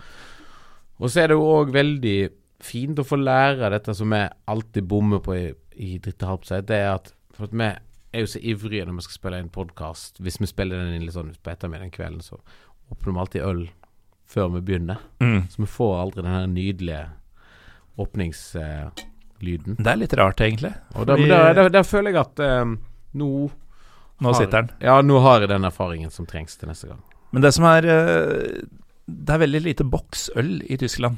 [1.01, 2.17] Og så er det jo òg veldig
[2.61, 4.21] fint å få lære dette som vi
[4.53, 5.45] alltid bommer på i,
[5.81, 6.65] i Dritt Halpseth.
[6.69, 7.05] Det er at
[7.37, 7.67] For at vi
[8.11, 10.11] er jo så ivrige når vi skal spille en podkast.
[10.21, 12.35] Hvis vi spiller den inn litt sånn på ettermiddagen kvelden, så
[12.91, 13.63] åpner vi alltid øl
[14.31, 14.97] før vi begynner.
[15.23, 17.05] mm, Så vi får aldri den her nydelige
[19.41, 19.77] åpningslyden.
[19.83, 20.73] det er litt rart, egentlig.
[20.95, 22.65] Og da, der, der, der føler jeg at eh,
[23.13, 23.51] nå
[24.21, 24.69] Nå har- sitter den.
[24.81, 27.01] Ja, nå har jeg den erfaringen som trengs til neste gang.
[27.31, 28.61] Men det som er eh,
[29.07, 31.17] Det er veldig lite boksøl i Tyskland.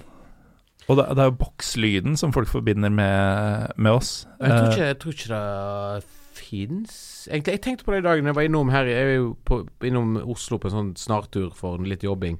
[0.88, 4.26] Og det, det er jo bokslyden som folk forbinder med, med oss.
[4.40, 8.08] Jeg tror, Eh, ikke, jeg tror ikke det fins Egentlig, Jeg tenkte på det i
[8.08, 10.90] dag når jeg var innom her Jeg er jo på, innom Oslo på en sånn
[11.00, 12.40] snartur for litt jobbing.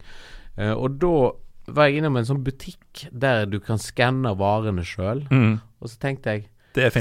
[0.58, 1.32] Eh, og da
[1.68, 5.24] var jeg innom en sånn butikk der du kan skanne varene sjøl.
[5.32, 6.50] mm, Og så tenkte jeg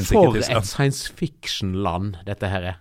[0.05, 2.81] For et science fiction-land dette her er.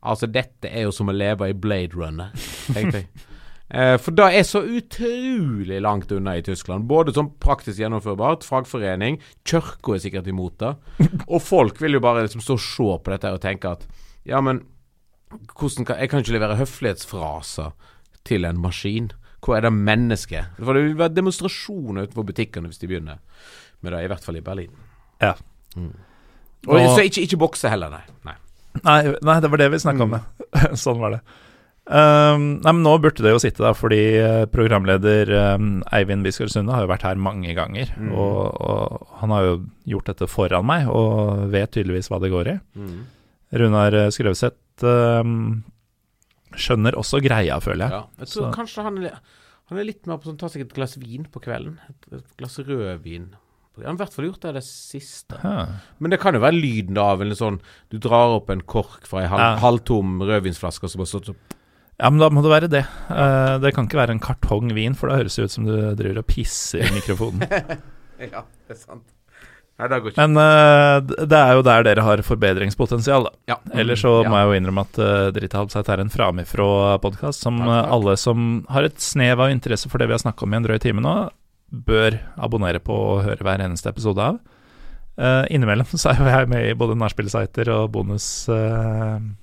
[0.00, 2.32] Altså, dette er jo som å leve i Blade Runner,
[2.72, 3.10] tenkte jeg.
[3.70, 6.88] Eh, for det er så utrolig langt unna i Tyskland.
[6.90, 10.72] Både som praktisk gjennomførbart, fagforening, kirka er sikkert imot det.
[11.30, 13.86] Og folk vil jo bare liksom stå og se på dette og tenke at
[14.26, 14.64] ja, men
[15.54, 17.70] kan, jeg kan ikke levere høflighetsfraser
[18.26, 19.12] til en maskin.
[19.40, 20.52] Hvor er det mennesket?
[20.60, 23.20] For det vil være demonstrasjoner utenfor butikkene hvis de begynner
[23.80, 24.72] med det, i hvert fall i Berlin.
[25.22, 25.34] Ja.
[25.76, 25.92] Mm.
[26.68, 28.02] Og, Og- så ikke, ikke bokse heller, nei.
[28.28, 28.36] nei.
[28.84, 30.74] Nei, nei, det var det vi snakka om, ja.
[30.84, 31.22] sånn var det.
[31.90, 36.46] Um, nei, men nå burde det jo sitte, da, fordi eh, programleder um, Eivind Biskar
[36.52, 37.90] Sunde har jo vært her mange ganger.
[37.98, 38.12] Mm.
[38.14, 39.56] Og, og han har jo
[39.96, 42.56] gjort dette foran meg, og vet tydeligvis hva det går i.
[43.58, 45.64] Runar eh, Skrøvseth um,
[46.56, 47.90] skjønner også greia, føler jeg.
[47.90, 48.02] Ja.
[48.18, 48.96] Jeg tror Så- kanskje han,
[49.70, 51.78] han er litt mer på sånn ta seg et glass vin på kvelden.
[51.88, 53.30] Et, et glass rødvin.
[53.80, 55.38] Han har i hvert fall gjort det det siste.
[55.40, 55.68] Hæ.
[56.00, 59.22] Men det kan jo være lyden av en sånn Du drar opp en kork fra
[59.22, 59.56] ei halv, Ja.
[59.62, 61.36] halvtom rødvinsflaske, og så bare opp
[62.00, 62.84] Ja, men da må det være det.
[63.08, 65.94] Uh, det kan ikke være en kartong vin, for da høres det ut som du
[65.94, 67.40] driver og pisser i mikrofonen.
[68.20, 69.06] Ja, det er sant.
[69.80, 70.20] Nei, det går ikke.
[70.28, 71.00] Men uh,
[71.30, 73.32] det er jo der dere har forbedringspotensial, da.
[73.48, 73.56] Ja.
[73.80, 74.28] Ellers så Ja.
[74.28, 77.88] må jeg jo innrømme at uh, Drithalbseit er en framifrå-podkast som eh, takk.
[77.96, 78.38] alle som
[78.68, 81.00] har et snev av interesse for det vi har snakka om i en drøy time
[81.04, 81.14] nå,
[81.72, 84.36] bør abonnere på og høre hver eneste episode av.
[85.20, 89.34] Uh, innimellom så er jo jeg med i både nachspiel-sider og bonusdeler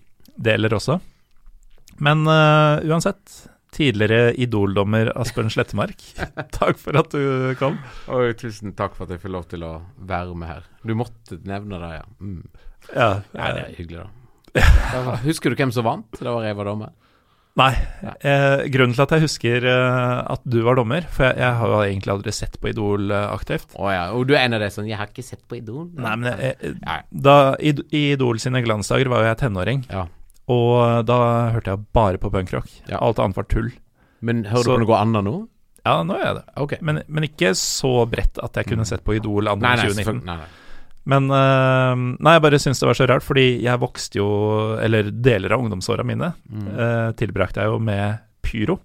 [0.78, 0.96] også.
[2.04, 3.22] Men uh, uansett,
[3.76, 6.00] tidligere Idol-dommer Asbjørn Slettemark,
[6.58, 7.78] takk for at du kom.
[8.14, 9.74] Oi, tusen takk for at jeg får lov til å
[10.08, 10.64] være med her.
[10.88, 12.06] Du måtte nevne det, ja.
[12.22, 12.46] Mm.
[12.94, 14.14] Ja, Nei, det er hyggelig, da.
[15.04, 16.08] Var- Husker du hvem som vant?
[16.18, 16.96] Det var jeg var dommer.
[17.58, 17.72] Nei.
[18.22, 21.72] Eh, grunnen til at jeg husker eh, at du var dommer For jeg, jeg har
[21.72, 23.74] jo egentlig aldri sett på Idol eh, aktivt.
[23.82, 24.04] Å ja.
[24.14, 25.88] Og du er en av de sånn 'Jeg har ikke sett på Idol'?
[25.98, 27.00] Nei, men jeg, jeg, Ja.
[27.10, 30.06] da, Idol sine glansdager var jo jeg tenåring, Ja.
[30.48, 31.18] Og da
[31.52, 32.70] hørte jeg bare på punkrock.
[32.88, 32.98] Ja.
[33.04, 33.72] Alt annet var tull.
[34.22, 35.48] Men hører Så- du på noe annet nå?
[35.86, 36.46] Ja, nå gjør jeg det.
[36.58, 36.78] Okay.
[36.82, 40.24] Men, men ikke så bredt at jeg kunne sett på Idol anno Nei, 2019.
[40.26, 40.48] Nei, nei.
[41.08, 44.26] Men uh, Nei, jeg bare syns det var så rart, fordi jeg vokste jo
[44.84, 46.66] Eller deler av ungdomsåra mine Mm.
[46.76, 48.80] uh, tilbrakte jeg jo med Pyro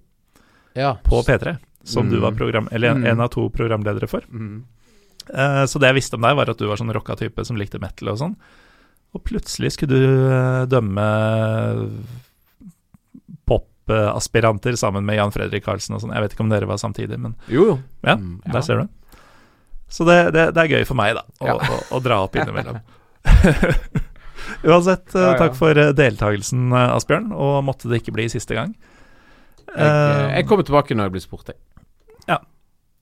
[0.76, 0.94] Ja.
[1.02, 2.22] på P3, som du Mm.
[2.22, 2.68] var program...
[2.70, 3.10] Eller en, Mm.
[3.10, 4.20] en av to programledere for.
[4.30, 4.62] Mm.
[5.34, 7.56] Eh, så det jeg visste om deg, var at du var sånn rocka type som
[7.56, 8.36] likte metal og sånn.
[9.12, 10.06] Og plutselig skulle du
[10.72, 11.98] dømme dømme
[13.48, 16.12] popaspiranter sammen med Jan Fredrik Karlsen og sånn.
[16.14, 17.78] Jeg vet ikke om dere var samtidig, men Jo, jo.
[18.06, 18.88] ja, Mm, der ser du.
[19.92, 21.56] Så det, det, det er gøy for meg, da, å, Ja.
[21.58, 22.78] å, å dra opp innimellom.
[24.64, 25.38] Uansett, eh, Ja, ja.
[25.38, 28.72] takk for eh, deltakelsen, eh, Asbjørn, og måtte det ikke bli siste gang.
[29.66, 31.58] Jeg, eh, Eh, jeg kommer tilbake når jeg blir spurt, jeg.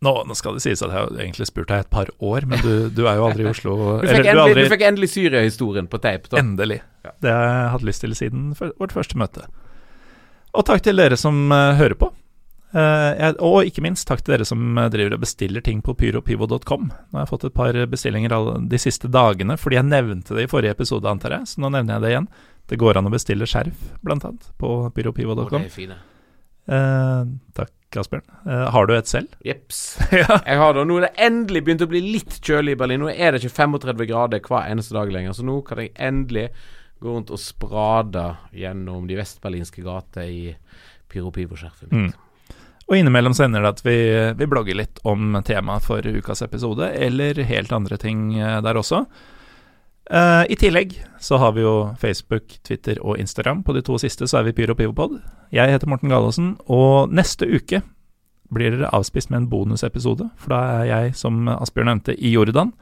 [0.04, 2.62] Nå, nå skal det sies at jeg har egentlig spurt deg et par år, men
[2.64, 3.74] du, du er jo aldri i Oslo.
[4.00, 6.40] Du eller fikk, du er endelig, aldri du fikk endelig Syria-historien på tape, da.
[6.40, 6.80] Endelig.
[7.04, 7.12] Ja.
[7.20, 9.44] Det har jeg hatt lyst til siden vårt første møte.
[10.56, 12.10] Og takk til dere som uh, hører på.
[12.70, 15.94] Uh, jeg, og ikke minst takk til dere som eh, driver og bestiller ting på
[15.98, 16.84] pyropivo.com.
[16.86, 18.34] Nå har jeg fått et par bestillinger
[18.70, 21.96] de siste dagene, fordi jeg nevnte det i forrige episode, antar jeg, så nå nevner
[21.96, 22.30] jeg det igjen.
[22.70, 25.66] Det går an å bestille skjerf, blant annet, på pyropivo.com.
[26.70, 27.22] Eh,
[27.58, 28.22] takk, Asbjørn.
[28.46, 29.32] Eh, har du et selv?
[29.44, 29.80] Jeps.
[30.20, 30.38] ja.
[30.46, 30.84] Jeg har det.
[30.86, 33.02] Nå er det endelig begynt å bli litt kjølig i Berlin.
[33.02, 36.48] Nå er det ikke 35 grader hver eneste dag lenger, så nå kan jeg endelig
[37.00, 40.42] gå rundt og sprade gjennom de vestberlinske gater i
[41.10, 42.12] pyro-pivo-skjerfet mitt.
[42.12, 42.56] Mm.
[42.90, 43.98] Og innimellom så ender det at vi,
[44.36, 49.04] vi blogger litt om temaet for ukas episode, eller helt andre ting eh, der også.
[50.10, 53.62] Eh, I tillegg så har vi jo Facebook, Twitter og Instagram.
[53.62, 55.20] På de to siste så er vi Pyro Pivopod.
[55.54, 57.82] Jeg heter Morten Galaasen, og neste uke
[58.50, 62.72] blir dere avspist med en bonusepisode, for da er jeg, som Asbjørn nevnte, i Jordan.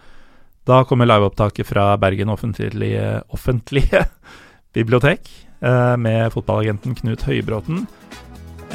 [0.69, 4.07] Da kommer liveopptaket fra Bergen offentlige, offentlige
[4.77, 5.29] bibliotek
[5.61, 7.85] uh, med fotballagenten Knut Høybråten.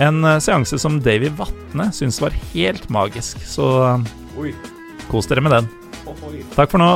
[0.02, 4.54] En eh, seanse som Davy Vatne syns var helt magisk, så uh,
[5.10, 5.70] kos dere med den.
[6.54, 6.96] Takk for nå.